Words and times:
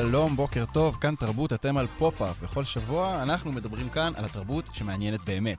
שלום, 0.00 0.36
בוקר 0.36 0.64
טוב, 0.72 0.96
כאן 1.00 1.14
תרבות, 1.14 1.52
אתם 1.52 1.76
על 1.76 1.86
פופ-אפ. 1.98 2.42
בכל 2.42 2.64
שבוע 2.64 3.22
אנחנו 3.22 3.52
מדברים 3.52 3.88
כאן 3.88 4.12
על 4.16 4.24
התרבות 4.24 4.70
שמעניינת 4.72 5.20
באמת. 5.24 5.58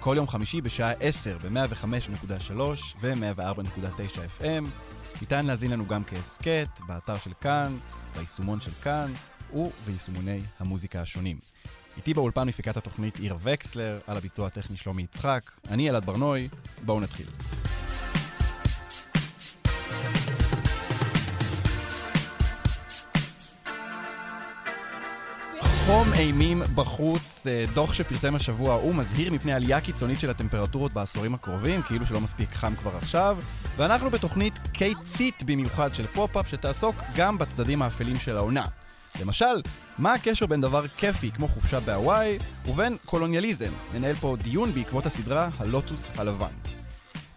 כל 0.00 0.14
יום 0.16 0.28
חמישי 0.28 0.60
בשעה 0.60 0.92
10 1.00 1.38
ב-105.3 1.38 2.60
ו-104.9 3.00 4.40
FM. 4.40 4.64
ניתן 5.20 5.46
להזין 5.46 5.70
לנו 5.70 5.86
גם 5.86 6.04
כהסכת, 6.04 6.68
באתר 6.86 7.18
של 7.18 7.30
כאן, 7.40 7.78
ביישומון 8.16 8.60
של 8.60 8.70
כאן, 8.82 9.12
וביישומוני 9.54 10.40
המוזיקה 10.60 11.00
השונים. 11.00 11.38
איתי 11.96 12.14
באולפן 12.14 12.48
מפיקת 12.48 12.76
התוכנית 12.76 13.16
עיר 13.16 13.36
וקסלר, 13.42 13.98
על 14.06 14.16
הביצוע 14.16 14.46
הטכני 14.46 14.76
שלומי 14.76 15.02
יצחק. 15.02 15.50
אני 15.70 15.90
אלעד 15.90 16.04
בר-נוי, 16.04 16.48
בואו 16.84 17.00
נתחיל. 17.00 17.26
חום 25.86 26.12
אימים 26.12 26.62
בחוץ, 26.74 27.46
אה, 27.46 27.64
דוח 27.74 27.94
שפורסם 27.94 28.34
השבוע 28.34 28.74
הוא 28.74 28.94
מזהיר 28.94 29.32
מפני 29.32 29.52
עלייה 29.52 29.80
קיצונית 29.80 30.20
של 30.20 30.30
הטמפרטורות 30.30 30.92
בעשורים 30.92 31.34
הקרובים, 31.34 31.82
כאילו 31.82 32.06
שלא 32.06 32.20
מספיק 32.20 32.54
חם 32.54 32.74
כבר 32.76 32.96
עכשיו, 32.96 33.38
ואנחנו 33.76 34.10
בתוכנית 34.10 34.58
קיצית 34.72 35.42
במיוחד 35.42 35.94
של 35.94 36.06
פופ-אפ 36.06 36.48
שתעסוק 36.48 36.96
גם 37.16 37.38
בצדדים 37.38 37.82
האפלים 37.82 38.18
של 38.18 38.36
העונה. 38.36 38.64
למשל, 39.20 39.62
מה 39.98 40.14
הקשר 40.14 40.46
בין 40.46 40.60
דבר 40.60 40.88
כיפי 40.88 41.30
כמו 41.30 41.48
חופשה 41.48 41.80
בהוואי 41.80 42.38
ובין 42.66 42.96
קולוניאליזם? 43.04 43.72
ננהל 43.94 44.14
פה 44.14 44.36
דיון 44.42 44.72
בעקבות 44.72 45.06
הסדרה 45.06 45.48
הלוטוס 45.58 46.12
הלבן. 46.16 46.54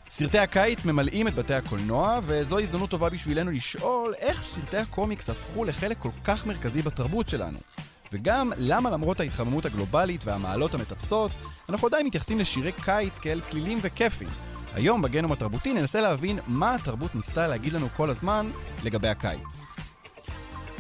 סרטי 0.10 0.40
הקיץ 0.40 0.86
ממלאים 0.86 1.28
את 1.28 1.36
בתי 1.36 1.54
הקולנוע, 1.54 2.20
וזו 2.24 2.60
הזדמנות 2.60 2.90
טובה 2.90 3.10
בשבילנו 3.10 3.52
לשאול 3.52 4.14
איך 4.20 4.44
סרטי 4.44 4.78
הקומיקס 4.78 5.30
הפכו 5.30 5.66
לחלק 5.66 5.98
כל 5.98 6.10
כך 6.24 6.46
מרכזי 6.46 6.82
בתרבות 6.82 7.30
שלנו. 7.30 7.60
וגם 8.14 8.52
למה 8.58 8.90
למרות 8.90 9.20
ההתחממות 9.20 9.66
הגלובלית 9.66 10.22
והמעלות 10.24 10.74
המטפסות, 10.74 11.32
אנחנו 11.70 11.88
עדיין 11.88 12.06
מתייחסים 12.06 12.40
לשירי 12.40 12.72
קיץ 12.72 13.18
כאל 13.18 13.42
כלילים 13.42 13.80
וכיפים. 13.82 14.30
היום 14.74 15.02
בגנום 15.02 15.32
התרבותי 15.32 15.74
ננסה 15.74 16.02
להבין 16.02 16.40
מה 16.48 16.76
התרבות 16.76 17.16
ניסתה 17.16 17.48
להגיד 17.48 17.74
לנו 17.74 17.88
כל 17.96 18.10
הזמן 18.10 18.52
לגבי 18.84 19.08
הקיץ. 19.08 19.72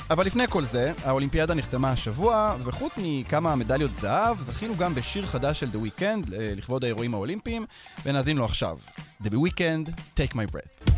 אבל 0.09 0.25
לפני 0.25 0.47
כל 0.47 0.65
זה, 0.65 0.93
האולימפיאדה 1.03 1.53
נחתמה 1.53 1.91
השבוע, 1.91 2.55
וחוץ 2.63 2.97
מכמה 3.01 3.55
מדליות 3.55 3.95
זהב, 3.95 4.41
זכינו 4.41 4.75
גם 4.77 4.95
בשיר 4.95 5.25
חדש 5.25 5.59
של 5.59 5.67
The 5.67 6.01
Weeknd 6.01 6.25
לכבוד 6.29 6.83
האירועים 6.83 7.13
האולימפיים, 7.13 7.65
ונאזין 8.05 8.37
לו 8.37 8.45
עכשיו. 8.45 8.77
The 9.23 9.27
Weeknd, 9.27 9.89
Take 10.17 10.33
My 10.33 10.53
Breath. 10.53 10.91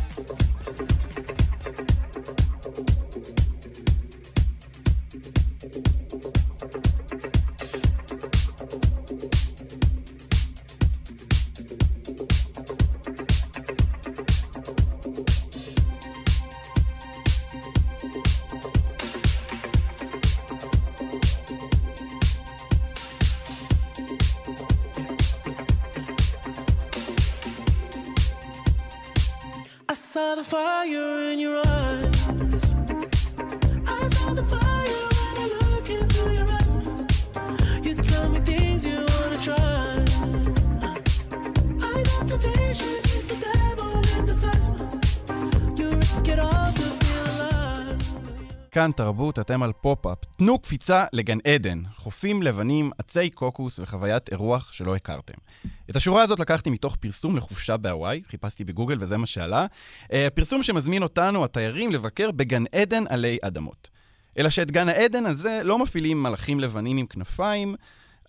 כאן 48.72 48.90
תרבות, 48.96 49.38
אתם 49.38 49.62
על 49.62 49.72
פופ-אפ. 49.80 50.18
תנו 50.36 50.58
קפיצה 50.58 51.04
לגן 51.12 51.38
עדן. 51.46 51.82
חופים 51.96 52.42
לבנים, 52.42 52.90
עצי 52.98 53.30
קוקוס 53.30 53.78
וחוויית 53.78 54.30
אירוח 54.30 54.72
שלא 54.72 54.96
הכרתם. 54.96 55.34
את 55.90 55.96
השורה 55.96 56.22
הזאת 56.22 56.40
לקחתי 56.40 56.70
מתוך 56.70 56.96
פרסום 56.96 57.36
לחופשה 57.36 57.76
בהוואי, 57.76 58.22
חיפשתי 58.28 58.64
בגוגל 58.64 58.96
וזה 59.00 59.16
מה 59.16 59.26
שעלה. 59.26 59.66
אה, 60.12 60.28
פרסום 60.34 60.62
שמזמין 60.62 61.02
אותנו, 61.02 61.44
התיירים, 61.44 61.92
לבקר 61.92 62.30
בגן 62.30 62.64
עדן 62.72 63.04
עלי 63.08 63.38
אדמות. 63.42 63.90
אלא 64.38 64.50
שאת 64.50 64.70
גן 64.70 64.88
העדן 64.88 65.26
הזה 65.26 65.60
לא 65.64 65.78
מפעילים 65.78 66.22
מלאכים 66.22 66.60
לבנים 66.60 66.96
עם 66.96 67.06
כנפיים, 67.06 67.74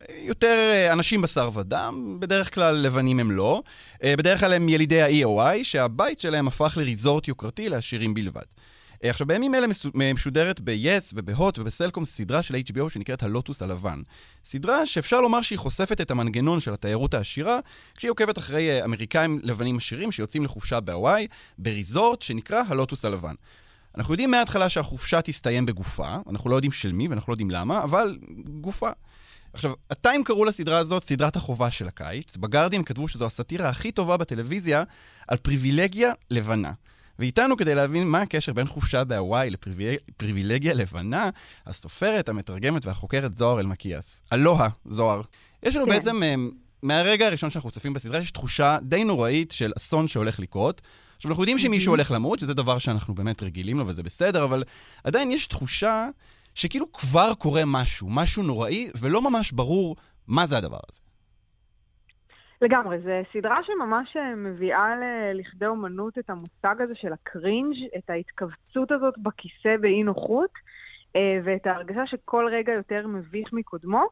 יותר 0.10 0.72
אה, 0.74 0.94
אנשים 0.94 1.22
בשר 1.22 1.50
ודם, 1.54 2.18
בדרך 2.20 2.54
כלל 2.54 2.76
לבנים 2.76 3.20
הם 3.20 3.32
לא. 3.32 3.62
אה, 4.04 4.16
בדרך 4.18 4.40
כלל 4.40 4.54
הם 4.54 4.70
ילידי 4.70 5.02
ה-EOI, 5.02 5.64
שהבית 5.64 6.20
שלהם 6.20 6.48
הפך 6.48 6.78
לריזורט 6.78 7.28
יוקרתי 7.28 7.70
לעשירים 7.70 8.14
בלבד. 8.14 8.42
אה, 9.04 9.10
עכשיו, 9.10 9.28
בימים 9.28 9.56
אלה 9.56 9.68
משודרת 10.14 10.60
ב-yes 10.60 11.12
ובהוט 11.14 11.60
ובסלקום 11.60 12.06
סדרה 12.06 12.44
של 12.44 12.56
HBO 12.56 12.90
שנקראת 12.90 13.24
הלוטוס 13.24 13.62
הלבן. 13.62 14.02
סדרה 14.46 14.86
שאפשר 14.86 15.22
לומר 15.22 15.42
שהיא 15.42 15.60
חושפת 15.60 16.02
את 16.02 16.12
המנגנון 16.12 16.60
של 16.60 16.74
התיירות 16.74 17.14
העשירה, 17.14 17.60
כשהיא 17.96 18.12
עוקבת 18.12 18.38
אחרי 18.38 18.72
אה, 18.72 18.86
אמריקאים 18.86 19.40
לבנים 19.44 19.78
עשירים 19.78 20.12
שיוצאים 20.12 20.44
לחופשה 20.44 20.80
בהוואי, 20.80 21.28
בריזורט 21.58 22.22
שנקרא 22.22 22.64
הלוטוס 22.68 23.06
הלבן. 23.06 23.34
אנחנו 23.98 24.14
יודעים 24.14 24.32
מההתחלה 24.32 24.70
שהחופשה 24.70 25.22
תסתיים 25.22 25.66
בגופה, 25.66 26.18
אנחנו 26.30 26.50
לא 26.50 26.56
יודעים 26.56 26.72
של 26.72 26.92
מי 26.92 27.08
ואנחנו 27.08 27.32
לא 27.32 27.34
יודעים 27.34 27.52
למה, 27.52 27.84
אבל 27.84 28.18
גופה. 28.62 28.90
עכשיו, 29.54 29.74
הטיים 29.90 30.24
קראו 30.24 30.46
לסדרה 30.46 30.78
הזאת 30.78 31.04
סדרת 31.04 31.36
החובה 31.36 31.72
של 31.72 31.88
הקיץ. 31.88 32.38
בגרדין 32.38 32.84
כתבו 32.84 33.08
שזו 33.08 33.26
הסאטירה 33.26 33.70
הכי 33.70 33.92
טובה 33.92 34.18
בטלוויזיה 34.18 34.84
על 35.28 35.38
פריבילגיה 35.38 36.12
לבנה. 36.32 36.72
ואיתנו 37.24 37.58
כדי 37.58 37.76
להבין 37.76 38.08
מה 38.08 38.22
הקשר 38.22 38.54
בין 38.54 38.68
חופשה 38.68 39.04
בהוואי 39.04 39.50
לפריבילגיה 39.50 40.74
לבנה, 40.74 41.30
הסופרת, 41.66 42.30
המתרגמת 42.30 42.86
והחוקרת 42.86 43.38
זוהר 43.38 43.60
אלמקיאס. 43.60 44.24
אלוה, 44.34 44.70
זוהר. 44.86 45.22
יש 45.64 45.76
לנו 45.76 45.86
כן. 45.86 45.92
בעצם, 45.92 46.24
אה, 46.24 46.36
מהרגע 46.84 47.28
הראשון 47.28 47.50
שאנחנו 47.50 47.72
צופים 47.72 47.94
בסדרה, 47.94 48.20
יש 48.20 48.32
תחושה 48.32 48.78
די 48.82 49.04
נוראית 49.04 49.52
של 49.52 49.72
אסון 49.78 50.08
שהולך 50.08 50.40
לקרות. 50.40 50.82
עכשיו, 51.16 51.32
אנחנו 51.32 51.44
יודעים 51.44 51.60
שמישהו 51.60 51.92
הולך 51.92 52.12
למות, 52.12 52.40
שזה 52.40 52.54
דבר 52.54 52.78
שאנחנו 52.78 53.16
באמת 53.16 53.44
רגילים 53.44 53.80
לו 53.80 53.88
וזה 53.88 54.04
בסדר, 54.04 54.44
אבל 54.44 54.64
עדיין 55.04 55.32
יש 55.32 55.48
תחושה 55.48 56.08
שכאילו 56.56 56.92
כבר 56.92 57.34
קורה 57.34 57.66
משהו, 57.66 58.10
משהו 58.10 58.44
נוראי, 58.44 58.90
ולא 59.00 59.22
ממש 59.22 59.52
ברור 59.52 59.96
מה 60.28 60.48
זה 60.48 60.58
הדבר 60.58 60.80
הזה. 60.92 61.00
לגמרי, 62.64 63.00
זו 63.00 63.12
סדרה 63.34 63.58
שממש 63.64 64.18
אה, 64.18 64.36
מביאה 64.36 64.96
ל- 64.96 65.40
לכדי 65.40 65.66
אומנות 65.66 66.18
את 66.18 66.30
המושג 66.30 66.82
הזה 66.82 66.96
של 66.96 67.14
הקרינג', 67.14 67.76
את 67.98 68.10
ההתכווצות 68.10 68.92
הזאת 68.92 69.14
בכיסא 69.18 69.78
באי 69.82 70.04
נוחות, 70.04 70.50
אה, 71.16 71.40
ואת 71.44 71.68
ההרגשה 71.68 72.08
שכל 72.08 72.48
רגע 72.52 72.74
יותר 72.74 73.08
מביך 73.08 73.54
מקודמו. 73.54 74.04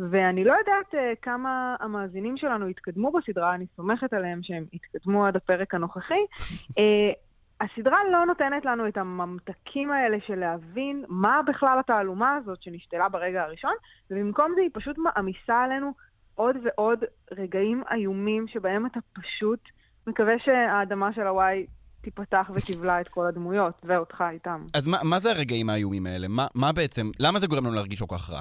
ואני 0.00 0.44
לא 0.44 0.52
יודעת 0.52 0.94
אה, 0.94 1.12
כמה 1.22 1.76
המאזינים 1.80 2.36
שלנו 2.36 2.66
התקדמו 2.66 3.12
בסדרה, 3.12 3.54
אני 3.54 3.66
סומכת 3.76 4.12
עליהם 4.12 4.40
שהם 4.42 4.64
התקדמו 4.72 5.26
עד 5.26 5.36
הפרק 5.36 5.74
הנוכחי. 5.74 6.24
הסדרה 7.60 7.98
לא 8.12 8.26
נותנת 8.26 8.64
לנו 8.64 8.88
את 8.88 8.96
הממתקים 8.96 9.90
האלה 9.90 10.16
של 10.26 10.34
להבין 10.34 11.04
מה 11.08 11.40
בכלל 11.46 11.78
התעלומה 11.78 12.36
הזאת 12.36 12.62
שנשתלה 12.62 13.08
ברגע 13.08 13.42
הראשון, 13.42 13.74
ובמקום 14.10 14.52
זה 14.54 14.60
היא 14.60 14.70
פשוט 14.72 14.98
מעמיסה 14.98 15.62
עלינו 15.62 15.92
עוד 16.34 16.56
ועוד 16.64 16.98
רגעים 17.32 17.82
איומים 17.92 18.48
שבהם 18.48 18.86
אתה 18.86 19.00
פשוט 19.12 19.60
מקווה 20.06 20.34
שהאדמה 20.38 21.12
של 21.12 21.26
הוואי 21.26 21.66
תיפתח 22.02 22.50
ותבלע 22.54 23.00
את 23.00 23.08
כל 23.08 23.26
הדמויות, 23.26 23.74
ואותך 23.84 24.24
איתם. 24.30 24.64
אז 24.76 24.88
מה, 24.88 24.98
מה 25.04 25.20
זה 25.20 25.30
הרגעים 25.30 25.70
האיומים 25.70 26.06
האלה? 26.06 26.28
מה, 26.28 26.46
מה 26.54 26.72
בעצם, 26.72 27.10
למה 27.20 27.38
זה 27.38 27.46
גורם 27.46 27.64
לנו 27.66 27.74
להרגיש 27.74 28.02
כל 28.02 28.14
כך 28.14 28.30
רע? 28.30 28.40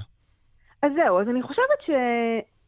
אז 0.82 0.92
זהו, 0.96 1.20
אז 1.20 1.30
אני 1.30 1.42
חושבת 1.42 1.98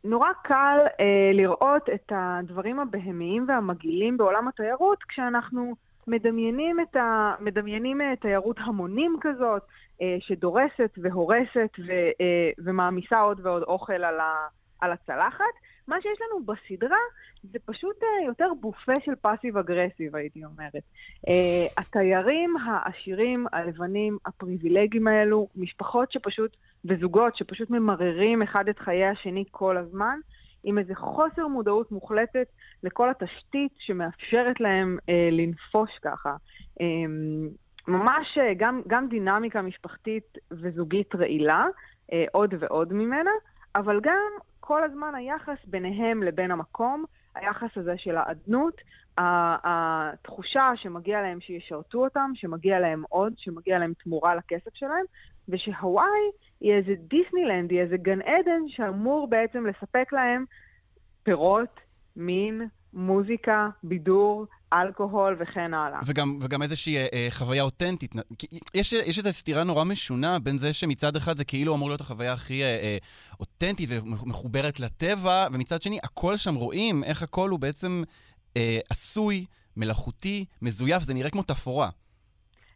שנורא 0.04 0.30
קל 0.44 0.77
אה, 1.00 1.31
לראות 1.33 1.89
את 1.94 2.12
הדברים 2.16 2.80
הבהמיים 2.80 3.45
והמגעילים 3.48 4.18
בעולם 4.18 4.48
התיירות 4.48 5.04
כשאנחנו 5.04 5.75
מדמיינים, 6.07 6.80
את 6.80 6.95
ה... 6.95 7.33
מדמיינים 7.39 8.01
אה, 8.01 8.16
תיירות 8.21 8.57
המונים 8.60 9.18
כזאת, 9.21 9.62
אה, 10.01 10.18
שדורסת 10.19 10.92
והורסת 10.98 11.71
ו... 11.88 11.92
אה, 11.92 12.50
ומעמיסה 12.57 13.19
עוד 13.19 13.39
ועוד 13.44 13.63
אוכל 13.63 13.94
על, 13.94 14.19
ה... 14.19 14.48
על 14.81 14.92
הצלחת. 14.92 15.54
מה 15.88 15.95
שיש 16.01 16.18
לנו 16.22 16.45
בסדרה 16.45 16.98
זה 17.44 17.60
פשוט 17.66 18.04
אה, 18.04 18.25
יותר 18.25 18.48
בופה 18.60 18.94
של 19.06 19.16
פאסיב 19.22 19.57
אגרסיב, 19.57 20.16
הייתי 20.16 20.45
אומרת. 20.45 20.83
אה, 21.30 21.66
התיירים 21.77 22.57
העשירים, 22.57 23.45
הלבנים, 23.54 24.18
הפריבילגיים 24.25 25.07
האלו, 25.07 25.48
משפחות 25.56 26.12
שפשוט, 26.12 26.56
וזוגות 26.86 27.38
שפשוט 27.38 27.69
ממררים 27.69 28.42
אחד 28.42 28.69
את 28.69 28.80
חיי 28.80 29.06
השני 29.06 29.44
כל 29.51 29.77
הזמן, 29.77 30.19
עם 30.63 30.78
איזה 30.78 30.95
חוסר 30.95 31.48
מודעות 31.48 31.92
מוחלטת 31.92 32.48
לכל 32.83 33.10
התשתית 33.10 33.71
שמאפשרת 33.80 34.60
להם 34.60 34.98
אה, 35.10 35.30
לנפוש 35.31 35.92
ככה. 36.01 36.36
אה, 36.81 36.86
ממש 37.88 38.38
אה, 38.38 38.54
גם, 38.57 38.81
גם 38.88 39.07
דינמיקה 39.07 39.62
משפחתית 39.62 40.38
וזוגית 40.51 41.16
רעילה, 41.16 41.66
אה, 42.13 42.25
עוד 42.31 42.54
ועוד 42.60 42.94
ממנה, 42.94 43.31
אבל 43.75 44.00
גם 44.04 44.31
כל 44.67 44.83
הזמן 44.83 45.15
היחס 45.15 45.57
ביניהם 45.67 46.23
לבין 46.23 46.51
המקום, 46.51 47.06
היחס 47.35 47.77
הזה 47.77 47.94
של 47.97 48.17
האדנות, 48.17 48.81
התחושה 49.17 50.71
שמגיע 50.75 51.21
להם 51.21 51.41
שישרתו 51.41 52.03
אותם, 52.03 52.31
שמגיע 52.33 52.79
להם 52.79 53.03
עוד, 53.09 53.33
שמגיע 53.38 53.79
להם 53.79 53.94
תמורה 54.03 54.35
לכסף 54.35 54.75
שלהם, 54.75 55.06
ושהוואי 55.50 56.31
היא 56.62 56.73
איזה 56.73 56.94
דיסנילנד, 56.95 57.71
היא 57.71 57.81
איזה 57.81 57.97
גן 57.97 58.21
עדן 58.21 58.62
שאמור 58.67 59.27
בעצם 59.27 59.65
לספק 59.65 60.13
להם 60.13 60.45
פירות, 61.23 61.79
מין, 62.15 62.68
מוזיקה, 62.95 63.69
בידור, 63.83 64.45
אלכוהול 64.74 65.38
וכן 65.39 65.74
הלאה. 65.74 66.00
וגם, 66.06 66.39
וגם 66.42 66.62
איזושהי 66.62 66.97
אה, 66.97 67.07
אה, 67.13 67.27
חוויה 67.30 67.63
אותנטית. 67.63 68.15
יש, 68.74 68.94
יש 68.94 69.18
איזו 69.18 69.33
סתירה 69.33 69.63
נורא 69.63 69.83
משונה 69.83 70.39
בין 70.39 70.57
זה 70.57 70.74
שמצד 70.74 71.15
אחד 71.15 71.38
זה 71.38 71.44
כאילו 71.44 71.75
אמור 71.75 71.89
להיות 71.89 72.01
החוויה 72.01 72.33
הכי 72.33 72.63
אה, 72.63 72.68
אה, 72.68 72.97
אותנטית 73.39 73.89
ומחוברת 73.92 74.80
לטבע, 74.80 75.47
ומצד 75.53 75.81
שני, 75.81 76.00
הכל 76.03 76.38
שם 76.38 76.56
רואים 76.56 77.03
איך 77.03 77.24
הכל 77.24 77.50
הוא 77.50 77.59
בעצם 77.59 78.03
אה, 78.57 78.80
עשוי, 78.89 79.45
מלאכותי, 79.77 80.45
מזויף, 80.62 81.03
זה 81.03 81.13
נראה 81.13 81.30
כמו 81.30 81.44
תפאורה. 81.44 81.89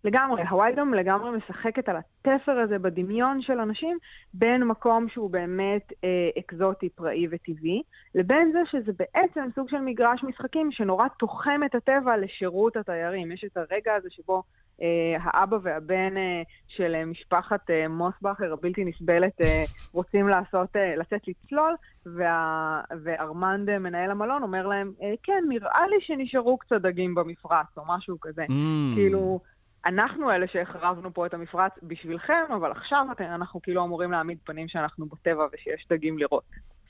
לגמרי, 0.04 0.44
הוואי 0.50 0.74
גם 0.76 0.94
לגמרי 0.94 1.38
משחקת 1.38 1.90
על 1.90 1.96
התפר 1.98 2.52
הזה 2.52 2.80
בדמיון 2.80 3.42
של 3.42 3.60
אנשים 3.60 3.98
בין 4.34 4.64
מקום 4.64 5.10
שהוא 5.10 5.30
באמת 5.30 5.94
אה, 6.04 6.30
אקזוטי, 6.40 6.90
פראי 6.90 7.28
וטבעי, 7.32 7.82
לבין 8.16 8.52
זה 8.52 8.60
שזה 8.72 8.92
בעצם 9.00 9.50
סוג 9.56 9.70
של 9.70 9.80
מגרש 9.80 10.24
משחקים 10.24 10.72
שנורא 10.72 11.08
תוחם 11.20 11.62
את 11.66 11.76
הטבע 11.76 12.18
לשירות 12.18 12.78
התיירים. 12.78 13.32
יש 13.32 13.44
את 13.44 13.58
הרגע 13.58 13.96
הזה 13.96 14.10
שבו 14.12 14.44
אה, 14.82 15.18
האבא 15.22 15.58
והבן 15.62 16.18
אה, 16.18 16.42
של 16.68 16.96
אה, 16.96 17.06
משפחת 17.06 17.70
אה, 17.70 17.88
מוסבכר 17.88 18.54
הבלתי 18.54 18.86
נסבלת 18.86 19.42
אה, 19.42 19.64
רוצים 19.94 20.28
לעשות, 20.28 20.76
אה, 20.76 20.96
לצאת 20.96 21.28
לצלול, 21.28 21.76
וה, 22.06 22.82
וארמנד, 23.04 23.70
אה, 23.70 23.80
מנהל 23.80 24.12
המלון, 24.12 24.44
אומר 24.44 24.68
להם, 24.68 24.92
אה, 25.02 25.14
כן, 25.24 25.44
נראה 25.50 25.88
לי 25.88 25.96
שנשארו 26.00 26.58
קצת 26.58 26.82
דגים 26.82 27.16
במפרץ, 27.16 27.78
או 27.78 27.84
משהו 27.88 28.18
כזה. 28.22 28.46
Mm. 28.46 28.96
כאילו, 28.96 29.40
אנחנו 29.86 30.32
אלה 30.32 30.46
שהחרבנו 30.54 31.14
פה 31.14 31.26
את 31.26 31.34
המפרץ 31.34 31.72
בשבילכם, 31.84 32.44
אבל 32.56 32.72
עכשיו 32.72 33.06
אתם, 33.12 33.24
אנחנו 33.24 33.62
כאילו 33.62 33.86
אמורים 33.86 34.12
להעמיד 34.12 34.38
פנים 34.44 34.68
שאנחנו 34.68 35.06
בטבע 35.06 35.46
ושיש 35.54 35.88
דגים 35.90 36.18
לראות. 36.20 36.44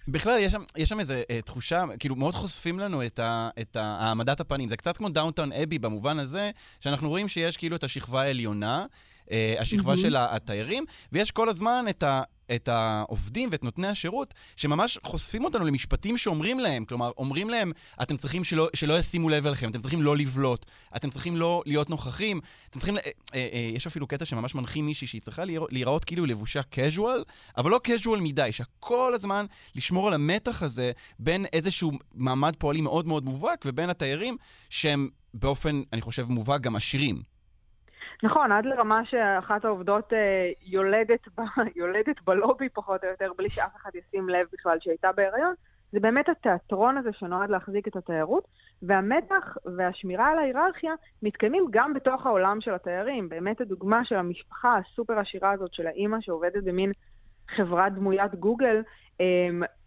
בכלל, 0.07 0.37
יש 0.39 0.51
שם, 0.51 0.61
יש 0.77 0.89
שם 0.89 0.99
איזו 0.99 1.13
אה, 1.29 1.41
תחושה, 1.41 1.83
כאילו, 1.99 2.15
מאוד 2.15 2.33
חושפים 2.33 2.79
לנו 2.79 3.05
את, 3.05 3.19
ה, 3.19 3.49
את 3.61 3.75
ה, 3.75 3.97
העמדת 3.99 4.39
הפנים. 4.39 4.69
זה 4.69 4.77
קצת 4.77 4.97
כמו 4.97 5.09
דאונטון 5.09 5.53
אבי 5.53 5.79
במובן 5.79 6.19
הזה, 6.19 6.51
שאנחנו 6.79 7.09
רואים 7.09 7.27
שיש 7.27 7.57
כאילו 7.57 7.75
את 7.75 7.83
השכבה 7.83 8.21
העליונה, 8.21 8.85
אה, 9.31 9.55
השכבה 9.59 9.97
של 9.97 10.15
התיירים, 10.17 10.85
ויש 11.11 11.31
כל 11.31 11.49
הזמן 11.49 11.85
את 11.89 12.03
ה... 12.03 12.21
את 12.55 12.67
העובדים 12.67 13.49
ואת 13.51 13.63
נותני 13.63 13.87
השירות, 13.87 14.33
שממש 14.55 14.99
חושפים 15.03 15.45
אותנו 15.45 15.65
למשפטים 15.65 16.17
שאומרים 16.17 16.59
להם, 16.59 16.85
כלומר, 16.85 17.11
אומרים 17.17 17.49
להם, 17.49 17.71
אתם 18.01 18.17
צריכים 18.17 18.43
שלא, 18.43 18.69
שלא 18.73 18.99
ישימו 18.99 19.29
לב 19.29 19.47
אליכם, 19.47 19.69
אתם 19.69 19.81
צריכים 19.81 20.01
לא 20.01 20.17
לבלוט, 20.17 20.65
אתם 20.95 21.09
צריכים 21.09 21.37
לא 21.37 21.63
להיות 21.65 21.89
נוכחים, 21.89 22.41
אתם 22.69 22.79
צריכים, 22.79 22.97
אה, 22.97 23.01
אה, 23.35 23.49
אה, 23.53 23.69
יש 23.73 23.87
אפילו 23.87 24.07
קטע 24.07 24.25
שממש 24.25 24.55
מנחים 24.55 24.85
מישהי 24.85 25.07
שהיא 25.07 25.21
צריכה 25.21 25.43
להיראות, 25.45 26.05
כאילו 26.05 26.25
לבושה 26.25 26.61
casual, 26.75 27.23
אבל 27.57 27.71
לא 27.71 27.79
casual 27.87 28.19
מדי, 28.19 28.49
שכל 28.51 29.13
הזמן 29.13 29.45
לשמור 29.75 30.07
על 30.07 30.13
המתח 30.13 30.63
הזה 30.63 30.91
בין 31.19 31.45
איזשהו 31.53 31.91
מעמד 32.13 32.55
פועלי 32.55 32.81
מאוד 32.81 33.07
מאוד 33.07 33.25
מובהק 33.25 33.63
ובין 33.65 33.89
התיירים 33.89 34.37
שהם 34.69 35.09
באופן, 35.33 35.81
אני 35.93 36.01
חושב, 36.01 36.25
מובהק 36.29 36.61
גם 36.61 36.75
עשירים. 36.75 37.38
נכון, 38.23 38.51
עד 38.51 38.65
לרמה 38.65 39.05
שאחת 39.05 39.65
העובדות 39.65 40.13
אה, 40.13 40.51
יולדת, 40.65 41.27
ב, 41.37 41.41
יולדת 41.79 42.21
בלובי 42.23 42.69
פחות 42.69 43.03
או 43.03 43.09
יותר, 43.09 43.31
בלי 43.37 43.49
שאף 43.49 43.75
אחד 43.75 43.91
ישים 43.95 44.29
לב 44.29 44.47
בכלל 44.53 44.77
שהייתה 44.79 45.11
בהיריון, 45.11 45.53
זה 45.91 45.99
באמת 45.99 46.29
התיאטרון 46.29 46.97
הזה 46.97 47.09
שנועד 47.13 47.49
להחזיק 47.49 47.87
את 47.87 47.95
התיירות, 47.95 48.47
והמתח 48.81 49.57
והשמירה 49.77 50.29
על 50.29 50.39
ההיררכיה 50.39 50.93
מתקיימים 51.23 51.65
גם 51.71 51.93
בתוך 51.93 52.25
העולם 52.25 52.61
של 52.61 52.73
התיירים. 52.73 53.29
באמת 53.29 53.61
הדוגמה 53.61 54.05
של 54.05 54.15
המשפחה 54.15 54.77
הסופר 54.77 55.19
עשירה 55.19 55.51
הזאת 55.51 55.73
של 55.73 55.87
האימא 55.87 56.17
שעובדת 56.21 56.63
במין 56.63 56.91
חברת 57.55 57.93
דמוית 57.93 58.35
גוגל, 58.35 58.81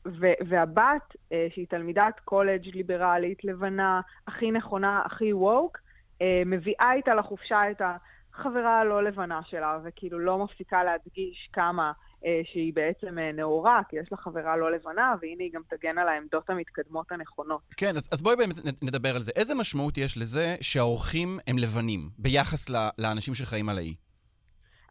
ו- 0.06 0.38
והבת, 0.48 1.16
אה, 1.32 1.46
שהיא 1.50 1.66
תלמידת 1.66 2.20
קולג' 2.24 2.74
ליברלית, 2.74 3.44
לבנה, 3.44 4.00
הכי 4.26 4.50
נכונה, 4.50 5.02
הכי 5.04 5.32
ווק, 5.32 5.78
אה, 6.22 6.42
מביאה 6.46 6.92
איתה 6.92 7.14
לחופשה 7.14 7.70
את 7.70 7.82
החברה 8.34 8.80
הלא 8.80 9.04
לבנה 9.04 9.40
שלה, 9.50 9.78
וכאילו 9.84 10.18
לא 10.18 10.38
מפסיקה 10.38 10.84
להדגיש 10.84 11.48
כמה 11.52 11.92
אה, 12.24 12.40
שהיא 12.44 12.74
בעצם 12.74 13.18
אה, 13.18 13.32
נאורה, 13.32 13.80
כי 13.88 13.96
יש 13.96 14.08
לה 14.12 14.18
חברה 14.18 14.56
לא 14.56 14.72
לבנה, 14.72 15.14
והנה 15.20 15.42
היא 15.42 15.52
גם 15.52 15.62
תגן 15.70 15.98
על 15.98 16.08
העמדות 16.08 16.50
המתקדמות 16.50 17.12
הנכונות. 17.12 17.60
כן, 17.76 17.96
אז, 17.96 18.08
אז 18.12 18.22
בואי 18.22 18.36
באמת 18.36 18.56
נדבר 18.82 19.16
על 19.16 19.20
זה. 19.20 19.32
איזה 19.36 19.54
משמעות 19.54 19.98
יש 19.98 20.18
לזה 20.18 20.54
שהאורחים 20.60 21.38
הם 21.46 21.56
לבנים, 21.58 22.00
ביחס 22.18 22.70
ל- 22.70 22.90
לאנשים 22.98 23.34
שחיים 23.34 23.68
על 23.68 23.78
האי? 23.78 23.94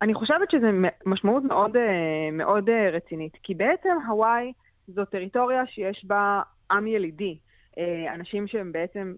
אני 0.02 0.14
חושבת 0.14 0.52
שזו 0.52 0.68
משמעות 1.06 1.44
מאוד, 1.44 1.78
אה, 1.78 2.32
מאוד 2.32 2.70
אה, 2.70 2.90
רצינית, 2.90 3.34
כי 3.44 3.56
בעצם 3.56 3.90
הוואי 4.08 4.54
זו 4.88 5.06
טריטוריה 5.06 5.64
שיש 5.68 6.06
בה 6.06 6.42
עם 6.72 6.88
ילידי. 6.88 7.38
אה, 7.78 8.14
אנשים 8.16 8.48
שהם 8.48 8.72
בעצם 8.72 9.14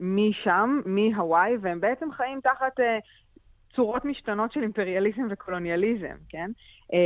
משם, 0.00 0.80
מהוואי, 0.86 1.56
והם 1.60 1.80
בעצם 1.80 2.12
חיים 2.12 2.40
תחת 2.40 2.72
צורות 3.78 4.04
משתנות 4.04 4.52
של 4.52 4.62
אימפריאליזם 4.62 5.22
וקולוניאליזם, 5.30 6.16
כן? 6.28 6.50
אה, 6.92 6.98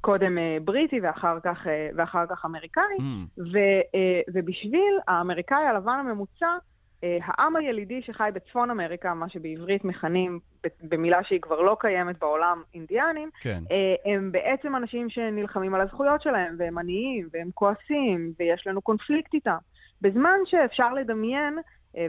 קודם 0.00 0.38
אה, 0.38 0.56
בריטי 0.64 1.00
ואחר 1.00 1.38
כך, 1.44 1.66
אה, 1.66 1.88
ואחר 1.96 2.24
כך 2.30 2.44
אמריקאי, 2.44 2.96
Mm, 2.98 3.40
ו, 3.52 3.58
אה, 3.94 4.20
ובשביל 4.34 4.98
האמריקאי 5.08 5.66
הלבן 5.66 5.98
הממוצע, 5.98 6.56
העם 7.02 7.56
הילידי 7.56 8.02
שחי 8.02 8.30
בצפון 8.34 8.70
אמריקה, 8.70 9.14
מה 9.14 9.28
שבעברית 9.28 9.84
מכנים 9.84 10.38
במילה 10.82 11.24
שהיא 11.24 11.40
כבר 11.40 11.60
לא 11.60 11.76
קיימת 11.80 12.18
בעולם, 12.18 12.62
אינדיאנים, 12.74 13.30
כן. 13.40 13.62
הם 14.04 14.32
בעצם 14.32 14.76
אנשים 14.76 15.10
שנלחמים 15.10 15.74
על 15.74 15.80
הזכויות 15.80 16.22
שלהם, 16.22 16.56
והם 16.58 16.78
עניים, 16.78 17.28
והם 17.32 17.48
כועסים, 17.54 18.32
ויש 18.38 18.66
לנו 18.66 18.82
קונפליקט 18.82 19.34
איתם. 19.34 19.56
בזמן 20.02 20.38
שאפשר 20.44 20.92
לדמיין, 20.92 21.58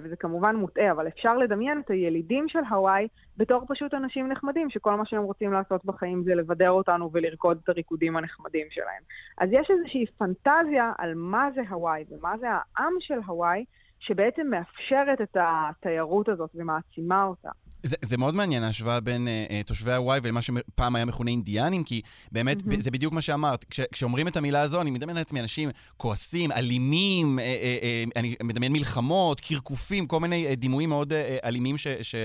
וזה 0.04 0.16
כמובן 0.16 0.56
מוטעה, 0.56 0.92
אבל 0.92 1.08
אפשר 1.08 1.38
לדמיין 1.38 1.80
את 1.80 1.90
הילידים 1.90 2.50
של 2.50 2.60
הוואי 2.70 3.08
בתור 3.38 3.66
פשוט 3.68 3.94
אנשים 3.94 4.28
נחמדים, 4.28 4.70
שכל 4.70 4.96
מה 4.96 5.06
שהם 5.06 5.24
רוצים 5.24 5.54
לעשות 5.54 5.86
בחיים 5.86 6.24
זה 6.24 6.36
לבדר 6.36 6.70
אותנו 6.70 7.10
ולרקוד 7.14 7.60
את 7.64 7.70
הריקודים 7.70 8.18
הנחמדים 8.18 8.68
שלהם. 8.70 9.04
אז 9.38 9.50
יש 9.52 9.72
איזושהי 9.72 10.06
פנטזיה 10.06 10.92
על 10.98 11.14
מה 11.16 11.50
זה 11.56 11.62
הוואי 11.70 12.04
ומה 12.10 12.38
זה 12.40 12.48
העם 12.50 12.94
של 13.00 13.20
הוואי, 13.26 13.66
שבעצם 14.00 14.48
מאפשרת 14.50 15.22
את 15.22 15.38
התיירות 15.40 16.30
הזאת 16.30 16.50
ומעצימה 16.56 17.24
אותה. 17.24 17.50
זה, 17.84 17.96
זה 18.02 18.18
מאוד 18.18 18.36
מעניין 18.36 18.64
ההשוואה 18.64 19.00
בין 19.00 19.28
אה, 19.28 19.46
אה, 19.50 19.62
תושבי 19.66 19.94
הוואי 19.94 20.20
ולמה 20.24 20.42
שפעם 20.42 20.96
היה 20.96 21.06
מכונה 21.06 21.32
אינדיאנים, 21.32 21.84
כי 21.84 22.02
באמת 22.32 22.58
mm-hmm. 22.58 22.80
זה 22.80 22.92
בדיוק 22.92 23.14
מה 23.14 23.22
שאמרת. 23.22 23.64
כש, 23.64 23.80
כשאומרים 23.80 24.28
את 24.28 24.38
המילה 24.38 24.62
הזו, 24.62 24.82
אני 24.82 24.92
מדמיין 24.92 25.18
לעצמי 25.18 25.42
אנשים 25.42 25.70
כועסים, 25.98 26.52
אלימים, 26.52 27.40
אה, 27.40 27.44
אה, 27.44 27.78
אה, 27.84 28.04
אני 28.16 28.36
מדמיין 28.44 28.72
מלחמות, 28.74 29.40
קרקופים, 29.40 30.08
כל 30.08 30.20
מיני 30.20 30.48
אה, 30.48 30.56
דימויים 30.56 30.90
מאוד 30.90 31.14
אה, 31.14 31.22
אה, 31.22 31.38
אלימים 31.50 31.78
ש, 31.78 31.88
ש, 31.88 32.16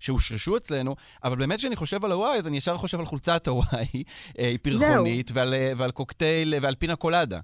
שהושרשו 0.00 0.56
אצלנו, 0.56 0.94
אבל 1.24 1.36
באמת 1.36 1.58
כשאני 1.58 1.76
חושב 1.76 2.04
על 2.04 2.12
הוואי, 2.12 2.38
אז 2.38 2.46
אני 2.46 2.56
ישר 2.56 2.76
חושב 2.76 2.98
על 2.98 3.04
חולצת 3.04 3.48
הוואי, 3.48 4.04
אה, 4.38 4.54
פרחונית, 4.62 5.30
ועל, 5.34 5.54
אה, 5.54 5.72
ועל 5.76 5.90
קוקטייל, 5.90 6.54
ועל 6.62 6.74
פינה 6.74 6.96
קולדה. 6.96 7.38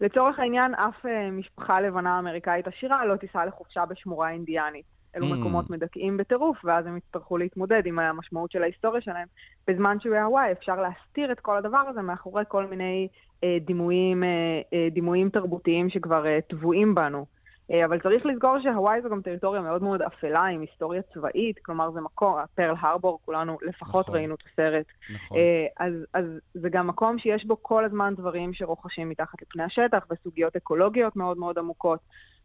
לצורך 0.00 0.38
העניין, 0.38 0.74
אף 0.74 1.06
אה, 1.06 1.30
משפחה 1.30 1.80
לבנה 1.80 2.18
אמריקאית 2.18 2.66
עשירה 2.66 3.06
לא 3.06 3.16
תיסע 3.16 3.46
לחופשה 3.46 3.86
בשמורה 3.86 4.30
אינדיאנית. 4.30 4.97
אלו 5.16 5.26
Mm. 5.26 5.34
מקומות 5.34 5.70
מדכאים 5.70 6.16
בטירוף, 6.16 6.64
ואז 6.64 6.86
הם 6.86 6.96
יצטרכו 6.96 7.38
להתמודד 7.38 7.82
עם 7.86 7.98
המשמעות 7.98 8.50
של 8.50 8.62
ההיסטוריה 8.62 9.00
שלהם. 9.00 9.26
בזמן 9.68 10.00
שבהוואי 10.00 10.52
אפשר 10.52 10.80
להסתיר 10.80 11.32
את 11.32 11.40
כל 11.40 11.56
הדבר 11.56 11.84
הזה 11.88 12.02
מאחורי 12.02 12.44
כל 12.48 12.66
מיני 12.66 13.08
אה, 13.44 13.56
דימויים, 13.60 14.24
אה, 14.24 14.28
אה, 14.72 14.88
דימויים 14.90 15.30
תרבותיים 15.30 15.90
שכבר 15.90 16.26
אה, 16.26 16.38
טבועים 16.48 16.94
בנו. 16.94 17.26
אה, 17.70 17.84
אבל 17.84 18.00
צריך 18.00 18.26
לזכור 18.26 18.60
שהוואי 18.62 19.02
זו 19.02 19.08
גם 19.08 19.22
טריטוריה 19.22 19.60
מאוד 19.60 19.82
מאוד 19.82 20.02
אפלה, 20.02 20.44
עם 20.44 20.60
היסטוריה 20.60 21.02
צבאית, 21.02 21.58
כלומר 21.58 21.90
זה 21.90 22.00
מקום, 22.00 22.34
פרל 22.54 22.74
הרבור, 22.80 23.18
כולנו 23.24 23.58
לפחות 23.62 24.04
נכון. 24.04 24.14
ראינו 24.14 24.34
את 24.34 24.42
הסרט. 24.52 24.86
נכון. 25.14 25.38
אה, 25.38 25.66
אז, 25.86 25.92
אז 26.14 26.24
זה 26.54 26.68
גם 26.68 26.86
מקום 26.86 27.18
שיש 27.18 27.44
בו 27.44 27.62
כל 27.62 27.84
הזמן 27.84 28.14
דברים 28.16 28.54
שרוכשים 28.54 29.08
מתחת 29.08 29.42
לפני 29.42 29.62
השטח, 29.62 30.06
וסוגיות 30.10 30.56
אקולוגיות 30.56 31.16
מאוד 31.16 31.38
מאוד 31.38 31.58
עמוקות. 31.58 32.00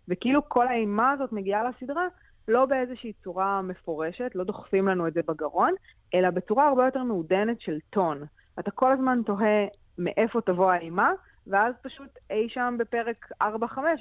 וכאילו 0.08 0.50
כל 0.50 0.68
האימה 0.68 1.12
הזאת 1.12 1.32
מגיעה 1.32 1.70
לסדרה 1.70 2.08
לא 2.48 2.66
באיזושהי 2.66 3.14
צורה 3.24 3.62
מפורשת, 3.62 4.32
לא 4.36 4.44
דוחפים 4.44 4.88
לנו 4.88 5.08
את 5.08 5.14
זה 5.14 5.22
בגרון, 5.28 5.74
אלא 6.14 6.30
בצורה 6.30 6.68
הרבה 6.68 6.86
יותר 6.86 7.04
מעודנת 7.04 7.62
של 7.62 7.78
טון. 7.90 8.24
אתה 8.60 8.72
כל 8.72 8.92
הזמן 8.92 9.20
תוהה 9.26 9.66
מאיפה 9.98 10.42
תבוא 10.42 10.72
האימה, 10.72 11.12
ואז 11.48 11.74
פשוט 11.82 12.08
אי 12.30 12.48
שם 12.50 12.76
בפרק 12.80 13.32
4-5 13.44 13.46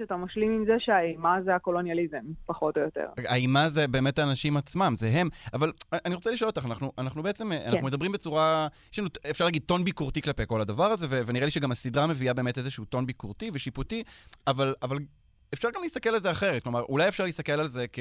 אתה 0.03 0.17
משלים 0.17 0.53
עם 0.53 0.65
זה 0.67 0.73
שהאימה 0.79 1.43
זה 1.45 1.55
הקולוניאליזם, 1.55 2.23
פחות 2.47 2.77
או 2.77 2.83
יותר. 2.83 3.07
האימה 3.29 3.69
זה 3.69 3.89
באמת 3.89 4.19
האנשים 4.19 4.57
עצמם, 4.57 4.93
זה 4.97 5.09
הם. 5.13 5.29
אבל 5.55 5.73
אני 5.93 6.15
רוצה 6.15 6.31
לשאול 6.31 6.49
אותך, 6.51 6.67
אנחנו, 6.67 6.93
אנחנו 6.99 7.23
בעצם, 7.23 7.51
כן. 7.51 7.69
אנחנו 7.69 7.87
מדברים 7.87 8.13
בצורה, 8.13 8.69
יש 8.93 8.99
לנו, 8.99 9.09
אפשר 9.31 9.45
להגיד, 9.45 9.63
טון 9.67 9.85
ביקורתי 9.85 10.23
כלפי 10.23 10.43
כל 10.47 10.61
הדבר 10.61 10.85
הזה, 10.85 11.07
ו- 11.11 11.27
ונראה 11.27 11.45
לי 11.45 11.51
שגם 11.51 11.73
הסדרה 11.73 12.07
מביאה 12.07 12.35
באמת 12.35 12.59
איזשהו 12.59 12.85
טון 12.85 13.07
ביקורתי 13.07 13.51
ושיפוטי, 13.55 14.03
אבל, 14.47 14.75
אבל 14.83 14.99
אפשר 15.55 15.69
גם 15.75 15.83
להסתכל 15.83 16.11
על 16.11 16.23
זה 16.23 16.31
אחרת. 16.31 16.63
כלומר, 16.63 16.83
אולי 16.83 17.09
אפשר 17.09 17.25
להסתכל 17.25 17.53
על 17.53 17.69
זה 17.69 17.85
כ... 17.93 17.99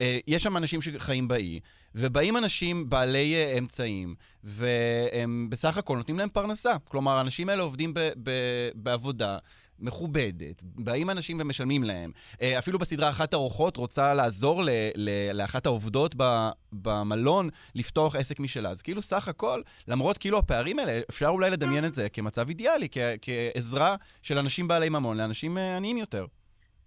אה, 0.00 0.18
יש 0.26 0.42
שם 0.42 0.56
אנשים 0.56 0.80
שחיים 0.82 1.28
באי, 1.28 1.60
ובאים 1.94 2.36
אנשים 2.36 2.90
בעלי 2.90 3.34
אה, 3.34 3.58
אמצעים, 3.58 4.14
והם 4.44 5.46
בסך 5.50 5.76
הכל 5.78 5.96
נותנים 5.96 6.18
להם 6.18 6.28
פרנסה. 6.28 6.72
כלומר, 6.88 7.12
האנשים 7.16 7.48
האלה 7.48 7.62
עובדים 7.62 7.94
ב- 7.94 8.10
ב- 8.22 8.70
בעבודה. 8.74 9.38
מכובדת, 9.82 10.62
באים 10.64 11.10
אנשים 11.10 11.36
ומשלמים 11.40 11.84
להם. 11.84 12.10
אה, 12.42 12.58
אפילו 12.58 12.78
בסדרה 12.78 13.10
אחת 13.10 13.32
האורחות 13.34 13.76
רוצה 13.76 14.14
לעזור 14.14 14.62
ל- 14.62 14.68
ל- 14.94 15.32
לאחת 15.32 15.66
העובדות 15.66 16.14
ב- 16.16 16.48
במלון 16.72 17.48
לפתוח 17.74 18.16
עסק 18.16 18.40
משלה. 18.40 18.70
אז 18.70 18.82
כאילו 18.82 19.02
סך 19.02 19.28
הכל, 19.28 19.62
למרות 19.88 20.18
כאילו 20.18 20.38
הפערים 20.38 20.78
האלה, 20.78 21.00
אפשר 21.10 21.26
אולי 21.28 21.50
לדמיין 21.50 21.84
את 21.84 21.94
זה 21.94 22.08
כמצב 22.08 22.48
אידיאלי, 22.48 22.88
כ- 22.92 22.98
כעזרה 23.22 23.96
של 24.22 24.38
אנשים 24.38 24.68
בעלי 24.68 24.88
ממון 24.88 25.16
לאנשים 25.16 25.58
אה, 25.58 25.76
עניים 25.76 25.96
יותר. 25.96 26.26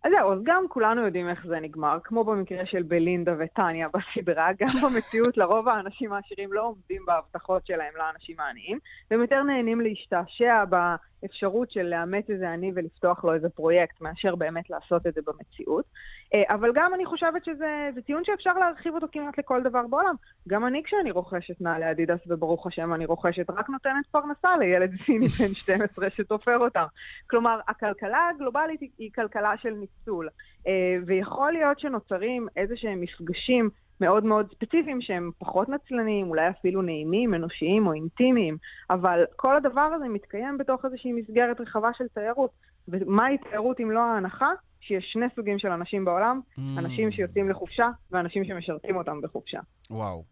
אז 0.03 0.12
זהו, 0.17 0.33
אז 0.33 0.39
גם 0.43 0.65
כולנו 0.69 1.01
יודעים 1.01 1.29
איך 1.29 1.45
זה 1.48 1.60
נגמר, 1.60 1.98
כמו 2.03 2.24
במקרה 2.24 2.65
של 2.65 2.83
בלינדה 2.83 3.33
וטניה 3.39 3.88
בסדרה, 3.93 4.50
גם 4.60 4.67
במציאות 4.83 5.38
לרוב 5.38 5.69
האנשים 5.69 6.13
העשירים 6.13 6.53
לא 6.53 6.62
עומדים 6.62 7.05
בהבטחות 7.05 7.65
שלהם 7.65 7.93
לאנשים 7.95 8.39
העניים, 8.39 8.79
והם 9.12 9.22
יותר 9.22 9.43
נהנים 9.43 9.81
להשתעשע 9.81 10.63
באפשרות 10.65 11.72
של 11.72 11.83
לאמץ 11.83 12.29
איזה 12.29 12.50
עני 12.50 12.72
ולפתוח 12.75 13.24
לו 13.24 13.33
איזה 13.33 13.50
פרויקט, 13.50 14.01
מאשר 14.01 14.36
באמת 14.36 14.69
לעשות 14.69 15.07
את 15.07 15.13
זה 15.13 15.22
במציאות. 15.25 15.86
אה, 16.33 16.55
אבל 16.55 16.72
גם 16.75 16.93
אני 16.93 17.05
חושבת 17.05 17.45
שזה 17.45 17.89
זה 17.95 18.01
טיעון 18.01 18.24
שאפשר 18.25 18.53
להרחיב 18.53 18.93
אותו 18.93 19.07
כמעט 19.12 19.38
לכל 19.38 19.63
דבר 19.63 19.88
בעולם. 19.88 20.15
גם 20.48 20.65
אני 20.65 20.83
כשאני 20.83 21.12
רוכשת 21.12 21.62
נעלי 21.62 21.91
אדידס, 21.91 22.19
וברוך 22.27 22.67
השם 22.67 22.93
אני 22.93 23.05
רוכשת, 23.05 23.50
רק 23.50 23.69
נותנת 23.69 24.07
פרנסה 24.12 24.57
לילד 24.60 24.91
סיני 25.05 25.27
בן 25.27 25.53
12 25.53 26.10
שתופר 26.10 26.57
אותם. 26.57 26.86
כלומר, 27.29 27.60
הכלכלה 27.67 28.29
הגלובלית 28.36 28.81
היא 28.98 29.10
כלכלה 29.15 29.57
של 29.57 29.74
ניצול, 30.00 30.29
אה, 30.67 30.95
ויכול 31.05 31.51
להיות 31.51 31.79
שנוצרים 31.79 32.47
איזה 32.57 32.73
שהם 32.77 33.01
מפגשים 33.01 33.69
מאוד 34.01 34.23
מאוד 34.23 34.47
ספציפיים 34.55 35.01
שהם 35.01 35.31
פחות 35.38 35.69
נצלניים, 35.69 36.29
אולי 36.29 36.50
אפילו 36.50 36.81
נעימים, 36.81 37.33
אנושיים 37.33 37.88
או 37.88 37.93
אינטימיים, 37.93 38.57
אבל 38.89 39.23
כל 39.35 39.57
הדבר 39.57 39.89
הזה 39.95 40.05
מתקיים 40.07 40.57
בתוך 40.57 40.85
איזושהי 40.85 41.12
מסגרת 41.12 41.62
רחבה 41.62 41.89
של 41.97 42.07
תיירות. 42.13 42.51
ומהי 42.88 43.38
תיירות 43.38 43.79
אם 43.79 43.91
לא 43.91 44.00
ההנחה? 44.00 44.50
שיש 44.81 45.09
שני 45.13 45.25
סוגים 45.35 45.59
של 45.59 45.67
אנשים 45.67 46.05
בעולם, 46.05 46.39
Mm. 46.57 46.62
אנשים 46.77 47.12
שיוצאים 47.12 47.50
לחופשה 47.50 47.89
ואנשים 48.12 48.45
שמשרתים 48.45 48.95
אותם 48.95 49.21
בחופשה. 49.21 49.59
וואו. 49.89 50.23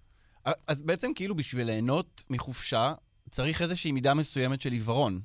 אז 0.68 0.82
בעצם 0.82 1.12
כאילו 1.15 1.36
בשביל 1.36 1.68
ליהנות 1.68 2.24
מחופשה, 2.30 2.94
צריך 3.30 3.62
איזושהי 3.62 3.91
מידה 3.91 4.13
מסוימת 4.13 4.62
של 4.62 4.72
עיוורון. 4.72 5.20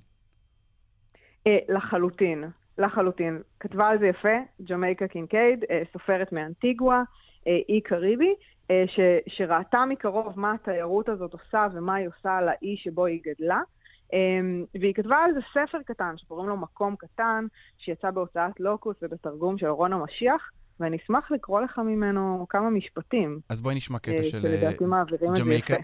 אה, 1.46 1.58
לחלוטין, 1.68 2.44
לחלוטין. 2.78 3.42
כתבה 3.60 3.88
על 3.88 3.98
זה 3.98 4.06
יפה, 4.06 4.36
ג'מייקה 4.62 5.08
קינקייד, 5.08 5.64
אה, 5.70 5.82
סופרת 5.92 6.32
מאנטיגואה, 6.32 7.02
אה, 7.46 7.58
אי 7.68 7.80
קריבי, 7.80 8.34
אה, 8.70 8.84
ש, 8.86 9.00
שראתה 9.28 9.84
מקרוב 9.88 10.40
מה 10.40 10.52
התיירות 10.52 11.08
הזאת 11.08 11.32
עושה 11.32 11.66
ומה 11.72 11.94
היא 11.94 12.08
עושה 12.08 12.36
על 12.36 12.48
האי 12.48 12.76
שבו 12.76 13.06
היא 13.06 13.20
גדלה. 13.24 13.60
Um, 14.06 14.80
והיא 14.80 14.94
כתבה 14.94 15.16
על 15.16 15.30
זה 15.34 15.40
ספר 15.50 15.78
קטן 15.86 16.14
שקוראים 16.16 16.48
לו 16.48 16.56
מקום 16.56 16.96
קטן, 16.98 17.46
שיצא 17.78 18.10
בהוצאת 18.10 18.60
לוקוס 18.60 18.96
ובתרגום 19.02 19.58
של 19.58 19.66
רון 19.66 19.92
המשיח, 19.92 20.50
ואני 20.80 20.96
אשמח 20.96 21.30
לקרוא 21.30 21.60
לך 21.60 21.78
ממנו 21.78 22.46
כמה 22.48 22.70
משפטים. 22.70 23.40
אז 23.48 23.60
בואי 23.62 23.74
נשמע 23.74 23.98
קטע 23.98 24.24
של 24.24 24.40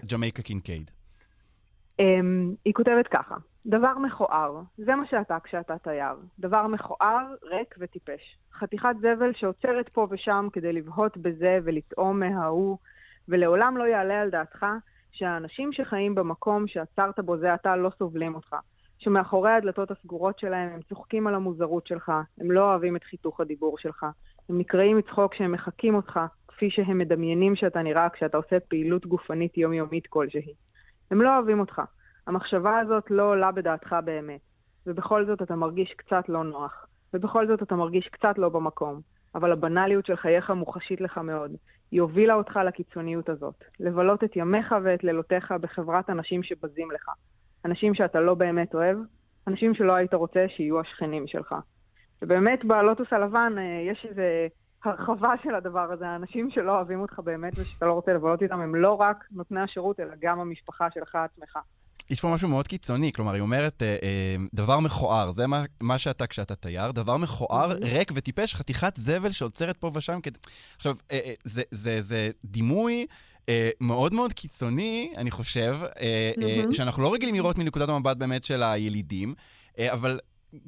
ג'מייקה- 0.07 0.41
קינקייד. 0.41 0.91
Um, 2.01 2.03
היא 2.65 2.73
כותבת 2.73 3.07
ככה, 3.11 3.35
דבר 3.65 3.97
מכוער, 3.97 4.61
זה 4.77 4.95
מה 4.95 5.05
שאתה 5.05 5.37
כשאתה 5.43 5.77
תייר. 5.77 6.15
דבר 6.39 6.67
מכוער, 6.67 7.33
ריק 7.43 7.75
וטיפש. 7.79 8.37
חתיכת 8.53 8.95
זבל 8.99 9.33
שעוצרת 9.33 9.89
פה 9.89 10.07
ושם 10.09 10.47
כדי 10.53 10.73
לבהות 10.73 11.17
בזה 11.17 11.59
ולטעום 11.63 12.19
מההוא, 12.19 12.77
ולעולם 13.29 13.77
לא 13.77 13.83
יעלה 13.83 14.21
על 14.21 14.29
דעתך 14.29 14.65
שהאנשים 15.11 15.73
שחיים 15.73 16.15
במקום 16.15 16.67
שעצרת 16.67 17.19
בו 17.19 17.37
זה 17.37 17.53
עתה 17.53 17.75
לא 17.75 17.91
סובלים 17.97 18.35
אותך. 18.35 18.55
שמאחורי 18.97 19.51
הדלתות 19.51 19.91
הסגורות 19.91 20.39
שלהם 20.39 20.69
הם 20.73 20.81
צוחקים 20.81 21.27
על 21.27 21.35
המוזרות 21.35 21.87
שלך, 21.87 22.11
הם 22.39 22.51
לא 22.51 22.69
אוהבים 22.69 22.95
את 22.95 23.03
חיתוך 23.03 23.39
הדיבור 23.39 23.77
שלך. 23.77 24.05
הם 24.49 24.59
נקראים 24.59 24.97
מצחוק 24.97 25.33
שהם 25.33 25.51
מחקים 25.51 25.95
אותך, 25.95 26.19
כפי 26.47 26.69
שהם 26.69 26.97
מדמיינים 26.97 27.55
שאתה 27.55 27.81
נראה 27.81 28.09
כשאתה 28.09 28.37
עושה 28.37 28.59
פעילות 28.59 29.05
גופנית 29.05 29.57
יומיומית 29.57 30.07
כלשהי. 30.07 30.53
הם 31.11 31.21
לא 31.21 31.35
אוהבים 31.35 31.59
אותך. 31.59 31.81
המחשבה 32.27 32.79
הזאת 32.79 33.03
לא 33.09 33.23
עולה 33.23 33.51
בדעתך 33.51 33.95
באמת. 34.05 34.39
ובכל 34.87 35.25
זאת 35.25 35.41
אתה 35.41 35.55
מרגיש 35.55 35.93
קצת 35.93 36.29
לא 36.29 36.43
נוח. 36.43 36.87
ובכל 37.13 37.47
זאת 37.47 37.63
אתה 37.63 37.75
מרגיש 37.75 38.07
קצת 38.07 38.37
לא 38.37 38.49
במקום. 38.49 39.01
אבל 39.35 39.51
הבנאליות 39.51 40.05
של 40.05 40.15
חייך 40.15 40.49
מוחשית 40.49 41.01
לך 41.01 41.17
מאוד. 41.17 41.51
היא 41.91 42.01
הובילה 42.01 42.33
אותך 42.33 42.59
לקיצוניות 42.65 43.29
הזאת. 43.29 43.63
לבלות 43.79 44.23
את 44.23 44.35
ימיך 44.35 44.75
ואת 44.83 45.03
לילותיך 45.03 45.53
בחברת 45.61 46.09
אנשים 46.09 46.43
שבזים 46.43 46.91
לך. 46.91 47.09
אנשים 47.65 47.95
שאתה 47.95 48.19
לא 48.19 48.33
באמת 48.33 48.75
אוהב, 48.75 48.97
אנשים 49.47 49.73
שלא 49.73 49.93
היית 49.93 50.13
רוצה 50.13 50.45
שיהיו 50.55 50.79
השכנים 50.79 51.27
שלך. 51.27 51.55
ובאמת 52.21 52.65
בלוטוס 52.65 53.07
הלבן 53.11 53.53
אה, 53.57 53.91
יש 53.91 54.05
איזו 54.09 54.21
הרחבה 54.83 55.33
של 55.43 55.55
הדבר 55.55 55.91
הזה. 55.91 56.07
האנשים 56.07 56.51
שלא 56.51 56.75
אוהבים 56.75 57.01
אותך 57.01 57.19
באמת 57.19 57.53
ושאתה 57.59 57.85
לא 57.85 57.93
רוצה 57.93 58.13
לבלות 58.13 58.41
איתם 58.41 58.59
הם 58.59 58.75
לא 58.75 58.93
רק 58.93 59.25
נותני 59.31 59.61
השירות, 59.61 59.99
אלא 59.99 60.13
גם 60.21 60.39
המשפחה 60.39 60.87
שלך 60.91 61.15
עצמך. 61.15 61.57
יש 62.09 62.21
פה 62.21 62.27
משהו 62.33 62.47
מאוד 62.47 62.67
קיצוני, 62.67 63.11
כלומר, 63.13 63.33
היא 63.33 63.41
אומרת, 63.41 63.83
אה, 63.83 63.87
אה, 63.87 64.35
דבר 64.53 64.79
מכוער, 64.79 65.31
זה 65.31 65.47
מה, 65.47 65.63
מה 65.81 65.97
שאתה 65.97 66.27
כשאתה 66.27 66.55
תייר, 66.55 66.91
דבר 66.91 67.17
מכוער, 67.17 67.77
ריק 67.81 68.11
וטיפש, 68.15 68.55
חתיכת 68.55 68.93
זבל 68.97 69.31
שעוצרת 69.31 69.77
פה 69.77 69.91
ושם. 69.93 70.19
כד... 70.23 70.31
עכשיו, 70.75 70.95
אה, 71.11 71.19
אה, 71.25 71.33
זה, 71.43 71.61
זה, 71.71 72.01
זה 72.01 72.31
דימוי 72.45 73.05
אה, 73.49 73.69
מאוד 73.81 74.13
מאוד 74.13 74.33
קיצוני, 74.33 75.13
אני 75.17 75.31
חושב, 75.31 75.77
אה, 75.81 75.91
אה, 76.01 76.31
מהמם. 76.37 76.73
שאנחנו 76.73 77.03
לא 77.03 77.13
רגילים 77.13 77.35
לראות 77.35 77.57
מנקודת 77.57 77.89
המבט 77.89 78.17
באמת 78.17 78.43
של 78.43 78.63
הילידים, 78.63 79.33
אה, 79.79 79.93
אבל... 79.93 80.19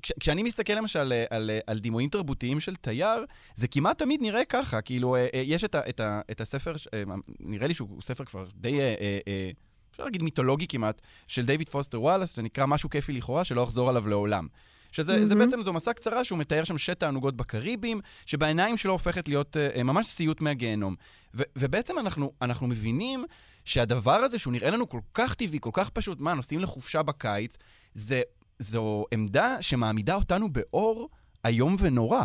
כש, 0.01 0.11
כשאני 0.19 0.43
מסתכל 0.43 0.73
למשל 0.73 1.13
אה, 1.13 1.25
על, 1.29 1.49
על, 1.49 1.59
על 1.67 1.79
דימויים 1.79 2.09
תרבותיים 2.09 2.59
של 2.59 2.75
תייר, 2.75 3.25
זה 3.55 3.67
כמעט 3.67 3.97
תמיד 3.97 4.21
נראה 4.21 4.45
ככה. 4.45 4.81
כאילו, 4.81 5.15
אה, 5.15 5.27
אה, 5.33 5.41
יש 5.45 5.63
את, 5.63 5.75
ה, 5.75 5.81
את, 5.89 5.99
ה, 5.99 6.21
את 6.31 6.41
הספר, 6.41 6.75
אה, 6.93 7.03
נראה 7.39 7.67
לי 7.67 7.73
שהוא 7.73 8.01
ספר 8.01 8.25
כבר 8.25 8.45
די, 8.55 8.79
אה, 8.79 8.95
אה, 9.01 9.19
אה, 9.27 9.49
אפשר 9.95 10.03
להגיד 10.03 10.23
מיתולוגי 10.23 10.67
כמעט, 10.67 11.01
של 11.27 11.45
דיוויד 11.45 11.69
פוסטר 11.69 12.01
וואלאס, 12.01 12.35
שנקרא 12.35 12.65
משהו 12.65 12.89
כיפי 12.89 13.13
לכאורה, 13.13 13.43
שלא 13.43 13.63
אחזור 13.63 13.89
עליו 13.89 14.07
לעולם. 14.07 14.47
שזה 14.91 15.27
זה 15.27 15.35
מהמם. 15.35 15.45
בעצם, 15.47 15.61
זו 15.61 15.73
מסע 15.73 15.93
קצרה 15.93 16.23
שהוא 16.23 16.39
מתאר 16.39 16.63
שם 16.63 16.77
שת 16.77 16.99
תענוגות 16.99 17.35
בקריבים, 17.35 18.01
שבעיניים 18.25 18.77
שלו 18.77 18.93
הופכת 18.93 19.27
להיות 19.27 19.57
אה, 19.57 19.83
ממש 19.83 20.07
סיוט 20.07 20.41
מהגיהנום. 20.41 20.95
ו- 21.33 21.43
ובעצם 21.55 21.99
אנחנו, 21.99 22.31
אנחנו 22.41 22.67
מבינים 22.67 23.25
שהדבר 23.65 24.15
הזה, 24.15 24.39
שהוא 24.39 24.53
נראה 24.53 24.69
לנו 24.69 24.89
כל 24.89 24.99
כך 25.13 25.33
טבעי, 25.33 25.59
כל 25.61 25.69
כך 25.73 25.89
פשוט, 25.89 26.19
מה, 26.19 26.33
נוסעים 26.33 26.59
לחופשה 26.59 27.03
בקיץ, 27.03 27.57
זה, 27.93 28.21
זו 28.59 29.05
עמדה 29.13 29.57
שמעמידה 29.61 30.15
אותנו 30.15 30.49
באור 30.49 31.09
איום 31.45 31.75
ונורא. 31.79 32.23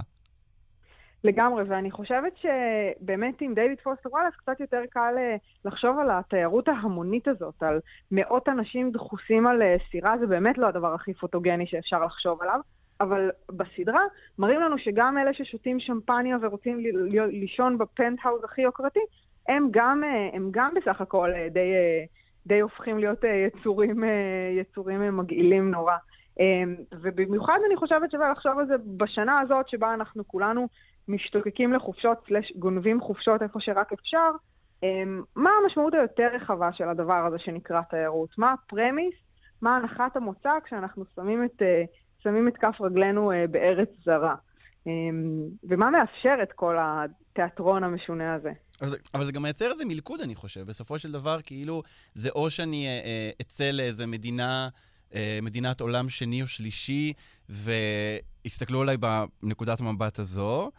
לגמרי, 1.25 1.62
ואני 1.69 1.91
חושבת 1.91 2.33
שבאמת 2.37 3.41
עם 3.41 3.55
דיוויד 3.55 3.81
פוסטר 3.81 4.09
וואלאס 4.12 4.35
קצת 4.37 4.61
יותר 4.61 4.83
קל 4.91 5.15
אה, 5.19 5.37
לחשוב 5.65 5.99
על 5.99 6.11
התיירות 6.11 6.69
ההמונית 6.69 7.29
הזאת, 7.29 7.62
על 7.62 7.81
מאות 8.11 8.49
אנשים 8.49 8.91
דחוסים 8.91 9.47
על 9.47 9.62
אה, 9.62 9.77
סירה, 9.91 10.19
זה 10.19 10.27
באמת 10.27 10.59
לא 10.59 10.67
הדבר 10.67 10.95
הכי 10.95 11.15
פוטוגני 11.15 11.67
שאפשר 11.67 12.05
לחשוב 12.05 12.43
עליו, 12.43 12.61
אבל 13.00 13.31
בסדרה 13.50 14.03
מראים 14.39 14.61
לנו 14.61 14.79
שגם 14.79 15.19
אלה 15.19 15.35
ששותים 15.35 15.81
שמפניה 15.81 16.37
ורוצים 16.43 16.79
לישון 17.31 17.79
בפנטהאוז 17.79 18.45
הכי 18.45 18.62
יוקרתי, 18.62 19.00
הם 19.49 19.69
גם, 19.71 20.05
אה, 20.05 20.31
הם 20.33 20.49
גם 20.50 20.75
בסך 20.75 21.00
הכל 21.00 21.31
די, 21.50 21.73
די 22.47 22.61
הופכים 22.61 22.99
להיות 22.99 23.25
יצורים, 23.25 24.05
יצורים 24.61 25.17
מגעילים 25.17 25.71
נורא. 25.71 25.97
אה, 26.41 26.63
ובמיוחד 27.03 27.59
אני 27.67 27.77
חושבת 27.77 28.11
שווה 28.11 28.31
לחשוב 28.33 28.53
על 28.59 28.67
זה 28.67 28.75
בשנה 28.97 29.41
הזאת 29.41 29.69
שבה 29.69 29.95
אנחנו 29.95 30.29
כולנו 30.29 30.69
משתוקקים 31.09 31.73
לחופשות, 31.73 32.29
גונבים 32.57 33.01
חופשות 33.01 33.43
איפה 33.43 33.59
שרק 33.61 33.93
אפשר, 33.93 34.31
אמ, 34.83 35.23
מה 35.37 35.51
המשמעות 35.63 35.95
היותר 35.95 36.29
רחבה 36.35 36.73
של 36.73 36.89
הדבר 36.89 37.27
הזה 37.27 37.37
שנקרא 37.39 37.81
תיירות? 37.91 38.31
מה 38.39 38.53
הפרמיס? 38.53 39.15
מה 39.63 39.77
הנחת 39.77 40.17
המוצא 40.17 40.51
כשאנחנו 40.65 41.05
שמים 41.15 41.45
את, 41.45 41.63
אה, 41.63 41.83
שמים 42.23 42.49
את 42.49 42.57
כף 42.57 42.81
רגלינו 42.81 43.33
אה, 43.33 43.45
בארץ 43.51 43.89
זרה? 44.05 44.35
אמ, 44.87 44.93
ומה 45.69 45.91
מאפשר 45.91 46.35
את 46.43 46.53
כל 46.53 46.77
התיאטרון 46.81 47.85
המשונה 47.85 48.35
הזה? 48.35 48.53
אבל, 48.81 48.91
זה- 48.91 48.97
אבל 49.15 49.25
זה 49.25 49.33
גם 49.33 49.43
מייצר 49.43 49.71
איזה 49.71 49.85
מלכוד, 49.85 50.21
אני 50.21 50.35
חושב. 50.35 50.61
בסופו 50.61 50.99
של 50.99 51.13
דבר, 51.13 51.37
כאילו, 51.47 51.83
זה 52.15 52.31
או 52.35 52.51
שאני 52.51 52.87
אה, 52.87 53.31
אצא 53.41 53.71
לאיזה 53.71 54.07
מדינה, 54.07 54.69
מדינת 55.43 55.81
עולם 55.81 56.09
שני 56.09 56.43
או 56.43 56.47
שלישי, 56.47 57.12
ויסתכלו 57.49 58.83
עליי 58.83 58.97
בנקודת 58.97 59.81
המבט 59.81 60.19
הזו, 60.19 60.71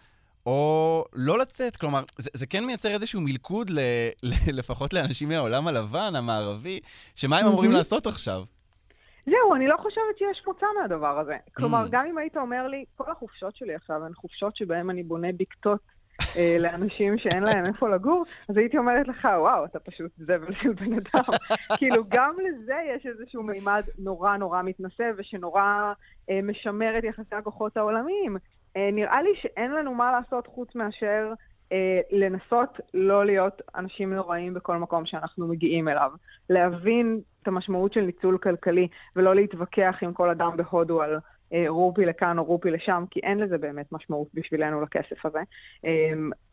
או 0.46 1.06
לא 1.14 1.40
לצאת. 1.40 1.76
כלומר, 1.76 2.04
זה, 2.18 2.30
זה 2.34 2.46
כן 2.46 2.66
מייצר 2.66 2.90
איזשהו 2.90 3.22
מלכוד, 3.22 3.70
ל, 3.70 3.80
ל, 4.24 4.34
לפחות 4.54 4.94
לאנשים 4.94 5.30
מהעולם 5.30 5.68
הלבן, 5.68 6.16
המערבי, 6.16 6.80
שמה 7.16 7.38
הם 7.38 7.48
אמורים. 7.48 7.72
לעשות 7.72 8.08
עכשיו? 8.08 8.44
זהו, 9.26 9.56
אני 9.56 9.68
לא 9.68 9.76
חושבת 9.78 10.18
שיש 10.18 10.44
מוצא 10.48 10.66
מהדבר 10.82 11.20
הזה. 11.20 11.38
כלומר, 11.56 11.86
Mm. 11.86 11.90
גם 11.92 12.06
אם 12.10 12.18
היית 12.18 12.38
אומר 12.38 12.68
לי, 12.68 12.86
כל 12.96 13.12
החופשות 13.12 13.56
שלי 13.56 13.76
עכשיו 13.76 14.06
הן 14.06 14.14
חופשות 14.14 14.56
שבהן 14.56 14.90
אני 14.90 15.04
בונה 15.04 15.28
בקתות 15.38 15.80
אה, 15.80 16.01
לאנשים 16.60 17.18
שאין 17.18 17.44
להם 17.44 17.66
איפה 17.66 17.90
לגור, 17.90 18.24
אז 18.50 18.58
הייתי 18.58 18.78
אומרת 18.78 19.08
לך, 19.08 19.28
וואו, 19.40 19.66
אתה 19.66 19.80
פשוט 19.80 20.12
זבל 20.18 20.54
של 20.62 20.74
בן 20.74 20.94
אדם. 20.94 21.24
כאילו, 21.78 22.04
גם 22.10 22.36
לזה 22.40 22.76
יש 22.96 23.06
איזשהו 23.06 23.44
מימד 23.44 23.84
נורא 23.98 24.38
נורא 24.38 24.62
מתנשא, 24.62 25.12
ושנורא 25.18 25.94
אה, 26.30 26.40
משמר 26.44 26.98
את 26.98 27.04
יחסי 27.04 27.36
הכוחות 27.36 27.78
העולמיים. 27.78 28.38
אה, 28.78 28.90
נראה 28.94 29.22
לי 29.22 29.30
שאין 29.42 29.72
לנו 29.72 29.94
מה 29.94 30.12
לעשות 30.12 30.48
חוץ 30.48 30.76
מאשר 30.76 31.34
אה, 31.72 32.00
לנסות 32.12 32.80
לא 32.94 33.26
להיות 33.26 33.62
אנשים 33.76 34.14
נוראים 34.14 34.54
בכל 34.54 34.78
מקום 34.78 35.06
שאנחנו 35.06 35.48
מגיעים 35.48 35.88
אליו. 35.88 36.12
להבין 36.50 37.22
את 37.42 37.48
המשמעות 37.48 37.94
של 37.94 38.02
ניצול 38.02 38.38
כלכלי, 38.38 38.88
ולא 39.16 39.36
להתווכח 39.36 39.96
עם 40.02 40.14
כל 40.14 40.30
אדם 40.30 40.58
בהודו 40.58 41.02
על 41.02 41.20
אה, 41.54 41.66
רופי 41.68 42.06
לכאן 42.06 42.38
או 42.38 42.44
רופי 42.44 42.72
לשם, 42.72 43.04
כי 43.12 43.20
אין 43.24 43.40
לזה 43.40 43.58
באמת 43.58 43.92
משמעות 43.92 44.28
בשבילנו 44.34 44.82
לכסף 44.82 45.26
הזה. 45.26 45.40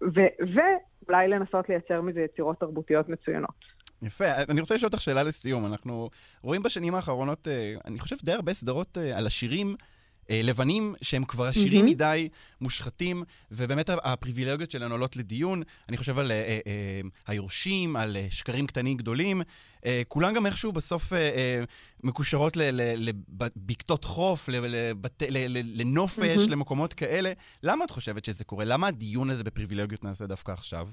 ו- 0.02 0.54
ואולי 0.54 1.28
לנסות 1.28 1.68
לייצר 1.68 2.00
מזה 2.00 2.20
יצירות 2.20 2.60
תרבותיות 2.60 3.08
מצוינות. 3.08 3.78
יפה. 4.02 4.24
אני 4.48 4.60
רוצה 4.60 4.74
לשאול 4.74 4.90
אותך 4.92 5.02
שאלה 5.02 5.22
לסיום. 5.22 5.66
אנחנו 5.66 6.10
רואים 6.42 6.62
בשנים 6.62 6.94
האחרונות, 6.94 7.48
אה, 7.48 7.74
אני 7.86 7.98
חושב, 7.98 8.16
די 8.24 8.32
הרבה 8.32 8.54
סדרות 8.54 8.98
אה, 8.98 9.18
על 9.18 9.26
עשירים. 9.26 9.76
אה, 10.30 10.40
לבנים 10.44 10.94
שהם 11.02 11.24
כבר 11.24 11.44
עשירים 11.44 11.72
מהמם. 11.74 11.86
מדי, 11.90 12.28
מושחתים, 12.60 13.22
ובאמת 13.50 13.90
הפריבילגיות 14.02 14.70
שלהם 14.70 14.92
עולות 14.92 15.16
לדיון. 15.16 15.62
אני 15.88 15.96
חושב 15.96 16.18
על 16.18 16.30
אה, 16.30 16.36
אה, 16.36 16.58
אה, 16.66 17.00
היורשים, 17.26 17.96
על 17.96 18.16
אה, 18.16 18.26
שקרים 18.30 18.66
קטנים 18.66 18.96
גדולים. 18.96 19.42
אה, 19.86 20.02
כולן 20.08 20.34
גם 20.34 20.46
איכשהו 20.46 20.72
בסוף 20.72 21.12
אה, 21.12 21.18
אה, 21.18 21.62
מקושרות 22.04 22.56
לבקתות 22.56 24.04
חוף, 24.04 24.48
ל- 24.48 24.66
לבתי- 24.66 25.30
ל- 25.30 25.58
ל- 25.58 25.80
לנופש, 25.80 26.18
מהמם. 26.38 26.50
למקומות 26.52 26.94
כאלה. 26.94 27.32
למה 27.62 27.84
את 27.84 27.90
חושבת 27.90 28.24
שזה 28.24 28.44
קורה? 28.44 28.64
למה 28.64 28.86
הדיון 28.86 29.30
הזה 29.30 29.44
בפריבילגיות 29.44 30.04
נעשה 30.04 30.26
דווקא 30.26 30.52
עכשיו? 30.52 30.88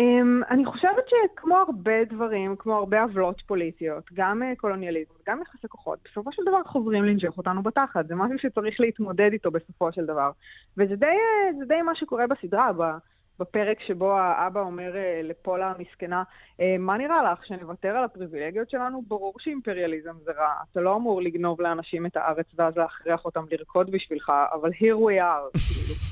Um, 0.00 0.44
אני 0.50 0.64
חושבת 0.64 1.04
שכמו 1.08 1.56
הרבה 1.56 2.04
דברים, 2.04 2.56
כמו 2.58 2.74
הרבה 2.74 3.02
עוולות 3.02 3.42
פוליטיות, 3.46 4.04
גם 4.14 4.42
uh, 4.42 4.56
קולוניאליזם, 4.56 5.14
גם 5.28 5.40
יחסי 5.42 5.68
כוחות, 5.68 5.98
בסופו 6.04 6.32
של 6.32 6.42
דבר 6.46 6.62
חוזרים 6.66 7.04
לנשוך 7.04 7.38
אותנו 7.38 7.62
בתחת. 7.62 8.06
זה 8.06 8.14
משהו 8.14 8.38
שצריך 8.38 8.80
להתמודד 8.80 9.32
איתו 9.32 9.50
בסופו 9.50 9.92
של 9.92 10.06
דבר. 10.06 10.30
וזה 10.76 10.96
די, 10.96 11.16
זה 11.58 11.64
די 11.64 11.82
מה 11.82 11.94
שקורה 11.94 12.26
בסדרה, 12.26 12.70
בפרק 13.38 13.80
שבו 13.80 14.12
האבא 14.18 14.60
אומר 14.60 14.92
uh, 14.92 15.26
לפולה 15.26 15.72
המסכנה, 15.78 16.22
מה 16.78 16.98
נראה 16.98 17.32
לך, 17.32 17.46
שנוותר 17.46 17.88
על 17.88 18.04
הפריבילגיות 18.04 18.70
שלנו? 18.70 19.02
ברור 19.08 19.34
שאימפריאליזם 19.38 20.14
זה 20.24 20.32
רע. 20.32 20.54
אתה 20.72 20.80
לא 20.80 20.96
אמור 20.96 21.22
לגנוב 21.22 21.60
לאנשים 21.60 22.06
את 22.06 22.16
הארץ 22.16 22.46
ואז 22.54 22.76
להכריח 22.76 23.24
אותם 23.24 23.44
לרקוד 23.50 23.90
בשבילך, 23.90 24.32
אבל 24.52 24.70
here 24.70 24.96
we 24.96 25.22
are. 25.22 25.58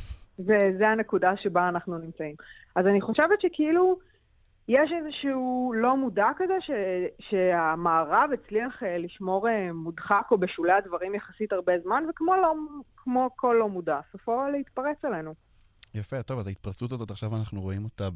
כאילו. 0.37 0.49
זה, 0.49 0.79
זה 0.79 0.89
הנקודה 0.89 1.33
שבה 1.37 1.69
אנחנו 1.69 1.99
נמצאים. 1.99 2.35
אז 2.77 2.87
אני 2.87 3.01
חושבת 3.01 3.41
שכאילו, 3.41 3.99
יש 4.69 4.91
איזשהו 4.99 5.73
לא 5.77 5.97
מודע 5.97 6.29
כזה 6.37 6.55
ש, 6.61 6.71
שהמערב 7.31 8.31
הצליח 8.35 8.83
אה, 8.83 8.99
לשמור 8.99 9.49
אה, 9.49 9.73
מודחק 9.73 10.27
או 10.31 10.39
בשולי 10.39 10.73
הדברים 10.73 11.15
יחסית 11.15 11.53
הרבה 11.53 11.73
זמן, 11.85 12.05
וכמו 12.11 12.37
לא, 12.37 12.53
כמו 12.97 13.31
כל 13.37 13.57
לא 13.59 13.69
מודע, 13.69 14.01
סופו 14.13 14.49
להתפרץ 14.53 15.05
עלינו. 15.05 15.35
יפה, 15.95 16.23
טוב, 16.23 16.39
אז 16.39 16.47
ההתפרצות 16.47 16.93
הזאת, 16.93 17.11
עכשיו 17.11 17.37
אנחנו 17.37 17.61
רואים 17.61 17.85
אותה 17.85 18.09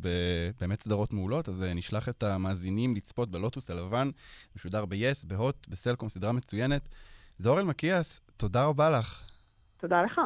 באמת 0.61 0.81
סדרות 0.81 1.13
מעולות, 1.13 1.49
אז 1.49 1.63
אה, 1.63 1.75
נשלח 1.75 2.09
את 2.09 2.23
המאזינים 2.23 2.95
לצפות 2.95 3.31
בלוטוס 3.31 3.71
הלבן, 3.71 4.11
משודר 4.57 4.87
ב-yes, 4.87 5.29
בהוט, 5.29 5.69
בסלקום, 5.69 6.09
סדרה 6.09 6.33
מצוינת. 6.33 6.89
זוהר 7.39 7.59
אלמקיאס, 7.59 8.21
תודה 8.37 8.65
רבה 8.65 8.91
לך. 8.91 9.23
תודה 9.77 10.03
לך. 10.03 10.21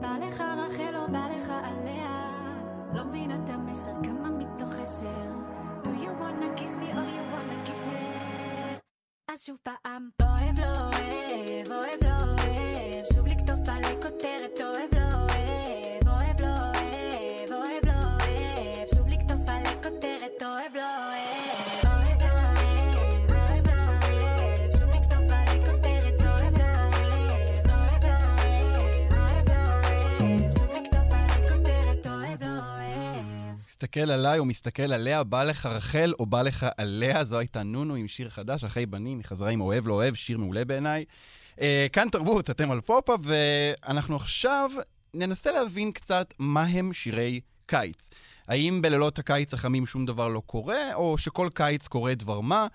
תסתכל 0.00 0.12
עליה, 0.12 0.18
בא 0.18 0.26
לך 0.26 0.40
רחל 0.40 0.96
או 0.96 1.12
בא 1.12 1.28
לך 1.36 1.50
עליה, 1.64 2.32
לא 2.94 3.04
מבין 3.04 3.30
את 3.30 3.50
המסר, 3.50 3.90
כמה 4.02 4.30
מתוך 4.30 4.78
עשר. 4.82 5.06
Do 5.82 5.86
you 5.86 6.10
wanna 6.20 6.58
kiss 6.60 6.76
me 6.76 6.92
or 6.92 7.06
you 7.16 7.24
wanna 7.32 7.68
kiss 7.68 7.84
her? 7.86 8.80
אז 9.32 9.42
שוב 9.42 9.58
פעם, 9.62 10.08
אוהב 10.22 10.60
לא 10.60 10.66
אוהב, 10.66 11.19
מסתכל 33.82 34.10
עליי 34.10 34.38
או 34.38 34.44
מסתכל 34.44 34.92
עליה, 34.92 35.24
בא 35.24 35.42
לך 35.42 35.66
רחל 35.66 36.12
או 36.18 36.26
בא 36.26 36.42
לך 36.42 36.66
עליה, 36.76 37.24
זו 37.24 37.38
הייתה 37.38 37.62
נונו 37.62 37.94
עם 37.94 38.08
שיר 38.08 38.30
חדש, 38.30 38.64
אחרי 38.64 38.86
בנים, 38.86 39.18
היא 39.18 39.24
חזרה 39.24 39.50
עם 39.50 39.60
אוהב 39.60 39.86
לא 39.86 39.92
אוהב, 39.92 40.14
שיר 40.14 40.38
מעולה 40.38 40.64
בעיניי. 40.64 41.04
אה, 41.60 41.86
כאן 41.92 42.08
תרבות, 42.08 42.50
אתם 42.50 42.70
על 42.70 42.80
פופ-אפ, 42.80 43.20
ואנחנו 43.22 44.16
עכשיו 44.16 44.70
ננסה 45.14 45.52
להבין 45.52 45.92
קצת 45.92 46.34
מה 46.38 46.62
הם 46.62 46.92
שירי 46.92 47.40
קיץ. 47.66 48.10
האם 48.48 48.82
בלילות 48.82 49.18
הקיץ 49.18 49.54
החמים 49.54 49.86
שום 49.86 50.06
דבר 50.06 50.28
לא 50.28 50.42
קורה, 50.46 50.94
או 50.94 51.18
שכל 51.18 51.48
קיץ 51.54 51.88
קורה 51.88 52.14
דבר 52.14 52.40
מה? 52.40 52.66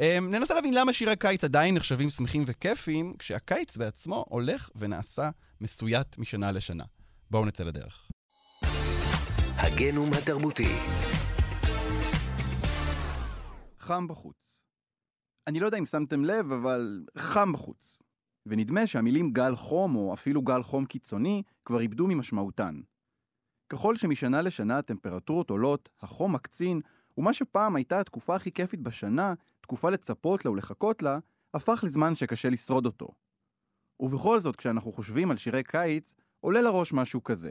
אה, 0.00 0.18
ננסה 0.20 0.54
להבין 0.54 0.74
למה 0.74 0.92
שירי 0.92 1.16
קיץ 1.16 1.44
עדיין 1.44 1.74
נחשבים 1.74 2.10
שמחים 2.10 2.44
וכיפיים, 2.46 3.14
כשהקיץ 3.18 3.76
בעצמו 3.76 4.24
הולך 4.28 4.70
ונעשה 4.76 5.30
מסויט 5.60 6.18
משנה 6.18 6.52
לשנה. 6.52 6.84
בואו 7.30 7.44
נצא 7.44 7.64
לדרך. 7.64 8.08
הגנום 9.56 10.08
התרבותי. 10.12 10.76
חם 13.78 14.08
בחוץ. 14.08 14.62
אני 15.46 15.60
לא 15.60 15.66
יודע 15.66 15.78
אם 15.78 15.86
שמתם 15.86 16.24
לב, 16.24 16.52
אבל 16.52 17.04
חם 17.18 17.52
בחוץ. 17.52 17.98
ונדמה 18.46 18.86
שהמילים 18.86 19.30
גל 19.32 19.54
חום, 19.54 19.96
או 19.96 20.14
אפילו 20.14 20.42
גל 20.42 20.62
חום 20.62 20.84
קיצוני, 20.84 21.42
כבר 21.64 21.80
איבדו 21.80 22.06
ממשמעותן. 22.06 22.80
ככל 23.68 23.96
שמשנה 23.96 24.42
לשנה 24.42 24.78
הטמפרטורות 24.78 25.50
עולות, 25.50 25.88
החום 26.02 26.34
מקצין, 26.34 26.80
ומה 27.18 27.32
שפעם 27.32 27.76
הייתה 27.76 28.00
התקופה 28.00 28.36
הכי 28.36 28.52
כיפית 28.52 28.80
בשנה, 28.80 29.34
תקופה 29.60 29.90
לצפות 29.90 30.44
לה 30.44 30.50
ולחכות 30.50 31.02
לה, 31.02 31.18
הפך 31.54 31.84
לזמן 31.86 32.14
שקשה 32.14 32.50
לשרוד 32.50 32.86
אותו. 32.86 33.08
ובכל 34.00 34.40
זאת, 34.40 34.56
כשאנחנו 34.56 34.92
חושבים 34.92 35.30
על 35.30 35.36
שירי 35.36 35.62
קיץ, 35.62 36.14
עולה 36.40 36.60
לראש 36.60 36.92
משהו 36.92 37.24
כזה. 37.24 37.50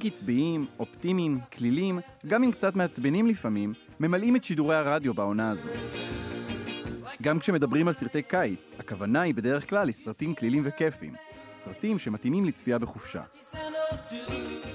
שירים 0.00 0.12
קצביים, 0.12 0.66
אופטימיים, 0.78 1.40
כלילים, 1.58 1.98
גם 2.26 2.44
אם 2.44 2.52
קצת 2.52 2.76
מעצבנים 2.76 3.26
לפעמים, 3.26 3.74
ממלאים 4.00 4.36
את 4.36 4.44
שידורי 4.44 4.76
הרדיו 4.76 5.14
בעונה 5.14 5.50
הזו. 5.50 5.68
גם 7.22 7.38
כשמדברים 7.38 7.88
על 7.88 7.94
סרטי 7.94 8.22
קיץ, 8.22 8.72
הכוונה 8.78 9.20
היא 9.20 9.34
בדרך 9.34 9.68
כלל 9.70 9.88
לסרטים 9.88 10.34
כלילים 10.34 10.62
וכיפים. 10.66 11.14
סרטים 11.54 11.98
שמתאימים 11.98 12.44
לצפייה 12.44 12.78
בחופשה. 12.78 13.22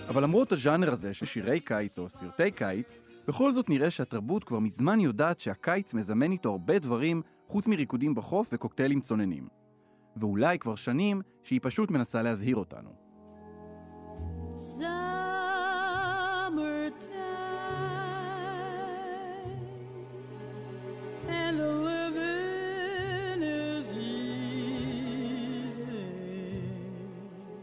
אבל 0.07 0.23
למרות 0.23 0.51
הז'אנר 0.51 0.93
הזה 0.93 1.13
של 1.13 1.25
שירי 1.25 1.59
קיץ 1.59 1.99
או 1.99 2.09
סרטי 2.09 2.51
קיץ, 2.51 2.99
בכל 3.27 3.51
זאת 3.51 3.69
נראה 3.69 3.91
שהתרבות 3.91 4.43
כבר 4.43 4.59
מזמן 4.59 4.99
יודעת 4.99 5.39
שהקיץ 5.39 5.93
מזמן 5.93 6.31
איתו 6.31 6.49
הרבה 6.49 6.79
דברים 6.79 7.21
חוץ 7.47 7.67
מריקודים 7.67 8.15
בחוף 8.15 8.49
וקוקטיילים 8.53 9.01
צוננים. 9.01 9.47
ואולי 10.15 10.59
כבר 10.59 10.75
שנים 10.75 11.21
שהיא 11.43 11.59
פשוט 11.63 11.91
מנסה 11.91 12.21
להזהיר 12.21 12.55
אותנו. 12.55 13.10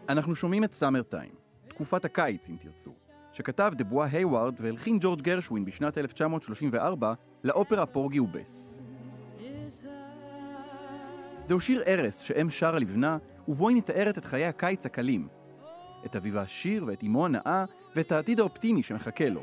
אנחנו 0.09 0.35
שומעים 0.35 0.65
את 0.65 0.75
סאמר 0.75 1.03
טיים, 1.03 1.33
תקופת 1.69 2.05
הקיץ 2.05 2.49
אם 2.49 2.57
תרצו, 2.61 2.95
שכתב 3.33 3.73
דבואה 3.77 4.07
היוורד 4.13 4.55
והלחין 4.61 4.99
ג'ורג' 5.01 5.23
גרשווין 5.23 5.65
בשנת 5.65 5.99
1934 5.99 7.15
לאופרה 7.45 7.87
פורגי 7.87 8.21
ובס. 8.21 8.79
זהו 11.47 11.61
שיר 11.61 11.83
ארס 11.87 12.19
שאם 12.19 12.51
שרה 12.51 12.79
לבנה, 12.79 13.19
ובו 13.49 13.69
היא 13.69 13.77
מתארת 13.77 14.19
את 14.19 14.25
חיי 14.25 14.47
הקיץ 14.47 14.87
הקלים. 14.87 15.38
את 16.07 16.17
אביו 16.17 16.39
העשיר 16.39 16.85
ואת 16.87 17.05
אמו 17.05 17.25
הנאה, 17.25 17.65
ואת 17.97 18.13
העתיד 18.13 18.41
האופטימי 18.41 18.83
שמחכה 18.83 19.29
לו. 19.29 19.43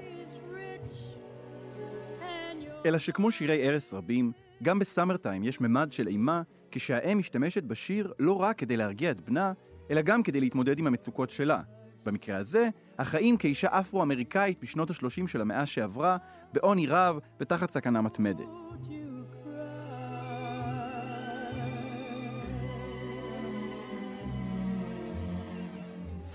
אלא 2.86 3.00
שכמו 3.00 3.32
שירי 3.32 3.70
ארס 3.70 3.94
רבים, 3.94 4.32
גם 4.64 4.80
בסאמר 4.80 5.18
טיים 5.18 5.44
יש 5.44 5.62
ממד 5.62 5.92
של 5.92 6.08
אימה, 6.08 6.42
כשהאם 6.72 7.18
משתמשת 7.18 7.64
בשיר 7.64 8.14
לא 8.20 8.42
רק 8.42 8.58
כדי 8.58 8.78
להרגיע 8.78 9.12
את 9.12 9.22
בנה, 9.22 9.54
אלא 9.92 10.02
גם 10.02 10.24
כדי 10.24 10.40
להתמודד 10.40 10.80
עם 10.80 10.88
המצוקות 10.88 11.30
שלה. 11.30 11.62
במקרה 12.06 12.38
הזה, 12.38 12.70
החיים 13.00 13.38
כאישה 13.38 13.68
אפרו-אמריקאית 13.72 14.60
בשנות 14.62 14.90
ה-30 14.90 15.28
של 15.28 15.42
המאה 15.42 15.66
שעברה, 15.66 16.18
בעוני 16.54 16.88
רב 16.88 17.20
ותחת 17.40 17.72
סכנה 17.72 18.02
מתמדת. 18.02 18.65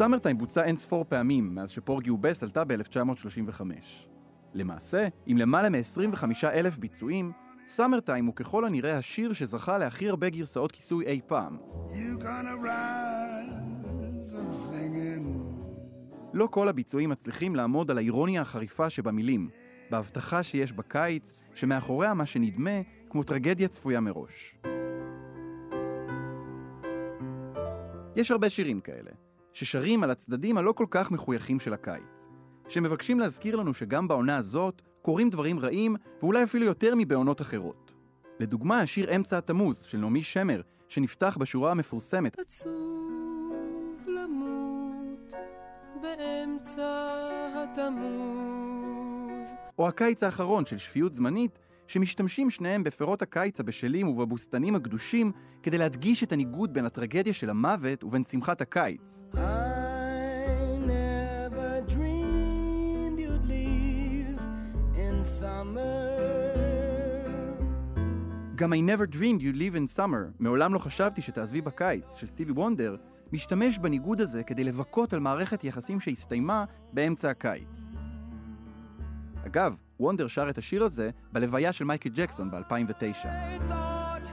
סאמרטיים 0.00 0.38
בוצע 0.38 0.64
אין 0.64 0.76
ספור 0.76 1.04
פעמים 1.08 1.54
מאז 1.54 1.70
שפורגי 1.70 2.10
ובס 2.10 2.42
עלתה 2.42 2.64
ב-1935. 2.64 3.62
למעשה, 4.54 5.08
עם 5.26 5.38
למעלה 5.38 5.70
מ-25 5.70 6.24
אלף 6.44 6.78
ביצועים, 6.78 7.32
סאמרטיים 7.66 8.26
הוא 8.26 8.34
ככל 8.34 8.64
הנראה 8.64 8.98
השיר 8.98 9.32
שזכה 9.32 9.78
להכי 9.78 10.08
הרבה 10.08 10.28
גרסאות 10.28 10.72
כיסוי 10.72 11.06
אי 11.06 11.20
פעם. 11.26 11.56
Rise. 12.62 12.74
לא 16.34 16.48
כל 16.50 16.68
הביצועים 16.68 17.10
מצליחים 17.10 17.56
לעמוד 17.56 17.90
על 17.90 17.98
האירוניה 17.98 18.42
החריפה 18.42 18.90
שבמילים, 18.90 19.48
בהבטחה 19.90 20.42
שיש 20.42 20.72
בקיץ, 20.72 21.40
שמאחוריה 21.54 22.14
מה 22.14 22.26
שנדמה 22.26 22.80
כמו 23.10 23.22
טרגדיה 23.22 23.68
צפויה 23.68 24.00
מראש. 24.00 24.58
יש 28.16 28.30
הרבה 28.30 28.50
שירים 28.50 28.80
כאלה, 28.80 29.10
ששרים 29.52 30.02
על 30.02 30.10
הצדדים 30.10 30.58
הלא 30.58 30.72
כל 30.72 30.86
כך 30.90 31.10
מחויכים 31.10 31.60
של 31.60 31.72
הקיץ, 31.72 32.26
שמבקשים 32.68 33.20
להזכיר 33.20 33.56
לנו 33.56 33.74
שגם 33.74 34.08
בעונה 34.08 34.36
הזאת 34.36 34.82
קורים 35.02 35.30
דברים 35.30 35.58
רעים, 35.58 35.96
ואולי 36.22 36.42
אפילו 36.42 36.64
יותר 36.64 36.94
מבעונות 36.96 37.40
אחרות. 37.40 37.92
לדוגמה, 38.40 38.80
השיר 38.80 39.16
אמצע 39.16 39.38
התמוז 39.38 39.80
של 39.82 39.98
נעמי 39.98 40.22
שמר, 40.22 40.60
שנפתח 40.88 41.36
בשורה 41.40 41.70
המפורסמת 41.70 42.38
עצוב 42.38 44.06
למות 44.06 45.32
באמצע 46.02 47.08
התמוז. 47.54 49.48
או 49.78 49.88
הקיץ 49.88 50.22
האחרון 50.22 50.64
של 50.64 50.76
שפיות 50.76 51.12
זמנית, 51.12 51.58
שמשתמשים 51.90 52.50
שניהם 52.50 52.84
בפירות 52.84 53.22
הקיץ 53.22 53.60
הבשלים 53.60 54.08
ובבוסתנים 54.08 54.74
הקדושים 54.74 55.32
כדי 55.62 55.78
להדגיש 55.78 56.22
את 56.22 56.32
הניגוד 56.32 56.74
בין 56.74 56.86
הטרגדיה 56.86 57.34
של 57.34 57.50
המוות 57.50 58.04
ובין 58.04 58.24
שמחת 58.24 58.60
הקיץ. 58.60 59.24
I 59.34 59.38
never 60.86 61.92
dreamed 61.92 63.18
you'd 63.18 63.44
leave 63.48 64.38
in 64.94 65.24
summer. 65.40 66.20
גם 68.54 68.72
I 68.72 68.76
never 68.76 69.06
dreamed 69.16 69.42
you'd 69.42 69.56
live 69.56 69.74
in 69.74 69.96
summer, 69.98 70.32
מעולם 70.38 70.74
לא 70.74 70.78
חשבתי 70.78 71.22
שתעזבי 71.22 71.60
בקיץ, 71.60 72.14
של 72.16 72.26
סטיבי 72.26 72.52
וונדר, 72.52 72.96
משתמש 73.32 73.78
בניגוד 73.78 74.20
הזה 74.20 74.42
כדי 74.42 74.64
לבכות 74.64 75.12
על 75.12 75.20
מערכת 75.20 75.64
יחסים 75.64 76.00
שהסתיימה 76.00 76.64
באמצע 76.92 77.30
הקיץ. 77.30 77.84
אגב, 79.46 79.76
וונדר 80.00 80.26
שר 80.26 80.50
את 80.50 80.58
השיר 80.58 80.84
הזה 80.84 81.10
בלוויה 81.32 81.72
של 81.72 81.84
מייקל 81.84 82.10
ג'קסון 82.14 82.50
ב-2009. 82.50 83.24
I 83.24 83.70
thought 83.70 84.26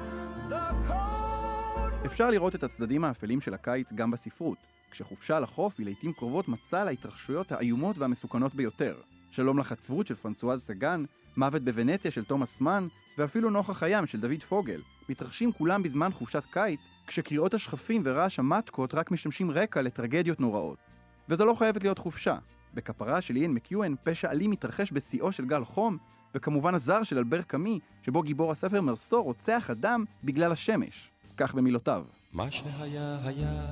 the 0.49 0.87
cold 0.87 2.05
אפשר 2.05 2.29
לראות 2.29 2.55
את 2.55 2.63
הצדדים 2.63 3.03
האפלים 3.03 3.41
של 3.41 3.53
הקיץ 3.53 3.93
גם 3.93 4.11
בספרות, 4.11 4.57
כשחופשה 4.91 5.39
לחוף 5.39 5.75
היא 5.77 5.85
לעיתים 5.85 6.13
קרובות 6.13 6.47
מצע 6.47 6.83
להתרחשויות 6.83 7.51
האיומות 7.51 7.97
והמסוכנות 7.97 8.55
ביותר. 8.55 8.95
שלום 9.31 9.59
לחצבות 9.59 10.07
של 10.07 10.15
פרנסואז 10.15 10.63
סגן, 10.63 11.03
מוות 11.37 11.61
בוונציה 11.61 12.11
של 12.11 12.23
תומאס 12.23 12.61
מן, 12.61 12.87
ואפילו 13.17 13.49
נוכח 13.49 13.83
הים 13.83 14.05
של 14.05 14.19
דוד 14.19 14.43
פוגל, 14.43 14.81
מתרחשים 15.09 15.51
כולם 15.51 15.83
בזמן 15.83 16.11
חופשת 16.11 16.43
קיץ, 16.51 16.87
כשקריאות 17.07 17.53
השכפים 17.53 18.01
ורעש 18.05 18.39
המטקות 18.39 18.93
רק 18.93 19.11
משמשים 19.11 19.51
רקע 19.51 19.81
לטרגדיות 19.81 20.39
נוראות. 20.39 20.77
וזו 21.29 21.45
לא 21.45 21.53
חייבת 21.53 21.83
להיות 21.83 21.97
חופשה. 21.97 22.37
בכפרה 22.73 23.21
של 23.21 23.35
איין 23.35 23.53
מקיואן, 23.53 23.93
פשע 24.03 24.31
אלים 24.31 24.51
מתרחש 24.51 24.91
בשיאו 24.91 25.31
של 25.31 25.45
גל 25.45 25.65
חום, 25.65 25.97
וכמובן 26.35 26.75
הזר 26.75 27.03
של 27.03 27.17
אלבר 27.17 27.41
קאמי, 27.41 27.79
שבו 28.01 28.21
גיבור 28.21 28.51
הספר 28.51 28.81
מרסו 28.81 29.23
רוצח 29.23 29.69
אדם 29.69 30.05
בגלל 30.23 30.51
השמש. 30.51 31.11
כך 31.37 31.55
במילותיו. 31.55 32.03
מה 32.33 32.51
שהיה 32.51 33.19
היה, 33.23 33.65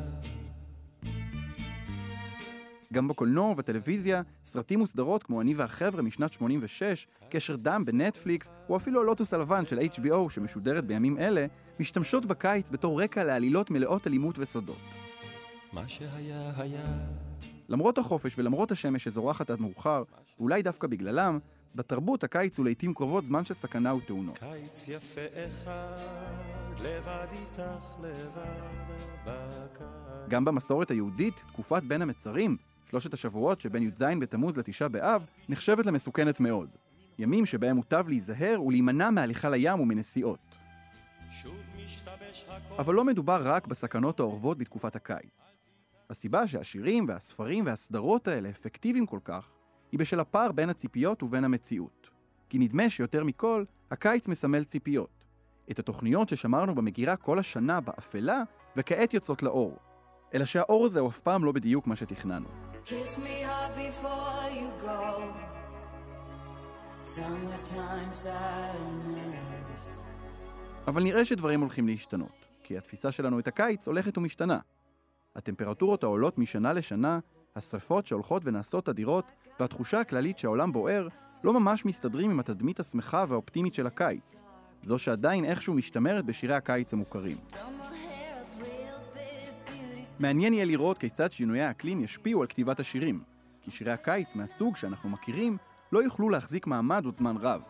גם 2.95 3.07
בקולנוע 3.07 3.45
ובטלוויזיה, 3.51 4.21
סרטים 4.45 4.81
וסדרות 4.81 5.23
כמו 5.23 5.41
אני 5.41 5.53
והחבר'ה 5.53 6.01
משנת 6.01 6.33
86, 6.33 7.07
קשר 7.29 7.55
דם 7.55 7.85
בנטפליקס, 7.85 8.51
או 8.69 8.77
אפילו 8.77 9.01
הלוטוס 9.01 9.33
הלבן 9.33 9.65
של 9.65 9.79
HBO 9.79 10.29
שמשודרת 10.29 10.85
בימים 10.85 11.17
אלה, 11.17 11.45
משתמשות 11.79 12.25
בקיץ 12.25 12.69
בתור 12.71 13.01
רקע 13.01 13.23
לעלילות 13.23 13.71
מלאות 13.71 14.07
אלימות 14.07 14.39
וסודות. 14.39 14.77
מה 15.73 15.87
שהיה 15.87 16.51
היה. 16.57 16.85
למרות 17.69 17.97
החופש 17.97 18.39
ולמרות 18.39 18.71
השמש 18.71 19.03
שזורחת 19.03 19.49
עד 19.49 19.61
מאוחר, 19.61 20.03
ואולי 20.39 20.61
דווקא 20.61 20.87
בגללם, 20.87 21.39
בתרבות 21.75 22.23
הקיץ 22.23 22.57
הוא 22.57 22.65
לעיתים 22.65 22.93
קרובות 22.93 23.25
זמן 23.25 23.45
של 23.45 23.53
סכנה 23.53 23.95
ותאונות. 23.95 24.37
קיץ 24.37 24.87
יפה 24.87 25.21
אחד, 25.33 25.97
לבד 26.79 27.27
איתך 27.31 27.85
לבד 28.01 28.95
בקיץ. 29.25 30.29
גם 30.29 30.45
במסורת 30.45 30.91
היהודית, 30.91 31.43
תקופת 31.47 31.83
בין 31.83 32.01
המצרים, 32.01 32.57
שלושת 32.89 33.13
השבועות 33.13 33.61
שבין 33.61 33.83
י"ז 33.83 34.03
בתמוז 34.21 34.57
לתשעה 34.57 34.87
באב, 34.87 35.25
נחשבת 35.49 35.85
למסוכנת 35.85 36.39
מאוד. 36.39 36.69
ימים 37.19 37.45
שבהם 37.45 37.75
מוטב 37.75 38.05
להיזהר 38.07 38.61
ולהימנע 38.61 39.09
מהליכה 39.09 39.49
לים 39.49 39.79
ומנסיעות. 39.79 40.39
אבל 42.77 42.93
לא 42.93 43.03
מדובר 43.03 43.41
רק 43.43 43.67
בסכנות 43.67 44.19
האורבות 44.19 44.57
בתקופת 44.57 44.95
הקיץ. 44.95 45.54
הסיבה 46.09 46.47
שהשירים 46.47 47.05
והספרים 47.07 47.65
והסדרות 47.65 48.27
האלה 48.27 48.49
אפקטיביים 48.49 49.05
כל 49.05 49.19
כך, 49.23 49.49
היא 49.91 49.99
בשל 49.99 50.19
הפער 50.19 50.51
בין 50.51 50.69
הציפיות 50.69 51.23
ובין 51.23 51.43
המציאות. 51.43 52.09
כי 52.49 52.59
נדמה 52.59 52.89
שיותר 52.89 53.23
מכל, 53.23 53.63
הקיץ 53.91 54.27
מסמל 54.27 54.63
ציפיות. 54.63 55.25
את 55.71 55.79
התוכניות 55.79 56.29
ששמרנו 56.29 56.75
במגירה 56.75 57.15
כל 57.15 57.39
השנה 57.39 57.81
באפלה, 57.81 58.43
וכעת 58.77 59.13
יוצאות 59.13 59.43
לאור. 59.43 59.77
אלא 60.33 60.45
שהאור 60.45 60.85
הזה 60.85 60.99
הוא 60.99 61.09
אף 61.09 61.19
פעם 61.19 61.43
לא 61.43 61.51
בדיוק 61.51 61.87
מה 61.87 61.95
שתכננו. 61.95 62.47
Kiss 62.85 63.17
me 63.17 63.45
hard 63.47 63.75
before 63.77 64.49
you 64.51 64.85
go. 64.85 65.21
Summertime 67.05 68.25
sadness. 68.25 69.85
אבל 70.87 71.03
נראה 71.03 71.25
שדברים 71.25 71.61
הולכים 71.61 71.87
להשתנות, 71.87 72.45
כי 72.63 72.77
התפיסה 72.77 73.11
שלנו 73.11 73.39
את 73.39 73.47
הקיץ 73.47 73.87
הולכת 73.87 74.17
ומשתנה. 74.17 74.59
הטמפרטורות 75.35 76.03
העולות 76.03 76.37
משנה 76.37 76.73
לשנה, 76.73 77.19
השרפות 77.55 78.07
שהולכות 78.07 78.41
ונעשות 78.45 78.89
אדירות, 78.89 79.31
והתחושה 79.59 79.99
הכללית 79.99 80.37
שהעולם 80.37 80.71
בוער, 80.71 81.07
לא 81.43 81.53
ממש 81.53 81.85
מסתדרים 81.85 82.31
עם 82.31 82.39
התדמית 82.39 82.79
השמחה 82.79 83.25
והאופטימית 83.27 83.73
של 83.73 83.87
הקיץ. 83.87 84.35
זו 84.83 84.97
שעדיין 84.97 85.45
איכשהו 85.45 85.73
משתמרת 85.73 86.25
בשירי 86.25 86.53
הקיץ 86.53 86.93
המוכרים. 86.93 87.37
מעניין 90.19 90.53
יהיה 90.53 90.65
לראות 90.65 90.97
כיצד 90.97 91.31
שינויי 91.31 91.61
האקלים 91.61 92.01
ישפיעו 92.01 92.41
על 92.41 92.47
כתיבת 92.47 92.79
השירים, 92.79 93.23
כי 93.61 93.71
שירי 93.71 93.91
הקיץ 93.91 94.35
מהסוג 94.35 94.77
שאנחנו 94.77 95.09
מכירים 95.09 95.57
לא 95.91 96.03
יוכלו 96.03 96.29
להחזיק 96.29 96.67
מעמד 96.67 97.05
עוד 97.05 97.15
זמן 97.15 97.35
רב. 97.37 97.61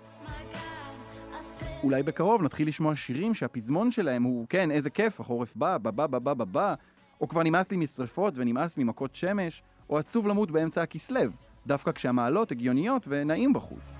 אולי 1.84 2.04
בקרוב 2.04 2.41
נתחיל 2.41 2.67
לשמוע 2.67 2.95
שירים 2.95 3.34
שהפזמון 3.34 3.91
שלהם 3.91 4.23
הוא, 4.23 4.45
כן, 4.49 4.71
איזה 4.71 4.89
כיף, 4.89 5.19
החורף 5.19 5.56
בא, 5.56 5.78
בא, 5.78 5.91
בא, 5.91 6.08
בא, 6.08 6.34
בא, 6.34 6.43
בא, 6.43 6.73
או 7.21 7.28
כבר 7.28 7.43
נמאס 7.43 7.71
לי 7.71 7.78
משרפות 7.78 8.34
ונמאס 8.38 8.78
ממכות 8.78 9.15
שמש, 9.15 9.63
או 9.89 9.97
עצוב 9.97 10.28
למות 10.28 10.51
באמצע 10.51 10.82
הכסלו, 10.82 11.32
דווקא 11.67 11.91
כשהמעלות 11.91 12.51
הגיוניות 12.51 13.06
ונעים 13.08 13.54
בחוץ. 13.54 13.95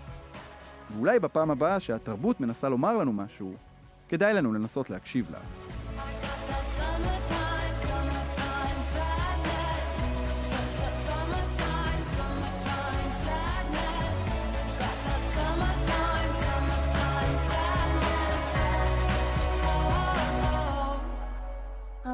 ואולי 0.91 1.19
בפעם 1.19 1.51
הבאה 1.51 1.80
שהתרבות 1.80 2.41
מנסה 2.41 2.69
לומר 2.69 2.97
לנו 2.97 3.13
משהו, 3.13 3.54
כדאי 4.10 4.34
לנו 4.34 4.54
לנסות 4.54 4.89
להקשיב 4.89 5.32
לה. 5.32 5.39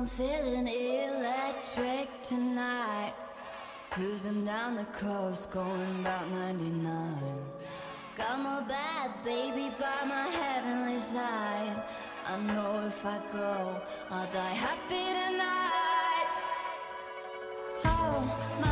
I'm 0.02 0.08
feeling 0.08 0.68
electric 0.68 2.10
tonight. 2.24 3.14
Cruising 3.92 4.44
down 4.44 4.74
the 4.76 4.86
coast, 4.86 5.52
going 5.52 6.00
about 6.00 6.28
99. 6.32 7.22
Got 8.18 8.40
my 8.40 8.62
bad 8.62 9.12
baby 9.24 9.70
by 9.80 10.04
my 10.08 10.24
heavenly 10.24 10.98
side. 10.98 11.84
I 12.26 12.36
know 12.40 12.84
if 12.88 13.06
I 13.06 13.22
go, 13.32 13.80
I'll 14.10 14.32
die 14.32 14.56
happy 14.66 15.06
tonight. 15.22 16.30
Oh 17.86 18.58
my 18.60 18.71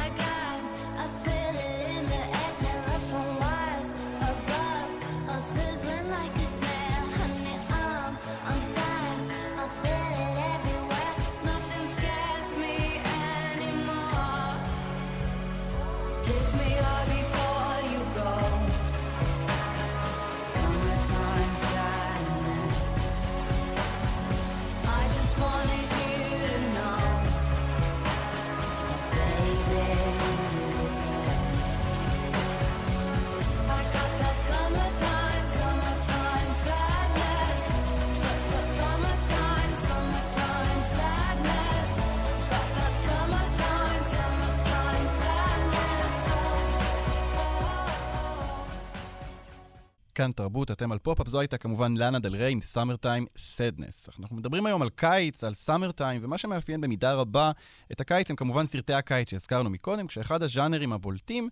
כאן 50.19 50.31
תרבות, 50.31 50.71
אתם 50.71 50.91
על 50.91 50.99
פופ-אפ, 50.99 51.27
זו 51.27 51.39
הייתה 51.39 51.57
כמובן 51.57 51.97
לאנה 51.97 52.19
דל 52.19 52.35
ריי 52.35 52.51
עם 52.51 52.61
Summertime 52.61 53.25
Sadness. 53.37 54.09
אנחנו 54.19 54.35
מדברים 54.35 54.65
היום 54.65 54.81
על 54.81 54.89
קיץ, 54.89 55.43
על 55.43 55.53
summertime, 55.53 56.21
ומה 56.23 56.37
שמאפיין 56.37 56.81
במידה 56.81 57.13
רבה 57.13 57.51
את 57.91 58.01
הקיץ 58.01 58.29
הם 58.29 58.35
כמובן 58.35 58.65
סרטי 58.65 58.93
הקיץ 58.93 59.29
שהזכרנו 59.29 59.69
מקודם, 59.69 60.07
כשאחד 60.07 60.43
הז'אנרים 60.43 60.93
הבולטים 60.93 61.49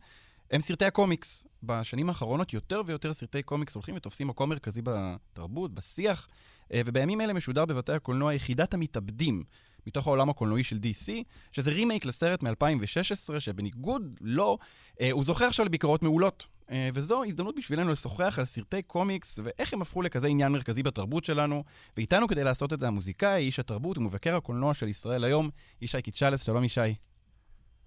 הם 0.52 0.62
סרטי 0.62 0.86
הקומיקס. 0.86 1.46
בשנים 1.64 2.10
האחרונות 2.10 2.54
יותר 2.54 2.82
ויותר 2.86 3.14
סרטי 3.14 3.44
קומיקס 3.44 3.76
הולכים 3.76 3.96
ותופסים 3.96 4.28
מקום 4.28 4.50
מרכזי 4.50 4.82
בתרבות, 4.84 5.74
בשיח, 5.74 6.28
אה, 6.74 6.82
ובימים 6.86 7.22
אלה 7.22 7.34
משודר 7.34 7.66
בבתי 7.66 7.94
הקולנוע 7.94 8.34
יחידת 8.34 8.74
המתאבדים. 8.74 9.44
מתוך 9.88 10.08
העולם 10.08 10.30
הקולנועי 10.30 10.64
של 10.64 10.78
DC, 10.78 11.12
שזה 11.52 11.72
רימייק 11.72 12.06
לסרט 12.06 12.44
מ-2016, 12.44 13.40
שבניגוד 13.40 14.18
לו, 14.22 14.58
אה, 15.02 15.12
הוא 15.12 15.24
זוכה 15.24 15.48
עכשיו 15.48 15.66
לביקורות 15.66 16.04
מעולות. 16.04 16.57
אה, 16.72 16.90
וזו 16.94 17.24
הזדמנות 17.24 17.56
בשבילנו 17.56 17.92
לשוחח 17.92 18.40
על 18.40 18.46
סרטי 18.46 18.82
קומיקס 18.82 19.40
ואיך 19.44 19.74
הם 19.74 19.82
הפכו 19.82 20.02
לכזה 20.02 20.28
עניין 20.28 20.52
מרכזי 20.52 20.84
בתרבות 20.84 21.26
שלנו. 21.26 21.64
ואיתנו 21.98 22.28
כדי 22.28 22.44
לעשות 22.44 22.74
את 22.74 22.80
זה 22.80 22.88
המוזיקאי, 22.88 23.44
איש 23.44 23.60
התרבות 23.60 23.98
ומבקר 23.98 24.36
הקולנוע 24.36 24.74
של 24.74 24.88
ישראל 24.88 25.24
היום, 25.24 25.50
ישי 25.82 26.02
קיצ'לס, 26.02 26.42
שלום 26.42 26.64
ישי. 26.64 26.96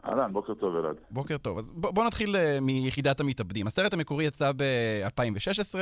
אהלן, 0.04 0.32
בוקר 0.32 0.54
טוב 0.54 0.76
אלעד. 0.76 0.96
בוקר 1.10 1.38
טוב. 1.38 1.58
אז 1.58 1.70
בוא, 1.70 1.90
בוא 1.90 2.04
נתחיל 2.04 2.36
uh, 2.36 2.60
מיחידת 2.60 3.20
המתאבדים. 3.20 3.66
הסרט 3.66 3.94
המקורי 3.94 4.24
יצא 4.24 4.52
ב-2016. 4.56 5.74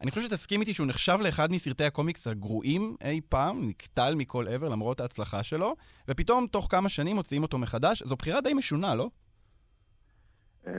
אני 0.00 0.10
חושב 0.10 0.28
שתסכים 0.28 0.60
איתי 0.60 0.74
שהוא 0.74 0.86
נחשב 0.86 1.18
לאחד 1.20 1.50
מסרטי 1.50 1.84
הקומיקס 1.84 2.26
הגרועים 2.26 2.96
אי 3.04 3.20
פעם, 3.28 3.68
נקטל 3.68 4.14
מכל 4.16 4.48
עבר 4.48 4.68
למרות 4.68 5.00
ההצלחה 5.00 5.42
שלו, 5.42 5.76
ופתאום 6.08 6.46
תוך 6.46 6.68
כמה 6.70 6.88
שנים 6.88 7.16
מוציאים 7.16 7.42
אותו 7.42 7.58
מחדש. 7.58 8.02
זו 8.02 8.16
בחירה 8.16 8.40
די 8.40 8.54
משונה, 8.54 8.94
לא? 8.94 9.10
אה, 10.66 10.72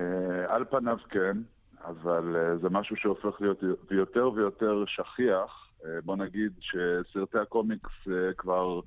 על 0.47 0.65
פניו 0.69 0.97
כן, 1.09 1.38
אבל 1.84 2.36
אה, 2.36 2.58
זה 2.58 2.69
משהו 2.69 2.96
שהופך 2.96 3.41
להיות 3.41 3.63
יותר 3.91 4.32
ויותר 4.36 4.84
שכיח. 4.88 5.69
אה, 5.86 6.02
בוא 6.06 6.15
נגיד 6.15 6.52
שסרטי 6.60 7.38
הקומיקס 7.38 7.91
אה, 8.08 8.34
כבר 8.38 8.80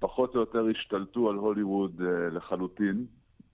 פחות 0.00 0.34
או 0.34 0.40
יותר 0.40 0.66
השתלטו 0.70 1.30
על 1.30 1.36
הוליווד 1.36 2.00
לחלוטין, 2.32 3.06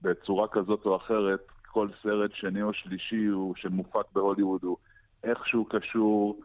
בצורה 0.02 0.48
כזאת 0.48 0.86
או 0.86 0.96
אחרת. 0.96 1.46
כל 1.72 1.88
סרט 2.02 2.30
שני 2.34 2.62
או 2.62 2.72
שלישי 2.72 3.24
הוא, 3.24 3.54
שמופק 3.56 4.12
בהוליווד 4.12 4.64
הוא 4.64 4.76
איכשהו 5.24 5.64
קשור 5.64 6.40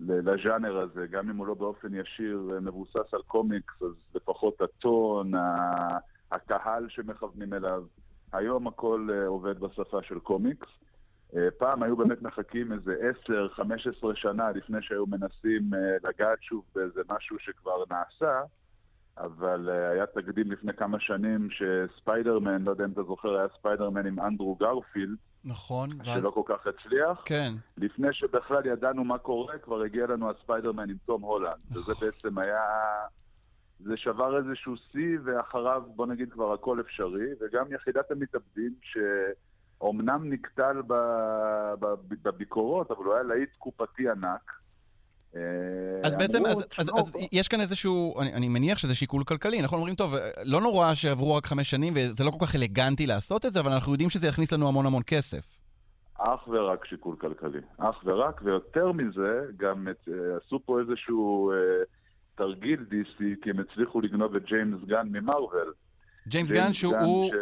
לז'אנר 0.00 0.78
הזה, 0.78 1.06
גם 1.06 1.30
אם 1.30 1.36
הוא 1.36 1.46
לא 1.46 1.54
באופן 1.54 1.94
ישיר 1.94 2.58
מבוסס 2.62 3.14
על 3.14 3.22
קומיקס, 3.26 3.82
אז 3.82 3.92
לפחות 4.14 4.60
הטון, 4.60 5.32
הקהל 6.32 6.88
שמכוונים 6.88 7.54
אליו. 7.54 7.84
היום 8.32 8.66
הכל 8.66 9.08
עובד 9.26 9.60
בשפה 9.60 10.02
של 10.02 10.18
קומיקס. 10.18 10.68
אה, 11.36 11.50
פעם 11.58 11.82
היו 11.82 11.96
באמת 11.96 12.22
מחכים 12.22 12.72
איזה 12.72 12.96
10-15 13.26 13.30
שנה 14.14 14.50
לפני 14.50 14.78
שהיו 14.82 15.06
מנסים 15.06 15.74
אה, 15.74 16.08
לגעת 16.08 16.42
שוב 16.42 16.64
באיזה 16.74 17.00
משהו 17.08 17.36
שכבר 17.38 17.84
נעשה, 17.90 18.40
אבל 19.18 19.68
אה, 19.72 19.90
היה 19.90 20.06
תקדים 20.06 20.52
לפני 20.52 20.72
כמה 20.72 21.00
שנים 21.00 21.48
שספיידרמן, 21.50 22.62
לא 22.62 22.70
יודע 22.70 22.84
אם 22.84 22.92
אתה 22.92 23.02
זוכר, 23.02 23.36
היה 23.38 23.48
ספיידרמן 23.58 24.06
עם 24.06 24.20
אנדרו 24.20 24.54
גרפילד, 24.54 25.16
נכון. 25.44 25.90
שלא 26.04 26.30
כל 26.30 26.42
כך 26.44 26.66
הצליח. 26.66 27.22
כן. 27.24 27.52
לפני 27.76 28.08
שבכלל 28.12 28.66
ידענו 28.66 29.04
מה 29.04 29.18
קורה, 29.18 29.58
כבר 29.58 29.82
הגיע 29.82 30.06
לנו 30.06 30.30
הספיידרמן 30.30 30.90
עם 30.90 30.96
תום 31.06 31.22
הולנד. 31.22 31.62
וזה 31.72 31.92
בעצם 32.00 32.38
היה... 32.38 32.60
זה 33.80 33.96
שבר 33.96 34.38
איזשהו 34.38 34.74
שיא, 34.76 35.18
ואחריו, 35.24 35.82
בוא 35.86 36.06
נגיד, 36.06 36.32
כבר 36.32 36.52
הכל 36.52 36.80
אפשרי. 36.80 37.26
וגם 37.40 37.72
יחידת 37.72 38.10
המתאבדים, 38.10 38.72
שאומנם 39.78 40.32
נקטל. 40.32 40.82
בביקורות, 42.22 42.90
אבל 42.90 43.04
הוא 43.04 43.14
היה 43.14 43.22
להיט 43.22 43.50
קופתי 43.58 44.10
ענק. 44.10 44.52
אה, 45.36 45.40
אז 46.04 46.16
בעצם, 46.16 46.38
אמרו, 46.38 46.50
אז, 46.50 46.58
אז, 46.58 46.66
"תשמעו, 46.68 46.98
אז 46.98 47.16
יש 47.32 47.48
כאן 47.48 47.60
איזשהו, 47.60 48.20
אני, 48.20 48.34
אני 48.34 48.48
מניח 48.48 48.78
שזה 48.78 48.94
שיקול 48.94 49.24
כלכלי, 49.24 49.62
נכון? 49.62 49.78
אומרים, 49.78 49.94
טוב, 49.94 50.14
לא 50.44 50.60
נורא 50.60 50.94
שעברו 50.94 51.34
רק 51.34 51.46
חמש 51.46 51.70
שנים, 51.70 51.92
וזה 51.96 52.24
לא 52.24 52.30
כל 52.30 52.46
כך 52.46 52.56
אלגנטי 52.56 53.06
לעשות 53.06 53.46
את 53.46 53.52
זה, 53.52 53.60
אבל 53.60 53.72
אנחנו 53.72 53.92
יודעים 53.92 54.10
שזה 54.10 54.26
יכניס 54.26 54.52
לנו 54.52 54.68
המון 54.68 54.86
המון 54.86 55.02
כסף. 55.06 55.56
אך 56.18 56.48
ורק 56.48 56.84
שיקול 56.84 57.16
כלכלי. 57.16 57.60
אך 57.78 57.96
ורק, 58.04 58.40
ויותר 58.44 58.92
מזה, 58.92 59.40
גם 59.56 59.88
את, 59.88 60.08
אה, 60.08 60.14
עשו 60.46 60.60
פה 60.66 60.80
איזשהו 60.80 61.52
אה, 61.52 61.56
תרגיל 62.34 62.86
DC, 62.90 63.18
כי 63.42 63.50
הם 63.50 63.60
הצליחו 63.60 64.00
לגנוב 64.00 64.36
את 64.36 64.44
ג'יימס 64.44 64.84
גן 64.86 65.08
ממרוויל. 65.10 65.72
ג'יימס 66.28 66.52
גן 66.52 66.72
שהוא... 66.72 67.30
ש... 67.30 67.34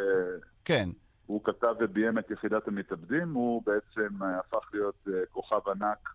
כן. 0.64 0.88
הוא 1.26 1.44
כתב 1.44 1.74
וביים 1.80 2.18
את 2.18 2.30
יחידת 2.30 2.68
המתאבדים, 2.68 3.32
הוא 3.34 3.62
בעצם 3.66 4.22
אה, 4.22 4.38
הפך 4.38 4.68
להיות 4.72 5.08
אה, 5.08 5.26
כוכב 5.30 5.68
ענק 5.68 6.08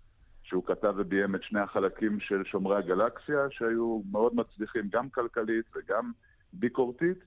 שהוא 0.44 0.64
כתב 0.66 0.94
וביים 0.98 1.36
את 1.36 1.44
שני 1.44 1.60
החלקים 1.60 2.20
של 2.20 2.44
שומרי 2.46 2.78
הגלקסיה, 2.78 3.48
שהיו 3.50 4.02
מאוד 4.12 4.36
מצליחים 4.36 4.90
גם 4.92 5.10
כלכלית 5.10 5.66
וגם 5.76 6.12
ביקורתית, 6.54 7.18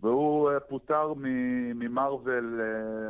והוא 0.00 0.50
אה, 0.50 0.60
פוטר 0.60 1.12
ממרוויל 1.74 2.60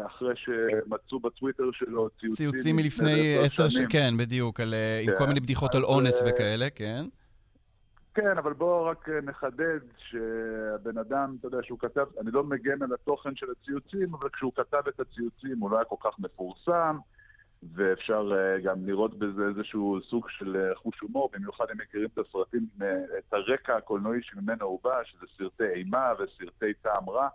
אחרי 0.06 0.34
שמצאו 0.36 1.20
בטוויטר 1.20 1.70
שלו 1.72 2.08
ציוצים, 2.20 2.50
ציוצים 2.50 2.76
מלפני 2.76 3.38
עשר 3.38 3.68
שנים, 3.68 3.88
כן, 3.88 4.14
בדיוק, 4.18 4.60
על, 4.60 4.74
אה, 4.74 5.00
עם 5.02 5.10
כן. 5.10 5.18
כל 5.18 5.26
מיני 5.26 5.40
בדיחות 5.40 5.74
על 5.74 5.84
אונס 5.84 6.22
וכאלה, 6.26 6.70
כן. 6.70 7.04
כן, 8.14 8.38
אבל 8.38 8.52
בואו 8.52 8.84
רק 8.84 9.08
אה, 9.08 9.20
נחדד 9.20 9.80
שהבן 9.96 10.98
אדם, 10.98 11.36
אתה 11.40 11.46
יודע, 11.46 11.58
שהוא 11.62 11.78
כתב, 11.78 12.06
אני 12.20 12.30
לא 12.30 12.44
מגן 12.44 12.82
על 12.82 12.92
התוכן 12.94 13.36
של 13.36 13.46
הציוצים, 13.50 14.14
אבל 14.14 14.28
כשהוא 14.32 14.52
כתב 14.54 14.82
את 14.88 15.00
הציוצים 15.00 15.58
הוא 15.60 15.70
לא 15.70 15.76
היה 15.76 15.84
כל 15.84 15.96
כך 16.04 16.18
מפורסם, 16.18 16.98
ואפשר 17.74 18.32
אה, 18.36 18.60
גם 18.60 18.86
לראות 18.86 19.18
בזה 19.18 19.42
איזשהו 19.48 19.98
סוג 20.10 20.26
של 20.28 20.56
אה, 20.56 20.74
חוש 20.74 21.00
הומור, 21.00 21.30
במיוחד 21.32 21.64
אם 21.72 21.78
מכירים 21.78 22.08
את 22.14 22.18
הסרטים, 22.18 22.66
את 23.18 23.32
הרקע 23.32 23.76
הקולנועי 23.76 24.20
שממנו 24.22 24.66
הוא 24.66 24.80
בא, 24.84 25.04
שזה 25.04 25.26
סרטי 25.38 25.74
אימה 25.74 26.12
וסרטי 26.18 26.74
טעם 26.82 27.10
רע. 27.10 27.28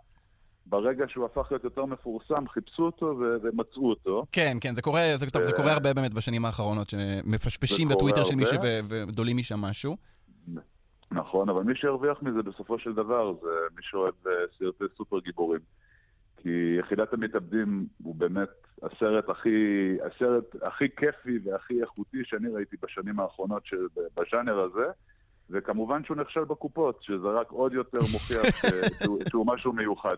ברגע 0.66 1.04
שהוא 1.08 1.24
הפך 1.24 1.46
להיות 1.50 1.64
יותר 1.64 1.84
מפורסם, 1.84 2.48
חיפשו 2.48 2.82
אותו 2.82 3.06
ו- 3.06 3.36
ומצאו 3.42 3.90
אותו. 3.90 4.24
כן, 4.32 4.56
כן, 4.60 4.74
זה 4.74 4.82
קורה, 4.82 5.00
זה, 5.16 5.30
טוב, 5.30 5.42
זה 5.42 5.52
קורה 5.52 5.72
הרבה 5.72 5.94
באמת 5.94 6.14
בשנים 6.14 6.44
האחרונות, 6.44 6.90
שמפשפשים 6.90 7.88
בטוויטר 7.88 8.24
של 8.24 8.34
מישהו 8.34 8.56
הרבה. 8.56 8.68
ודולים 9.08 9.36
משם 9.36 9.60
משהו. 9.60 9.96
נכון, 11.12 11.48
אבל 11.48 11.62
מי 11.62 11.74
שהרוויח 11.76 12.22
מזה 12.22 12.42
בסופו 12.42 12.78
של 12.78 12.92
דבר 12.92 13.34
זה 13.42 13.50
מי 13.76 13.82
שאוהב 13.82 14.14
אה, 14.26 14.32
סרטי 14.58 14.84
סופר 14.96 15.20
גיבורים. 15.20 15.60
כי 16.36 16.76
יחידת 16.78 17.12
המתאבדים 17.12 17.86
הוא 18.02 18.14
באמת 18.14 18.48
הסרט 18.82 19.28
הכי, 19.28 19.96
הסרט 20.06 20.44
הכי 20.62 20.84
כיפי 20.96 21.38
והכי 21.44 21.80
איכותי 21.80 22.24
שאני 22.24 22.48
ראיתי 22.48 22.76
בשנים 22.82 23.20
האחרונות 23.20 23.62
בז'אנר 24.16 24.60
הזה, 24.60 24.86
וכמובן 25.50 26.04
שהוא 26.04 26.16
נכשל 26.16 26.44
בקופות, 26.44 26.98
שזה 27.02 27.28
רק 27.40 27.50
עוד 27.50 27.72
יותר 27.72 27.98
מוכיח 28.12 28.42
שהוא, 29.02 29.18
שהוא 29.28 29.46
משהו 29.46 29.72
מיוחד. 29.72 30.16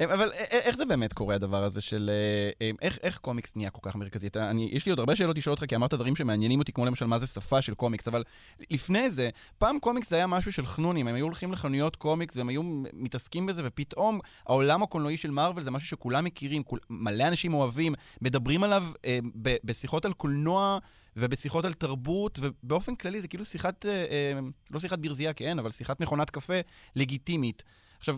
אה, 0.00 0.14
אבל 0.14 0.28
א- 0.28 0.54
א- 0.54 0.66
איך 0.66 0.76
זה 0.76 0.84
באמת 0.84 1.12
קורה 1.12 1.34
הדבר 1.34 1.62
הזה 1.62 1.80
של... 1.80 2.10
אה, 2.12 2.50
אה, 2.62 2.70
איך, 2.82 2.98
איך 3.02 3.18
קומיקס 3.18 3.56
נהיה 3.56 3.70
כל 3.70 3.90
כך 3.90 3.96
מרכזי? 3.96 4.26
אתה, 4.26 4.50
אני, 4.50 4.68
יש 4.72 4.86
לי 4.86 4.90
עוד 4.90 4.98
הרבה 4.98 5.16
שאלות 5.16 5.36
לשאול 5.36 5.52
אותך, 5.52 5.64
כי 5.68 5.76
אמרת 5.76 5.94
דברים 5.94 6.16
שמעניינים 6.16 6.58
אותי, 6.58 6.72
כמו 6.72 6.84
למשל 6.84 7.06
מה 7.06 7.18
זה 7.18 7.26
שפה 7.26 7.62
של 7.62 7.74
קומיקס, 7.74 8.08
אבל 8.08 8.22
לפני 8.70 9.10
זה, 9.10 9.30
פעם 9.58 9.78
קומיקס 9.78 10.10
זה 10.10 10.16
היה 10.16 10.26
משהו 10.26 10.52
של 10.52 10.66
חנונים, 10.66 11.08
הם 11.08 11.14
היו 11.14 11.24
הולכים 11.24 11.52
לחנויות 11.52 11.96
קומיקס 11.96 12.36
והם 12.36 12.48
היו 12.48 12.62
מתעסקים 12.92 13.46
בזה, 13.46 13.62
ופתאום 13.64 14.20
העולם 14.46 14.82
הקולנועי 14.82 15.16
של 15.16 15.30
מארוול 15.30 15.62
זה 15.62 15.70
משהו 15.70 15.88
שכולם 15.88 16.24
מכירים, 16.24 16.62
כול, 16.62 16.78
מלא 16.90 17.28
אנשים 17.28 17.54
אוהבים, 17.54 17.94
מדברים 18.22 18.64
עליו 18.64 18.84
אה, 19.04 19.18
ב, 19.42 19.54
בשיחות 19.64 20.04
על 20.04 20.12
קולנוע 20.12 20.78
ובשיחות 21.16 21.64
על 21.64 21.72
תרבות, 21.72 22.38
ובאופן 22.42 22.94
כללי 22.94 23.20
זה 23.20 23.28
כאילו 23.28 23.44
שיחת, 23.44 23.86
אה, 23.86 23.90
אה, 23.90 24.40
לא 24.72 24.78
שיחת 24.78 24.98
ברזייה, 24.98 25.32
כן, 25.32 25.58
אבל 25.58 25.70
שיחת 25.70 26.00
מכונת 26.00 26.30
קפה 26.30 26.60
לגיטימית. 26.96 27.62
עכשיו, 27.98 28.14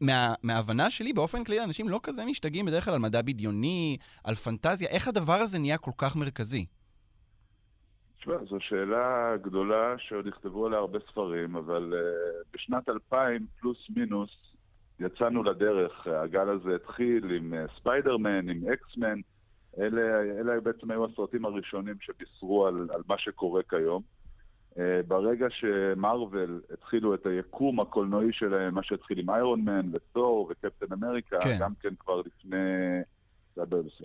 מה, 0.00 0.34
מההבנה 0.42 0.90
שלי, 0.90 1.12
באופן 1.12 1.44
כללי, 1.44 1.64
אנשים 1.64 1.88
לא 1.88 2.00
כזה 2.02 2.24
משתגעים 2.24 2.66
בדרך 2.66 2.84
כלל 2.84 2.94
על 2.94 3.00
מדע 3.00 3.22
בדיוני, 3.22 3.96
על 4.24 4.34
פנטזיה. 4.34 4.88
איך 4.88 5.08
הדבר 5.08 5.32
הזה 5.32 5.58
נהיה 5.58 5.78
כל 5.78 5.90
כך 5.98 6.16
מרכזי? 6.16 6.66
תשמע, 8.18 8.34
זו 8.50 8.56
שאלה 8.60 9.36
גדולה 9.42 9.94
שעוד 9.98 10.26
יכתבו 10.26 10.66
עליה 10.66 10.78
הרבה 10.78 10.98
ספרים, 11.10 11.56
אבל 11.56 11.92
uh, 11.92 12.44
בשנת 12.52 12.88
2000 12.88 13.46
פלוס 13.60 13.86
מינוס 13.96 14.30
יצאנו 15.00 15.42
לדרך. 15.42 16.06
הגל 16.06 16.48
הזה 16.48 16.74
התחיל 16.74 17.30
עם 17.30 17.54
uh, 17.54 17.80
ספיידרמן, 17.80 18.48
עם 18.48 18.62
אקסמן. 18.72 19.20
אלה, 19.78 20.22
אלה 20.40 20.60
בעצם 20.60 20.90
היו 20.90 21.04
הסרטים 21.04 21.44
הראשונים 21.44 21.94
שבישרו 22.00 22.66
על, 22.66 22.88
על 22.94 23.02
מה 23.08 23.18
שקורה 23.18 23.62
כיום. 23.62 24.02
Uh, 24.74 24.80
ברגע 25.08 25.46
שמרוויל 25.50 26.60
התחילו 26.72 27.14
את 27.14 27.26
היקום 27.26 27.80
הקולנועי 27.80 28.32
שלהם, 28.32 28.74
מה 28.74 28.82
שהתחיל 28.82 29.18
עם 29.18 29.30
איירון 29.30 29.60
מן 29.60 29.94
ותור 29.94 30.50
וקפטן 30.50 30.92
אמריקה, 30.92 31.38
כן. 31.40 31.56
גם 31.60 31.72
כן 31.80 31.94
כבר 31.98 32.22
לפני 32.26 32.56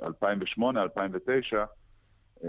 2008, 0.03 0.81
2009, 0.83 1.65
Uh, 2.37 2.45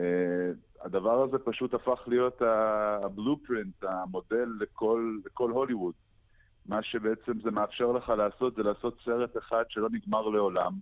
הדבר 0.81 1.23
הזה 1.23 1.39
פשוט 1.39 1.75
הפך 1.75 2.01
להיות 2.07 2.43
הבלופרינט, 2.43 3.85
המודל 3.85 4.49
לכל, 4.61 5.19
לכל 5.25 5.51
הוליווד. 5.51 5.95
מה 6.67 6.83
שבעצם 6.83 7.41
זה 7.43 7.51
מאפשר 7.51 7.93
לך 7.93 8.09
לעשות, 8.09 8.55
זה 8.55 8.63
לעשות 8.63 8.99
סרט 9.05 9.37
אחד 9.37 9.65
שלא 9.69 9.89
נגמר 9.93 10.29
לעולם. 10.29 10.73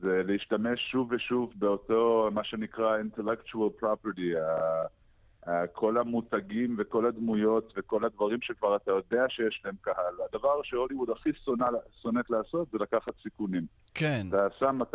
זה 0.00 0.22
להשתמש 0.26 0.80
שוב 0.92 1.08
ושוב 1.12 1.52
באותו, 1.56 2.28
מה 2.34 2.44
שנקרא 2.44 2.96
intellectual 2.98 3.82
property, 3.84 4.36
כל 5.72 5.98
המותגים 5.98 6.76
וכל 6.78 7.06
הדמויות 7.06 7.72
וכל 7.76 8.04
הדברים 8.04 8.38
שכבר 8.42 8.76
אתה 8.76 8.90
יודע 8.90 9.24
שיש 9.28 9.62
להם 9.64 9.74
קהל. 9.80 10.14
הדבר 10.28 10.62
שהוליווד 10.62 11.10
הכי 11.10 11.30
שונא- 11.44 11.64
שונאת 12.02 12.30
לעשות 12.30 12.68
זה 12.72 12.78
לקחת 12.80 13.12
סיכונים. 13.22 13.62
כן. 13.94 14.26
אתה 14.28 14.46
שם 14.58 14.78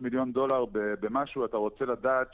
מיליון 0.00 0.32
דולר 0.32 0.64
במשהו, 0.72 1.44
אתה 1.44 1.56
רוצה 1.56 1.84
לדעת 1.84 2.28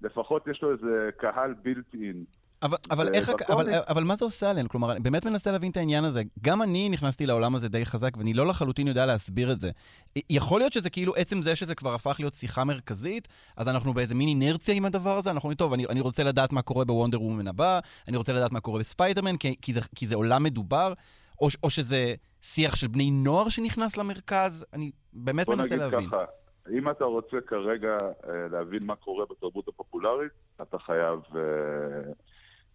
שלפחות 0.00 0.48
יש 0.48 0.62
לו 0.62 0.72
איזה 0.72 1.10
קהל 1.16 1.54
בילט 1.62 1.94
אין. 1.94 2.24
אבל, 2.62 2.76
אבל, 2.90 3.06
ו- 3.06 3.14
איך, 3.14 3.30
אבל, 3.48 3.66
אבל 3.88 4.04
מה 4.04 4.16
זה 4.16 4.24
עושה 4.24 4.50
עלינו? 4.50 4.68
כלומר, 4.68 4.92
אני 4.92 5.00
באמת 5.00 5.26
מנסה 5.26 5.52
להבין 5.52 5.70
את 5.70 5.76
העניין 5.76 6.04
הזה. 6.04 6.22
גם 6.42 6.62
אני 6.62 6.88
נכנסתי 6.88 7.26
לעולם 7.26 7.54
הזה 7.54 7.68
די 7.68 7.86
חזק, 7.86 8.16
ואני 8.16 8.34
לא 8.34 8.46
לחלוטין 8.46 8.88
יודע 8.88 9.06
להסביר 9.06 9.52
את 9.52 9.60
זה. 9.60 9.70
יכול 10.30 10.60
להיות 10.60 10.72
שזה 10.72 10.90
כאילו, 10.90 11.14
עצם 11.14 11.42
זה 11.42 11.56
שזה 11.56 11.74
כבר 11.74 11.94
הפך 11.94 12.16
להיות 12.18 12.34
שיחה 12.34 12.64
מרכזית, 12.64 13.28
אז 13.56 13.68
אנחנו 13.68 13.94
באיזה 13.94 14.14
מין 14.14 14.28
אינרציה 14.28 14.74
עם 14.74 14.84
הדבר 14.84 15.18
הזה, 15.18 15.30
אנחנו 15.30 15.46
אומרים, 15.46 15.56
טוב, 15.56 15.72
אני, 15.72 15.86
אני 15.86 16.00
רוצה 16.00 16.24
לדעת 16.24 16.52
מה 16.52 16.62
קורה 16.62 16.84
בוונדר 16.84 17.22
וומן 17.22 17.48
הבא, 17.48 17.80
אני 18.08 18.16
רוצה 18.16 18.32
לדעת 18.32 18.52
מה 18.52 18.60
קורה 18.60 18.78
בספיידרמן, 18.78 19.36
כי, 19.36 19.54
כי, 19.62 19.72
זה, 19.72 19.80
כי 19.94 20.06
זה 20.06 20.14
עולם 20.14 20.42
מדובר, 20.42 20.92
או, 21.40 21.48
או 21.62 21.70
שזה 21.70 22.14
שיח 22.42 22.76
של 22.76 22.88
בני 22.88 23.10
נוער 23.10 23.48
שנכנס 23.48 23.96
למרכז, 23.96 24.66
אני 24.72 24.90
באמת 25.12 25.48
מנסה 25.48 25.76
להבין. 25.76 26.08
ככה, 26.08 26.24
אם 26.78 26.90
אתה 26.90 27.04
רוצה 27.04 27.36
כרגע 27.46 27.98
אה, 28.28 28.48
להבין 28.50 28.86
מה 28.86 28.96
קורה 28.96 29.24
בתרבות 29.30 29.68
הפופולרית, 29.68 30.32
אתה 30.62 30.78
חייב... 30.78 31.20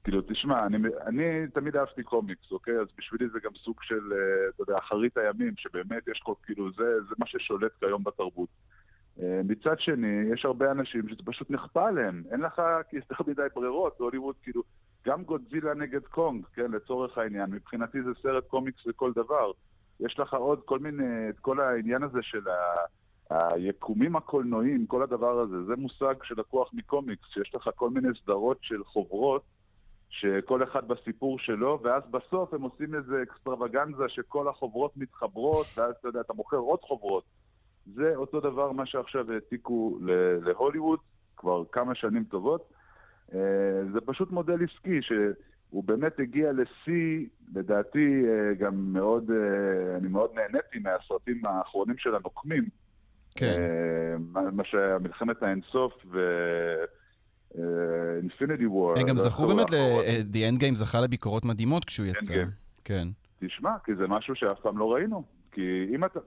כאילו, 0.03 0.21
תשמע, 0.21 0.65
אני, 0.65 0.77
אני 1.05 1.47
תמיד 1.53 1.75
אהבתי 1.75 2.03
קומיקס, 2.03 2.51
אוקיי? 2.51 2.79
אז 2.79 2.87
בשבילי 2.97 3.29
זה 3.29 3.39
גם 3.43 3.51
סוג 3.55 3.77
של, 3.81 4.13
אה, 4.13 4.49
אתה 4.49 4.63
יודע, 4.63 4.77
אחרית 4.77 5.17
הימים, 5.17 5.53
שבאמת 5.57 6.07
יש 6.07 6.19
כל, 6.23 6.33
כאילו, 6.43 6.71
זה, 6.71 7.01
זה 7.09 7.15
מה 7.19 7.25
ששולט 7.27 7.71
כיום 7.79 8.03
בתרבות. 8.03 8.49
אה, 9.21 9.41
מצד 9.43 9.79
שני, 9.79 10.21
יש 10.33 10.45
הרבה 10.45 10.71
אנשים 10.71 11.09
שזה 11.09 11.21
פשוט 11.25 11.51
נכפה 11.51 11.87
עליהם. 11.87 12.23
אין 12.31 12.39
לך 12.39 12.61
יותר 12.93 13.15
מדי 13.27 13.41
ברירות, 13.55 13.95
בהוליווד, 13.99 14.35
כאילו, 14.43 14.63
גם 15.05 15.23
גודזילה 15.23 15.73
נגד 15.73 16.03
קונג, 16.05 16.45
כן, 16.53 16.71
לצורך 16.71 17.17
העניין, 17.17 17.51
מבחינתי 17.51 18.03
זה 18.03 18.11
סרט 18.21 18.47
קומיקס 18.47 18.85
לכל 18.85 19.11
דבר. 19.15 19.51
יש 19.99 20.19
לך 20.19 20.33
עוד 20.33 20.61
כל 20.65 20.79
מיני, 20.79 21.29
את 21.29 21.39
כל 21.39 21.59
העניין 21.59 22.03
הזה 22.03 22.19
של 22.21 22.47
ה... 22.47 22.53
היקומים 23.29 24.15
הקולנועיים, 24.15 24.85
כל 24.85 25.03
הדבר 25.03 25.39
הזה, 25.39 25.63
זה 25.63 25.75
מושג 25.75 26.15
שלקוח 26.23 26.69
מקומיקס, 26.73 27.27
שיש 27.33 27.55
לך 27.55 27.69
כל 27.75 27.89
מיני 27.89 28.07
סדרות 28.23 28.57
של 28.61 28.83
חוברות, 28.83 29.43
שכל 30.19 30.63
אחד 30.63 30.87
בסיפור 30.87 31.39
שלו, 31.39 31.79
ואז 31.83 32.03
בסוף 32.11 32.53
הם 32.53 32.61
עושים 32.61 32.95
איזה 32.95 33.21
אקסטרווגנזה 33.23 34.03
שכל 34.09 34.47
החוברות 34.47 34.97
מתחברות, 34.97 35.65
ואז 35.77 35.93
אתה 35.99 36.07
יודע, 36.07 36.21
אתה 36.21 36.33
מוכר 36.33 36.57
עוד 36.57 36.79
חוברות. 36.81 37.23
זה 37.95 38.15
אותו 38.15 38.39
דבר 38.39 38.71
מה 38.71 38.85
שעכשיו 38.85 39.31
העתיקו 39.31 39.97
להוליווד, 40.41 40.99
כבר 41.37 41.63
כמה 41.71 41.95
שנים 41.95 42.23
טובות. 42.23 42.69
אה, 43.33 43.39
זה 43.93 44.01
פשוט 44.05 44.31
מודל 44.31 44.57
עסקי 44.63 44.99
שהוא 45.01 45.83
באמת 45.83 46.19
הגיע 46.19 46.51
לשיא, 46.51 47.25
לדעתי 47.55 48.23
אה, 48.27 48.53
גם 48.53 48.93
מאוד, 48.93 49.31
אה, 49.31 49.97
אני 49.97 50.07
מאוד 50.07 50.31
נהניתי 50.35 50.79
מהסרטים 50.79 51.45
האחרונים 51.45 51.97
של 51.97 52.15
הנוקמים. 52.15 52.63
כן. 53.35 53.61
מה- 54.19 54.51
מה 54.51 54.63
שהיה 54.63 54.99
מלחמת 54.99 55.43
האינסוף 55.43 55.93
ו... 56.11 56.19
אינפיניטי 58.21 58.65
וור. 58.65 58.93
הם 58.99 59.07
גם 59.07 59.17
זכו 59.17 59.47
באמת, 59.47 59.73
אה, 59.73 60.21
The 60.33 60.53
Endgame 60.53 60.75
זכה 60.75 61.01
לביקורות 61.01 61.45
מדהימות 61.45 61.85
כשהוא 61.85 62.07
יצא. 62.07 62.43
כן. 62.83 63.07
תשמע, 63.39 63.71
כי 63.85 63.95
זה 63.95 64.07
משהו 64.07 64.35
שאף 64.35 64.59
פעם 64.59 64.77
לא 64.77 64.93
ראינו. 64.93 65.23
כי 65.51 65.87
אם 65.95 66.05
אתה... 66.05 66.19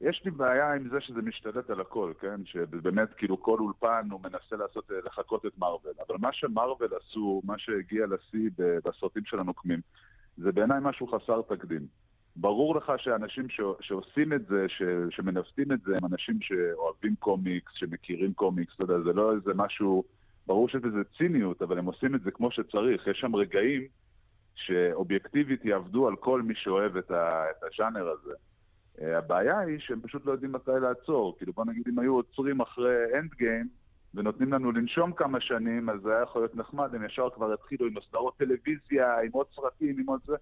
יש 0.00 0.22
לי 0.24 0.30
בעיה 0.30 0.74
עם 0.74 0.88
זה 0.88 1.00
שזה 1.00 1.22
משתלט 1.22 1.70
על 1.70 1.80
הכל, 1.80 2.12
כן? 2.20 2.44
שבאמת, 2.44 3.08
כאילו, 3.16 3.42
כל 3.42 3.58
אולפן 3.58 4.08
הוא 4.10 4.20
מנסה 4.20 4.56
לעשות, 4.56 4.90
לחקות 5.04 5.46
את 5.46 5.58
מארוול. 5.58 5.92
אבל 6.08 6.16
מה 6.20 6.28
שמארוול 6.32 6.88
עשו, 7.00 7.42
מה 7.44 7.54
שהגיע 7.58 8.06
לשיא 8.06 8.50
בסרטים 8.84 9.22
של 9.24 9.40
הנוקמים, 9.40 9.80
זה 10.36 10.52
בעיניי 10.52 10.78
משהו 10.82 11.06
חסר 11.06 11.42
תקדים. 11.42 11.86
ברור 12.36 12.76
לך 12.76 12.92
שאנשים 12.98 13.48
ש... 13.48 13.60
שעושים 13.80 14.32
את 14.32 14.46
זה, 14.46 14.66
ש... 14.68 14.82
שמנווטים 15.10 15.72
את 15.72 15.80
זה, 15.80 15.96
הם 15.96 16.04
אנשים 16.12 16.38
שאוהבים 16.40 17.14
קומיקס, 17.18 17.72
שמכירים 17.74 18.32
קומיקס, 18.32 18.74
אתה 18.74 18.84
יודע, 18.84 19.00
זה 19.04 19.12
לא 19.12 19.34
איזה 19.34 19.50
משהו... 19.54 20.04
ברור 20.48 20.68
שזה 20.68 20.88
ציניות, 21.18 21.62
אבל 21.62 21.78
הם 21.78 21.84
עושים 21.84 22.14
את 22.14 22.22
זה 22.22 22.30
כמו 22.30 22.50
שצריך. 22.50 23.06
יש 23.06 23.18
שם 23.20 23.36
רגעים 23.36 23.82
שאובייקטיבית 24.54 25.64
יעבדו 25.64 26.08
על 26.08 26.16
כל 26.16 26.42
מי 26.42 26.54
שאוהב 26.54 26.96
את, 26.96 27.10
ה... 27.10 27.44
את 27.50 27.62
הז'אנר 27.62 28.08
הזה. 28.08 28.32
אה, 29.00 29.18
הבעיה 29.18 29.58
היא 29.58 29.78
שהם 29.78 30.00
פשוט 30.00 30.26
לא 30.26 30.32
יודעים 30.32 30.52
מתי 30.52 30.70
לעצור. 30.82 31.36
כאילו, 31.38 31.52
בוא 31.52 31.64
נגיד, 31.64 31.88
אם 31.88 31.98
היו 31.98 32.14
עוצרים 32.14 32.60
אחרי 32.60 33.18
אנד 33.18 33.34
גיים 33.34 33.68
ונותנים 34.14 34.52
לנו 34.52 34.72
לנשום 34.72 35.12
כמה 35.12 35.40
שנים, 35.40 35.90
אז 35.90 36.00
זה 36.02 36.12
היה 36.12 36.22
יכול 36.22 36.42
להיות 36.42 36.56
נחמד, 36.56 36.94
הם 36.94 37.04
ישר 37.04 37.28
כבר 37.34 37.52
התחילו 37.52 37.86
עם 37.86 37.96
הסדרות 37.98 38.36
טלוויזיה, 38.36 39.20
עם 39.20 39.30
עוד 39.32 39.46
סרטים, 39.54 39.98
עם 39.98 40.06
עוד 40.06 40.20
זה. 40.26 40.36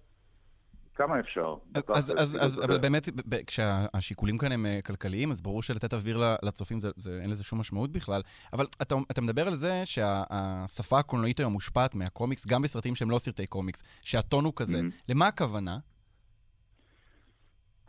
כמה 0.97 1.19
אפשר? 1.19 1.55
אז, 1.73 1.83
אז, 1.89 2.13
אז, 2.19 2.37
אז 2.45 2.63
אבל 2.63 2.77
באמת, 2.77 3.09
כשהשיקולים 3.47 4.37
כאן 4.37 4.51
הם 4.51 4.65
אה, 4.65 4.79
כלכליים, 4.85 5.31
אז 5.31 5.41
ברור 5.41 5.63
שלתת 5.63 5.93
אוויר 5.93 6.19
לצופים, 6.43 6.79
זה, 6.79 6.89
זה, 6.95 7.19
אין 7.23 7.31
לזה 7.31 7.43
שום 7.43 7.59
משמעות 7.59 7.91
בכלל. 7.91 8.21
אבל 8.53 8.65
אתה, 8.81 8.95
אתה 9.11 9.21
מדבר 9.21 9.47
על 9.47 9.55
זה 9.55 9.81
שהשפה 9.85 10.99
הקולנועית 10.99 11.39
היום 11.39 11.53
מושפעת 11.53 11.95
מהקומיקס, 11.95 12.47
גם 12.47 12.61
בסרטים 12.61 12.95
שהם 12.95 13.11
לא 13.11 13.19
סרטי 13.19 13.47
קומיקס, 13.47 13.83
שהטון 14.01 14.45
הוא 14.45 14.53
כזה. 14.55 14.77
Mhm. 14.77 15.09
למה 15.09 15.27
הכוונה? 15.27 15.77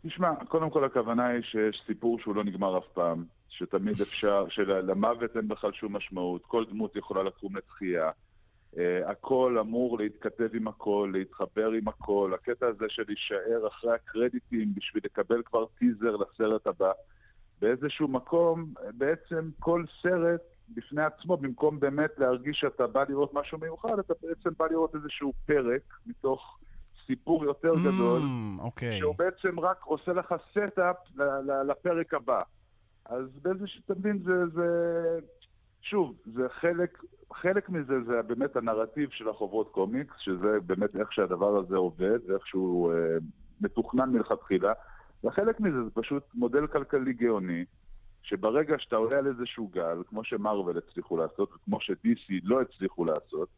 תשמע, 0.07 0.29
קודם 0.47 0.69
כל 0.69 0.85
הכוונה 0.85 1.27
היא 1.27 1.41
שיש 1.41 1.83
סיפור 1.87 2.19
שהוא 2.19 2.35
לא 2.35 2.43
נגמר 2.43 2.77
אף 2.77 2.87
פעם, 2.93 3.25
שתמיד 3.49 4.01
אפשר, 4.01 4.45
שלמוות 4.49 5.37
אין 5.37 5.47
בכלל 5.47 5.71
שום 5.73 5.95
משמעות, 5.95 6.41
כל 6.45 6.65
דמות 6.69 6.95
יכולה 6.95 7.23
לקום 7.23 7.57
לתחייה. 7.57 8.11
אה, 8.77 9.09
הכל 9.11 9.57
אמור 9.59 9.97
להתכתב 9.99 10.49
עם 10.53 10.67
הכל, 10.67 11.09
להתחבר 11.13 11.71
עם 11.71 11.87
הכל. 11.87 12.31
הקטע 12.35 12.67
הזה 12.67 12.85
של 12.89 13.03
להישאר 13.07 13.67
אחרי 13.67 13.93
הקרדיטים 13.93 14.73
בשביל 14.75 15.01
לקבל 15.05 15.41
כבר 15.45 15.65
טיזר 15.65 16.15
לסרט 16.15 16.67
הבא. 16.67 16.91
באיזשהו 17.61 18.07
מקום, 18.07 18.73
בעצם 18.97 19.49
כל 19.59 19.83
סרט 20.01 20.41
בפני 20.69 21.03
עצמו, 21.03 21.37
במקום 21.37 21.79
באמת 21.79 22.11
להרגיש 22.17 22.57
שאתה 22.57 22.87
בא 22.87 23.03
לראות 23.09 23.33
משהו 23.33 23.57
מיוחד, 23.57 23.99
אתה 23.99 24.13
בעצם 24.21 24.49
בא 24.59 24.65
לראות 24.71 24.95
איזשהו 24.95 25.33
פרק 25.45 25.81
מתוך 26.05 26.59
סיפור 27.07 27.45
יותר 27.45 27.71
גדול, 27.79 28.21
Mm, 28.21 28.61
אוקיי. 28.63 28.97
שהוא 28.97 29.15
בעצם 29.17 29.59
רק 29.59 29.83
עושה 29.83 30.13
לך 30.13 30.33
setup 30.51 30.95
לפרק 31.67 32.13
הבא. 32.13 32.41
אז 33.05 33.25
באיזשהו, 33.41 33.81
אתה 33.85 33.93
מבין, 33.99 34.19
זה, 34.23 34.47
זה... 34.47 34.65
שוב, 35.81 36.15
זה 36.25 36.49
חלק, 36.49 37.03
חלק 37.33 37.69
מזה 37.69 38.03
זה 38.03 38.21
באמת 38.21 38.55
הנרטיב 38.55 39.09
של 39.09 39.29
החוברות 39.29 39.71
קומיקס, 39.71 40.15
שזה 40.19 40.59
באמת 40.65 40.95
איך 40.95 41.13
שהדבר 41.13 41.57
הזה 41.57 41.75
עובד, 41.75 42.19
ואיך 42.27 42.47
שהוא 42.47 42.93
אה, 42.93 43.17
מתוכנן 43.61 44.09
מלכתחילה, 44.09 44.73
וחלק 45.23 45.59
מזה 45.59 45.83
זה 45.83 45.89
פשוט 45.93 46.23
מודל 46.33 46.67
כלכלי 46.67 47.13
גאוני, 47.13 47.65
שברגע 48.23 48.75
שאתה 48.79 48.95
עולה 48.95 49.17
על 49.17 49.27
איזשהו 49.27 49.67
גל, 49.67 50.03
כמו 50.07 50.23
שמרוויל 50.23 50.77
הצליחו 50.77 51.17
לעשות, 51.17 51.53
וכמו 51.53 51.81
ש-DC 51.81 52.33
לא 52.43 52.61
הצליחו 52.61 53.05
לעשות, 53.05 53.49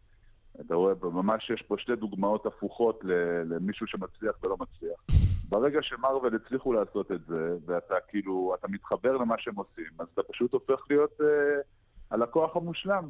אתה 0.62 0.76
רואה, 0.76 0.94
ממש 1.04 1.50
יש 1.50 1.62
פה 1.62 1.76
שתי 1.78 1.96
דוגמאות 1.96 2.46
הפוכות 2.46 3.00
למישהו 3.46 3.88
שמצליח 3.88 4.44
ולא 4.44 4.58
מצליח. 4.60 5.00
ברגע 5.50 5.80
שמרוויל 5.82 6.36
הצליחו 6.36 6.74
לעשות 6.74 7.12
את 7.12 7.26
זה, 7.28 7.58
ואתה 7.66 7.96
כאילו, 8.08 8.56
אתה 8.60 8.68
מתחבר 8.68 9.18
למה 9.18 9.36
שהם 9.38 9.56
עושים, 9.56 9.92
אז 10.00 10.08
אתה 10.14 10.22
פשוט 10.24 10.54
הופך 10.54 10.86
להיות 10.90 11.22
אה, 11.22 11.62
הלקוח 12.12 12.56
המושלם. 12.58 13.10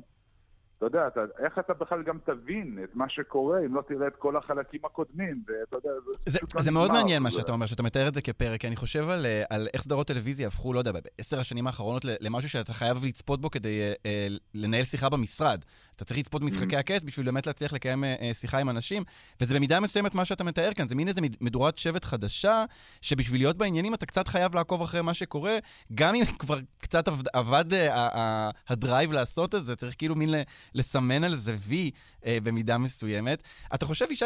אתה 0.82 0.98
יודע, 0.98 1.08
אתה, 1.08 1.20
איך 1.46 1.60
אתה 1.60 1.74
בכלל 1.74 2.04
גם 2.04 2.18
תבין 2.26 2.80
את 2.84 2.96
מה 2.96 3.06
שקורה 3.10 3.60
אם 3.66 3.76
לא 3.76 3.82
תראה 3.88 4.08
את 4.08 4.16
כל 4.16 4.38
החלקים 4.38 4.80
הקודמים, 4.86 5.44
ואתה 5.48 5.76
יודע, 5.76 5.90
זה 6.26 6.32
זה, 6.32 6.38
פשוט 6.40 6.56
לא 6.56 6.62
זה 6.62 6.72
מאוד. 6.72 6.92
מעניין 6.92 7.24
מה 7.24 7.30
זה- 7.32 7.40
שאתה 7.40 7.52
אומר, 7.52 7.66
שאתה 7.66 7.84
מתאר 7.84 8.08
את 8.08 8.14
זה 8.14 8.22
כפרק, 8.22 8.62
כי 8.62 8.68
אני 8.68 8.76
חושב 8.76 9.10
על, 9.10 9.26
אה, 9.26 9.44
על 9.50 9.68
איך 9.74 9.82
סדרות 9.84 10.08
טלוויזיה 10.08 10.48
הפכו, 10.48 10.74
לא 10.74 10.80
יודע, 10.80 10.92
בעשר 10.92 11.40
השנים 11.40 11.68
האחרונות 11.68 12.06
למשהו 12.20 12.50
שאתה 12.50 12.74
חייב 12.74 13.06
לצפות 13.06 13.42
בו 13.42 13.52
כדי 13.52 13.82
אה, 13.82 13.94
אה, 14.06 14.28
לנהל 14.54 14.84
שיחה 14.84 15.10
במשרד. 15.10 15.62
אתה 15.96 16.06
צריך 16.06 16.20
לצפות 16.20 16.42
במשחקי 16.42 16.78
הכס 16.78 17.04
בשביל 17.04 17.26
באמת 17.26 17.48
להצליח 17.48 17.74
לקיים 17.74 18.04
אה, 18.04 18.16
אה, 18.22 18.34
שיחה 18.34 18.58
עם 18.58 18.70
אנשים, 18.70 19.04
וזה 19.42 19.56
במידה 19.56 19.80
מסוימת 19.80 20.16
מה 20.16 20.26
שאתה 20.26 20.44
מתאר 20.44 20.74
כאן, 20.74 20.88
זה 20.88 20.96
מין 20.96 21.08
איזה 21.08 21.22
מד- 21.22 21.36
מדורת 21.42 21.78
שבט 21.78 22.06
חדשה, 22.06 22.66
שבשביל 23.02 23.42
להיות 23.42 23.58
בעניינים 23.58 23.94
אתה 23.94 24.06
קצת 24.06 24.28
חייב 24.28 24.56
לעקוב 24.56 24.82
אחרי 24.82 25.02
מה 25.02 25.14
שקורה, 25.14 25.58
גם 25.96 26.16
אם 26.16 26.26
כבר 26.40 26.60
קצת 26.78 27.08
עבד, 27.08 27.28
עבד 27.34 27.74
אה, 27.74 28.10
הדרייב 28.70 29.12
לעשות 29.12 29.56
את 29.56 29.66
זה, 29.66 29.76
צריך 29.76 29.96
כאילו 29.98 30.16
מין 30.16 30.32
ל- 30.32 30.42
לסמן 30.76 31.24
על 31.24 31.36
זה 31.38 31.56
וי 31.60 31.92
אה, 32.26 32.38
במידה 32.44 32.78
מסוימת. 32.78 33.44
אתה 33.76 33.86
חושב, 33.86 34.06
ישי, 34.12 34.26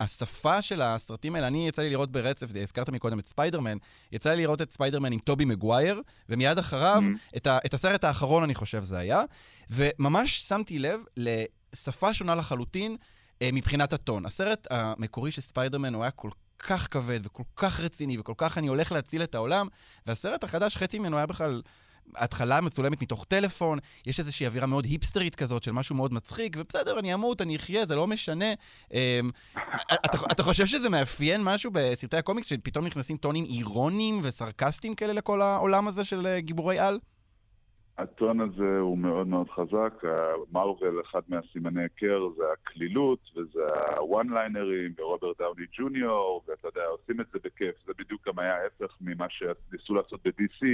השפה 0.00 0.62
של 0.62 0.80
הסרטים 0.80 1.34
האלה, 1.34 1.46
אני 1.46 1.68
יצא 1.68 1.82
לי 1.82 1.90
לראות 1.90 2.12
ברצף, 2.12 2.46
הזכרת 2.62 2.88
מקודם 2.88 3.18
את 3.18 3.26
ספיידרמן, 3.26 3.76
יצא 4.12 4.30
לי 4.30 4.42
לראות 4.42 4.62
את 4.62 4.72
ספיידרמן 4.72 5.12
עם 5.12 5.18
טובי 5.18 5.44
מגווייר, 5.44 6.02
ומיד 6.28 6.58
אחריו, 6.58 7.02
Mhm. 7.02 7.36
את, 7.36 7.46
ה- 7.46 7.58
את 7.66 7.74
הסרט 7.74 8.04
האחרון, 8.04 8.42
אני 8.42 8.54
חושב 8.54 8.82
זה 8.82 8.98
היה, 8.98 9.22
וממש 9.70 10.40
שמתי 10.40 10.78
לב 10.78 11.00
לשפה 11.16 12.14
שונה 12.14 12.34
לחלוטין 12.34 12.96
אה, 13.42 13.50
מבחינת 13.52 13.92
הטון. 13.92 14.26
הסרט 14.26 14.66
המקורי 14.70 15.32
של 15.32 15.40
ספיידרמן 15.42 15.94
הוא 15.94 16.02
היה 16.02 16.10
כל 16.10 16.30
כך 16.58 16.88
כבד 16.90 17.20
וכל 17.26 17.42
כך 17.56 17.80
רציני 17.80 18.18
וכל 18.18 18.34
כך 18.36 18.58
אני 18.58 18.66
הולך 18.68 18.92
להציל 18.92 19.22
את 19.22 19.34
העולם, 19.34 19.68
והסרט 20.06 20.44
החדש, 20.44 20.76
חצי 20.76 20.98
ממנו 20.98 21.16
היה 21.16 21.26
בכלל... 21.26 21.62
התחלה 22.16 22.60
מצולמת 22.60 23.02
מתוך 23.02 23.24
טלפון, 23.24 23.78
יש 24.06 24.18
איזושהי 24.18 24.46
אווירה 24.46 24.66
מאוד 24.66 24.84
היפסטרית 24.84 25.34
כזאת 25.34 25.62
של 25.62 25.72
משהו 25.72 25.96
מאוד 25.96 26.14
מצחיק, 26.14 26.56
ובסדר, 26.58 26.98
אני 26.98 27.14
אמות, 27.14 27.42
אני 27.42 27.56
אחיה, 27.56 27.86
זה 27.86 27.96
לא 27.96 28.06
משנה. 28.06 28.52
אמ, 28.92 29.30
אתה, 30.04 30.18
אתה 30.32 30.42
חושב 30.42 30.66
שזה 30.66 30.88
מאפיין 30.90 31.40
משהו 31.44 31.70
בסרטי 31.74 32.16
הקומיקס, 32.16 32.46
שפתאום 32.46 32.86
נכנסים 32.86 33.16
טונים 33.16 33.44
אירוניים 33.44 34.20
וסרקסטיים 34.22 34.94
כאלה 34.94 35.12
לכל 35.12 35.42
העולם 35.42 35.88
הזה 35.88 36.04
של 36.04 36.26
אה, 36.26 36.40
גיבורי 36.40 36.78
על? 36.78 36.98
הטון 37.98 38.40
הזה 38.40 38.78
הוא 38.78 38.98
מאוד 38.98 39.26
מאוד 39.26 39.50
חזק. 39.50 40.02
מרוויל, 40.52 41.00
אחד 41.10 41.20
מהסימני 41.28 41.82
היכר 41.82 42.28
זה 42.36 42.44
הקלילות, 42.52 43.18
וזה 43.36 43.60
הוואן 43.96 44.26
ליינרים, 44.30 44.92
ורוברט 44.98 45.38
דאוני 45.38 45.64
ג'וניור, 45.78 46.42
ואתה 46.48 46.68
יודע, 46.68 46.86
עושים 46.86 47.20
את 47.20 47.26
זה 47.32 47.38
בכיף. 47.44 47.74
זה 47.86 47.92
בדיוק 47.98 48.28
גם 48.28 48.38
היה 48.38 48.54
ההפך 48.54 48.96
ממה 49.00 49.26
שניסו 49.28 49.94
לעשות 49.94 50.20
ב-DC, 50.24 50.66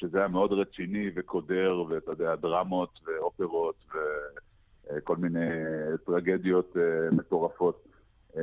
שזה 0.00 0.18
היה 0.18 0.28
מאוד 0.28 0.52
רציני 0.52 1.10
וקודר, 1.16 1.84
ואתה 1.88 2.10
יודע, 2.10 2.34
דרמות 2.34 3.00
ואופרות 3.06 3.84
וכל 4.90 5.16
מיני 5.16 5.50
טרגדיות 6.06 6.76
אה, 6.76 7.10
מטורפות. 7.12 7.88
אה, 8.36 8.42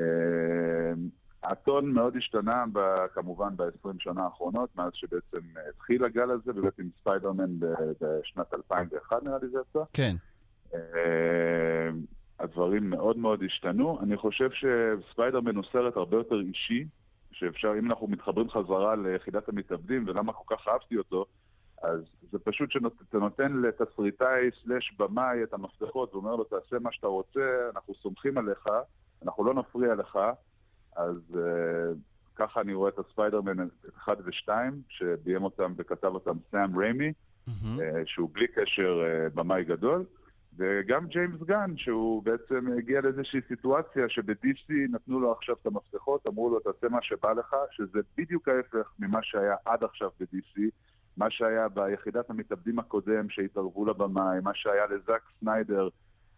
הטון 1.44 1.92
מאוד 1.92 2.16
השתנה 2.18 2.66
ב, 2.74 2.80
כמובן 3.14 3.56
ב-20 3.56 3.90
שנה 4.00 4.24
האחרונות, 4.24 4.70
מאז 4.76 4.92
שבעצם 4.94 5.40
התחיל 5.70 6.06
הגל 6.06 6.32
הזה, 6.32 6.52
ובעצם 6.56 6.82
עם 6.82 6.90
ספיידרמן 7.02 7.60
בשנת 8.02 8.54
2001 8.54 9.24
נראה 9.24 9.38
לי 9.42 9.48
זה 9.50 9.58
יצא. 9.70 9.84
כן. 9.94 10.16
אה, 10.74 11.90
הדברים 12.40 12.90
מאוד 12.90 13.18
מאוד 13.18 13.44
השתנו. 13.44 14.00
אני 14.04 14.18
חושב 14.18 14.50
שספיידרמן 14.52 15.56
הוא 15.56 15.64
סרט 15.72 15.98
הרבה 15.98 16.18
יותר 16.18 16.40
אישי, 16.40 16.86
שאפשר, 17.32 17.74
אם 17.80 17.86
אנחנו 17.86 18.08
מתחברים 18.08 18.50
חזרה 18.50 18.96
ליחידת 18.96 19.50
המתאבדים 19.50 20.04
ולמה 20.08 20.34
כל 20.34 20.56
כך 20.56 20.68
אהבתי 20.68 20.98
אותו, 20.98 21.26
אז 21.84 22.02
זה 22.32 22.40
פשוט 22.40 22.72
שאתה 22.72 23.18
נותן 23.18 23.54
לתסריטאי 23.54 24.50
סלאש 24.64 24.94
במאי 25.00 25.44
את 25.44 25.54
המפתחות 25.54 26.14
ואומר 26.14 26.36
לו, 26.36 26.44
תעשה 26.44 26.80
מה 26.80 26.92
שאתה 26.92 27.08
רוצה, 27.08 27.70
אנחנו 27.76 27.94
סומכים 27.96 28.38
עליך, 28.38 28.66
אנחנו 29.24 29.44
לא 29.44 29.54
נפריע 29.54 29.96
לך, 29.96 30.20
אז 30.96 31.18
uh, 31.34 31.38
ככה 32.36 32.62
אני 32.62 32.74
רואה 32.74 32.90
את 32.90 33.00
הספיידרמן 33.00 33.68
1 33.98 34.18
ו-2, 34.26 34.50
שביים 34.90 35.44
אותם 35.44 35.74
וכתב 35.78 36.08
אותם 36.08 36.38
סאם 36.52 36.80
ריימי, 36.80 37.14
מהמם. 37.48 37.82
אה, 37.82 38.02
שהוא 38.06 38.30
בלי 38.34 38.48
קשר 38.48 39.04
אה, 39.04 39.30
במאי 39.30 39.64
גדול, 39.64 40.06
וגם 40.58 41.08
ג'יימס 41.08 41.42
גן, 41.42 41.78
שהוא 41.78 42.24
בעצם 42.24 42.68
הגיע 42.78 43.02
לאיזושהי 43.02 43.40
סיטואציה 43.48 44.10
שב-DC 44.10 44.74
נתנו 44.90 45.20
לו 45.20 45.32
עכשיו 45.32 45.56
את 45.62 45.66
המפתחות, 45.66 46.28
אמרו 46.28 46.50
לו 46.50 46.60
תעשה 46.60 46.90
מה 46.90 47.02
שבא 47.02 47.32
לך, 47.32 47.56
שזה 47.72 48.00
בדיוק 48.18 48.48
ההפך 48.48 48.92
ממה 49.00 49.20
שהיה 49.24 49.56
עד 49.66 49.84
עכשיו 49.84 50.10
ב-DC, 50.20 50.62
מה 51.18 51.30
שהיה 51.30 51.70
ביחידת 51.70 52.30
המתאבדים 52.30 52.80
הקודם 52.80 53.30
שהתערבו 53.30 53.86
לבמאי, 53.86 54.40
מה 54.44 54.52
שהיה 54.54 54.86
לזאק 54.86 55.22
סניידר 55.40 55.90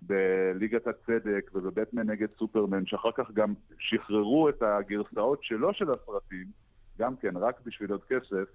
בליגת 0.01 0.87
הצדק 0.87 1.51
ובבטמן 1.53 2.09
נגד 2.09 2.27
סופרמן, 2.37 2.85
שאחר 2.85 3.11
כך 3.17 3.31
גם 3.31 3.53
שחררו 3.79 4.49
את 4.49 4.61
הגרסאות 4.61 5.43
שלו 5.43 5.73
של 5.73 5.91
הסרטים, 5.91 6.45
גם 6.99 7.15
כן, 7.15 7.37
רק 7.37 7.61
בשביל 7.65 7.91
עוד 7.91 8.03
כסף, 8.03 8.45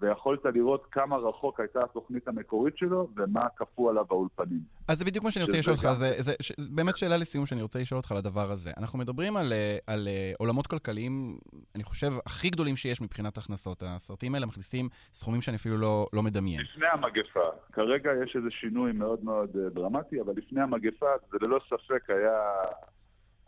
ויכולת 0.00 0.44
לראות 0.44 0.86
כמה 0.90 1.16
רחוק 1.16 1.60
הייתה 1.60 1.80
התוכנית 1.84 2.28
המקורית 2.28 2.78
שלו 2.78 3.08
ומה 3.16 3.46
כפו 3.56 3.90
עליו 3.90 4.04
האולפנים. 4.10 4.60
אז 4.88 4.98
זה 4.98 5.04
בדיוק 5.04 5.24
מה 5.24 5.30
שאני 5.30 5.44
רוצה 5.44 5.58
לשאול 5.58 5.76
אותך, 5.76 5.88
זה, 5.98 6.14
זה 6.18 6.32
ש, 6.42 6.52
באמת 6.70 6.96
שאלה 6.96 7.16
לסיום 7.16 7.46
שאני 7.46 7.62
רוצה 7.62 7.78
לשאול 7.78 7.98
אותך 7.98 8.12
על 8.12 8.18
הדבר 8.18 8.50
הזה. 8.50 8.70
אנחנו 8.76 8.98
מדברים 8.98 9.36
על, 9.36 9.52
אה, 9.52 9.78
על 9.86 10.08
אה, 10.08 10.32
עולמות 10.38 10.66
כלכליים, 10.66 11.38
אני 11.74 11.84
חושב, 11.84 12.12
הכי 12.26 12.50
גדולים 12.50 12.76
שיש 12.76 13.00
מבחינת 13.00 13.38
הכנסות. 13.38 13.82
הסרטים 13.86 14.34
האלה 14.34 14.46
מכניסים 14.46 14.88
סכומים 15.12 15.42
שאני 15.42 15.56
אפילו 15.56 15.78
לא, 15.78 16.06
לא 16.12 16.22
מדמיין. 16.22 16.60
לפני 16.60 16.86
המגפה, 16.86 17.48
כרגע 17.72 18.10
יש 18.24 18.36
איזה 18.36 18.48
שינוי 18.50 18.92
מאוד 18.92 19.24
מאוד 19.24 19.50
אה, 19.56 19.70
דרמטי, 19.70 20.20
אבל 20.20 20.32
לפני 20.36 20.60
המגפה 20.60 21.06
זה 21.30 21.38
ללא 21.40 21.60
ספק 21.68 22.10
היה 22.10 22.40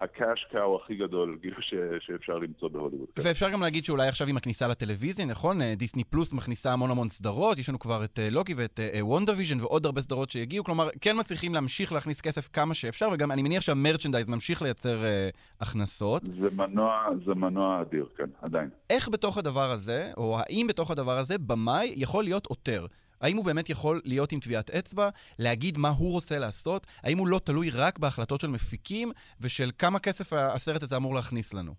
ה 0.01 0.10
cash 0.10 0.46
cow 0.53 0.80
הכי 0.82 0.94
גדול 0.94 1.38
כאילו, 1.40 1.62
ש... 1.68 1.74
שאפשר 2.01 2.38
למצוא 2.38 2.68
בהוליווד. 2.68 3.07
ואפשר 3.16 3.51
גם 3.51 3.61
להגיד 3.61 3.84
שאולי 3.84 4.09
עכשיו 4.09 4.28
עם 4.28 4.36
הכניסה 4.36 4.68
לטלוויזיה, 4.68 5.26
נכון? 5.26 5.62
אה, 5.62 5.74
דיסני 5.76 6.05
פלוס 6.05 6.32
מכניסה 6.32 6.72
המון 6.72 6.90
המון 6.90 7.09
סדרות, 7.09 7.59
יש 7.59 7.68
לנו 7.68 7.78
כבר 7.78 8.05
את 8.05 8.18
אה, 8.18 8.30
לוקי 8.30 8.55
ואת 8.55 8.80
וונדר 9.01 9.32
ויז'ן 9.36 9.61
ועוד 9.61 9.86
הרבה 9.86 10.03
סדרות 10.03 10.30
שהגיעו, 10.30 10.64
כלומר, 10.64 10.88
כן 11.01 11.18
מצליחים 11.18 11.55
להמשיך 11.55 11.92
להכניס 11.92 12.20
כסף 12.20 12.49
כמה 12.49 12.74
שאפשר, 12.74 13.09
וגם 13.12 13.32
אני 13.32 13.42
מניח 13.42 13.62
שה 13.62 13.77
merchandise 13.77 14.28
ממשיך 14.28 14.62
לייצר 14.62 15.05
אה, 15.05 15.28
הכנסות. 15.61 16.22
זה 16.40 16.49
מנוע, 16.57 17.09
זה 17.26 17.34
מנוע 17.34 17.82
אדיר, 17.82 18.07
כן, 18.16 18.28
עדיין. 18.42 18.68
איך 18.90 19.09
בתוך 19.09 19.38
הדבר 19.38 19.70
הזה, 19.70 20.11
או 20.16 20.36
האם 20.38 20.66
בתוך 20.68 20.90
הדבר 20.90 21.18
הזה, 21.18 21.38
במאי 21.38 21.92
יכול 21.96 22.24
להיות 22.24 22.46
עותר? 22.46 22.86
האם 23.20 23.36
הוא 23.36 23.44
באמת 23.44 23.70
יכול 23.70 24.00
להיות 24.04 24.32
עם 24.32 24.40
טביעת 24.40 24.70
אצבע, 24.70 25.08
להגיד 25.38 25.78
מה 25.78 25.88
הוא 25.88 26.12
רוצה 26.12 26.38
לעשות? 26.38 26.86
האם 27.02 27.18
הוא 27.18 27.28
לא 27.28 27.40
תלוי 27.44 27.70
רק 27.74 27.98
בהחלטות 27.98 28.40
של 28.40 28.48
מפיקים 28.48 29.12
ושל 29.40 29.70
כמה 29.78 29.98
כסף 29.98 30.32
הסרט 30.32 30.82
הזה 30.82 30.96
אמור 30.96 31.14
להכניס 31.14 31.54
לנו? 31.54 31.72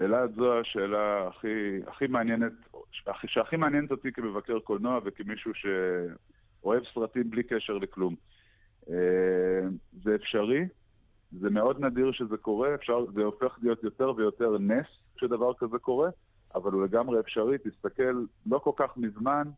אלעד, 0.00 0.34
זו 0.36 0.60
השאלה 0.60 1.28
הכי, 1.28 1.48
הכי 1.86 2.06
מעניינת, 2.06 2.52
הכי- 3.06 3.28
שהכי 3.28 3.56
מעניינת 3.56 3.90
אותי 3.90 4.12
כמבקר 4.12 4.58
קולנוע 4.58 5.00
וכמישהו 5.04 5.52
שאוהב 5.54 6.82
סרטים 6.94 7.30
בלי 7.30 7.42
קשר 7.42 7.72
לכלום. 7.72 8.14
אה, 8.90 8.94
זה 10.04 10.14
אפשרי, 10.14 10.60
זה 11.40 11.50
מאוד 11.50 11.80
נדיר 11.80 12.12
שזה 12.12 12.36
קורה, 12.36 12.74
אפשר, 12.74 13.04
זה 13.14 13.22
הופך 13.22 13.58
להיות 13.62 13.84
יותר 13.84 14.12
ויותר 14.16 14.58
נס 14.58 14.86
כשדבר 15.16 15.52
כזה 15.58 15.78
קורה, 15.78 16.10
אבל 16.54 16.72
הוא 16.72 16.84
לגמרי 16.84 17.20
אפשרי. 17.20 17.58
תסתכל, 17.58 18.24
לא 18.46 18.58
כל 18.58 18.70
כך 18.76 18.96
מזמן, 18.96 19.48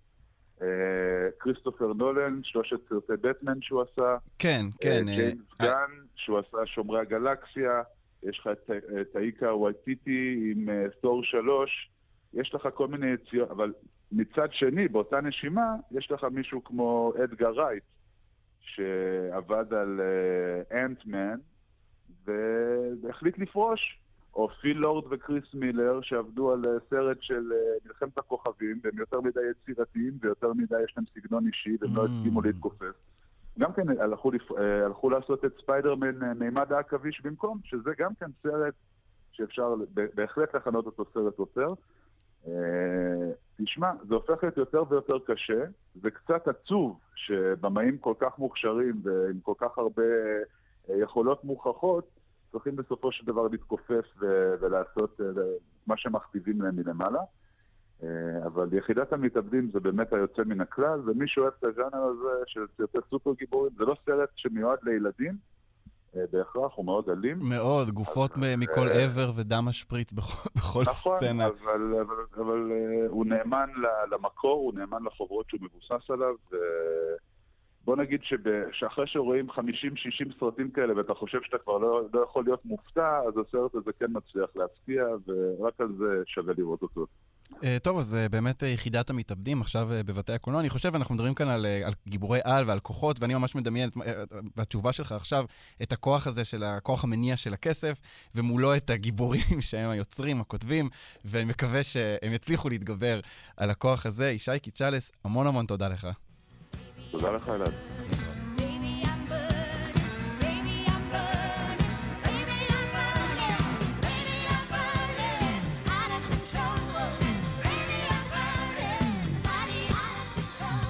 כריסטופר 1.40 1.92
נולן, 1.92 2.40
שלושת 2.44 2.88
סרטי 2.88 3.12
בטמן 3.20 3.62
שהוא 3.62 3.82
עשה. 3.82 4.16
כן, 4.38 4.62
כן. 4.80 5.08
אה, 5.08 5.12
אה, 5.12 5.16
ג'יימס 5.16 5.60
אה, 5.60 5.66
גן, 5.66 6.04
שהוא 6.14 6.38
עשה 6.38 6.66
שומרי 6.66 7.00
הגלקסיה. 7.00 7.82
יש 8.22 8.38
לך 8.38 8.48
את 8.52 8.70
אה, 8.70 9.04
טאיקה 9.12 9.54
וייטיטי 9.54 10.52
עם 10.52 10.68
אה, 10.68 10.84
תור 11.00 11.24
שלוש. 11.24 11.90
יש 12.34 12.54
לך 12.54 12.68
כל 12.74 12.88
מיני 12.88 13.06
יציאות, 13.06 13.50
אבל 13.50 13.72
מצד 14.12 14.48
שני, 14.52 14.88
באותה 14.88 15.20
נשימה, 15.20 15.74
יש 15.90 16.10
לך 16.10 16.24
מישהו 16.24 16.64
כמו 16.64 17.12
אדגר 17.24 17.50
רייט, 17.50 17.82
שעבד 18.60 19.74
על 19.74 20.00
אנטמן, 20.72 21.36
והחליט 23.02 23.38
לפרוש. 23.38 23.98
או 24.36 24.48
פיל 24.48 24.78
לורד 24.78 25.04
וקריס 25.10 25.54
מילר, 25.54 26.00
שעבדו 26.02 26.52
על 26.52 26.64
אה, 26.66 26.70
סרט 26.90 27.16
של 27.20 27.52
אה, 27.52 27.58
מלחמת 27.86 28.18
הכוכבים, 28.18 28.80
והם 28.84 28.98
יותר 28.98 29.20
מדי 29.20 29.40
יצירתיים 29.50 30.12
ויותר 30.20 30.52
מדי 30.52 30.82
יש 30.84 30.94
להם 30.96 31.06
סגנון 31.14 31.46
אישי, 31.46 31.76
והם 31.80 31.96
לא 31.96 32.02
Mm. 32.02 32.08
הסכימו 32.10 32.42
להתכופף. 32.42 32.92
גם 33.58 33.72
כן 33.72 34.00
הלכו, 34.00 34.30
לפ... 34.30 34.52
אה, 34.52 34.84
הלכו 34.84 35.10
לעשות 35.10 35.44
את 35.44 35.52
ספיידרמן 35.62 36.22
אה, 36.22 36.34
מימד 36.34 36.72
העכביש 36.72 37.20
במקום, 37.24 37.58
שזה 37.64 37.90
גם 37.98 38.10
כן 38.20 38.26
סרט 38.42 38.74
שאפשר 39.32 39.74
בהחלט 40.14 40.54
לכנות 40.54 40.86
אותו 40.86 41.04
סרט 41.14 41.38
אוצר. 41.38 41.72
אה, 42.46 42.52
תשמע, 43.58 43.90
זה 44.08 44.14
הופך 44.14 44.42
להיות 44.42 44.56
יותר 44.56 44.82
ויותר 44.88 45.18
קשה, 45.26 45.64
זה 45.94 46.10
קצת 46.10 46.48
עצוב 46.48 47.00
שבמאים 47.14 47.98
כל 47.98 48.14
כך 48.18 48.38
מוכשרים 48.38 49.00
ועם 49.02 49.40
כל 49.42 49.54
כך 49.58 49.78
הרבה 49.78 50.02
אה, 50.90 50.96
יכולות 50.96 51.44
מוכחות, 51.44 52.15
צריכים 52.56 52.76
בסופו 52.76 53.12
של 53.12 53.26
דבר 53.26 53.48
להתכופף 53.48 54.04
ו- 54.20 54.54
ולעשות 54.60 55.20
אה, 55.20 55.42
מה 55.86 55.94
שמכתיבים 55.96 56.62
להם 56.62 56.76
מלמעלה. 56.76 57.20
אה, 58.02 58.08
אבל 58.46 58.68
יחידת 58.72 59.12
המתאבדים 59.12 59.70
זה 59.72 59.80
באמת 59.80 60.12
היוצא 60.12 60.42
מן 60.46 60.60
הכלל, 60.60 61.00
ומי 61.06 61.28
שאוהב 61.28 61.52
את 61.58 61.64
הז'אנר 61.64 62.02
הזה 62.02 62.44
של 62.46 62.60
סרטי 62.76 62.98
סופר 63.10 63.32
גיבורים, 63.38 63.72
זה 63.78 63.84
לא 63.84 63.96
סרט 64.06 64.28
שמיועד 64.36 64.78
לילדים 64.82 65.36
אה, 66.16 66.22
בהכרח, 66.32 66.72
הוא 66.74 66.84
מאוד 66.84 67.10
אלים. 67.10 67.38
מאוד, 67.48 67.90
גופות 67.90 68.32
אז, 68.32 68.38
מכל 68.58 68.88
אה, 68.88 69.04
עבר 69.04 69.30
ודם 69.36 69.64
משפריץ 69.68 70.12
בכל 70.12 70.48
בכל 70.56 70.82
נכון, 70.86 71.16
סצנה. 71.16 71.46
אבל, 71.46 71.94
אבל, 72.00 72.24
אבל 72.36 72.72
אה, 72.72 73.06
הוא 73.08 73.26
נאמן 73.26 73.70
למקור, 74.12 74.60
הוא 74.60 74.72
נאמן 74.78 75.04
לחוברות 75.04 75.48
שהוא 75.48 75.60
מבוסס 75.62 76.10
עליו, 76.10 76.34
ובוא 77.86 77.96
נגיד 77.96 78.20
שב- 78.22 78.70
שאחרי 78.72 79.06
שרואים 79.06 79.50
50-60 79.50 79.54
סרטים 80.40 80.70
כאלה 80.70 80.96
ואתה 80.96 81.12
חושב 81.14 81.38
שאתה 81.42 81.58
כבר 81.58 81.78
לא, 81.78 82.02
לא 82.12 82.20
יכול 82.20 82.44
להיות 82.44 82.64
מופתע, 82.64 83.20
אז 83.28 83.34
הסרט 83.48 83.74
הזה 83.74 83.90
כן 83.98 84.06
מצליח 84.08 84.50
להפתיע, 84.56 85.04
ורק 85.26 85.80
על 85.80 85.88
זה 85.98 86.22
שווה 86.26 86.54
לראות 86.58 86.82
אותו. 86.82 87.06
אה, 87.64 87.76
טוב, 87.82 87.98
אז 87.98 88.14
אה, 88.14 88.28
באמת 88.28 88.62
אה, 88.62 88.68
יחידת 88.68 89.10
המתאבדים 89.10 89.60
עכשיו 89.60 89.88
בבתי 90.06 90.32
הקולנוע. 90.32 90.60
אני 90.60 90.70
חושב, 90.70 90.94
אנחנו 90.94 91.14
מדברים 91.14 91.34
כאן 91.34 91.48
על, 91.48 91.66
על 91.84 91.92
גיבורי 92.08 92.40
על 92.44 92.64
ועל 92.66 92.80
כוחות, 92.80 93.16
ואני 93.20 93.34
ממש 93.34 93.54
מדמיין 93.54 93.90
בתשובה 94.56 94.92
שלך 94.92 95.12
עכשיו 95.12 95.44
את 95.82 95.92
הכוח 95.92 96.26
הזה 96.26 96.44
של 96.44 96.62
הכוח 96.64 97.04
המניע 97.04 97.36
של 97.36 97.54
הכסף, 97.54 98.00
ומולו 98.34 98.76
את 98.76 98.90
הגיבורים 98.90 99.60
שהם 99.68 99.90
היוצרים, 99.90 100.40
הכותבים, 100.40 100.88
ואני 101.24 101.44
מקווה 101.44 101.84
שהם 101.84 102.32
יצליחו 102.32 102.68
להתגבר 102.68 103.20
על 103.56 103.70
הכוח 103.70 104.06
הזה. 104.06 104.30
ישי 104.30 104.58
קיצ'לס, 104.62 105.12
המון 105.24 105.46
המון 105.46 105.66
תודה 105.66 105.88
לך. 105.88 106.08
תודה 107.18 107.30
לך, 107.30 107.48
אלעד. 107.48 107.72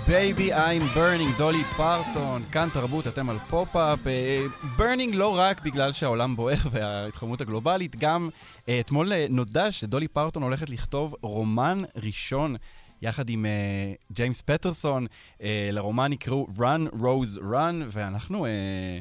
Baby 0.06 0.54
I'm 0.54 0.96
Burning, 0.96 1.38
דולי 1.38 1.64
פרטון, 1.76 2.42
כאן 2.52 2.68
תרבות, 2.72 3.06
אתם 3.06 3.30
על 3.30 3.38
פופ-אפ. 3.50 3.98
Burning 4.76 5.14
לא 5.14 5.38
רק 5.38 5.60
בגלל 5.60 5.92
שהעולם 5.92 6.36
בוער 6.36 6.56
וההתחממות 6.72 7.40
הגלובלית, 7.40 7.96
גם 7.96 8.28
אה, 8.68 8.80
אתמול 8.80 9.12
אה, 9.12 9.26
נודע 9.30 9.72
שדולי 9.72 10.08
פרטון 10.08 10.42
הולכת 10.42 10.70
לכתוב 10.70 11.14
רומן 11.22 11.82
ראשון. 11.96 12.56
יחד 13.02 13.30
עם 13.30 13.46
אה, 13.46 13.92
ג'יימס 14.12 14.42
פטרסון, 14.42 15.06
אה, 15.42 15.68
לרומן 15.72 16.12
יקראו 16.12 16.46
Run, 16.58 16.94
Rose, 17.00 17.38
Run, 17.38 17.74
ואנחנו, 17.88 18.46
אה, 18.46 18.98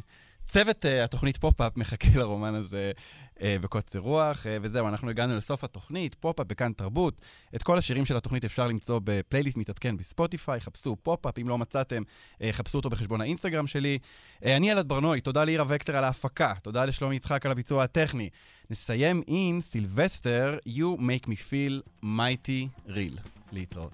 צוות 0.48 0.86
אה, 0.86 1.04
התוכנית 1.04 1.38
פופ-אפ 1.38 1.78
מחכה 1.78 2.08
לרומן 2.20 2.56
הזה 2.56 2.92
אה, 3.42 3.58
בקוצר 3.62 4.00
רוח, 4.00 4.48
אה, 4.48 4.58
וזהו, 4.62 4.88
אנחנו 4.88 5.10
הגענו 5.10 5.36
לסוף 5.36 5.64
התוכנית, 5.64 6.16
פופ-אפ 6.16 6.48
בכאן 6.48 6.74
תרבות. 6.74 7.22
את 7.56 7.64
כל 7.64 7.78
השירים 7.78 8.06
של 8.06 8.18
התוכנית 8.18 8.46
אפשר 8.46 8.68
למצוא 8.68 9.00
בפלייליסט 9.04 9.58
מתעדכן 9.58 9.98
בספוטיפיי, 9.98 10.60
חפשו 10.60 10.96
פופ-אפ, 11.04 11.40
אם 11.42 11.50
לא 11.50 11.58
מצאתם, 11.58 12.04
אה, 12.42 12.50
חפשו 12.54 12.78
אותו 12.78 12.90
בחשבון 12.90 13.22
האינסטגרם 13.22 13.68
שלי. 13.68 13.98
אה, 14.46 14.58
אני 14.58 14.72
אלעד 14.72 14.88
ברנועי, 14.88 15.22
תודה 15.22 15.44
לאירה 15.44 15.66
וקסלר 15.68 15.98
על 15.98 16.04
ההפקה, 16.04 16.54
תודה 16.62 16.86
לשלומי 16.86 17.16
יצחק 17.16 17.46
על 17.46 17.52
הביצוע 17.52 17.84
הטכני. 17.84 18.30
נסיים 18.70 19.22
עם 19.28 19.62
סילבסטר, 19.62 20.58
You 20.68 21.00
Make 21.00 21.28
Me 21.28 21.36
Feel 21.50 22.04
Mighty 22.04 22.90
Real. 22.90 23.35
להתראות. 23.52 23.94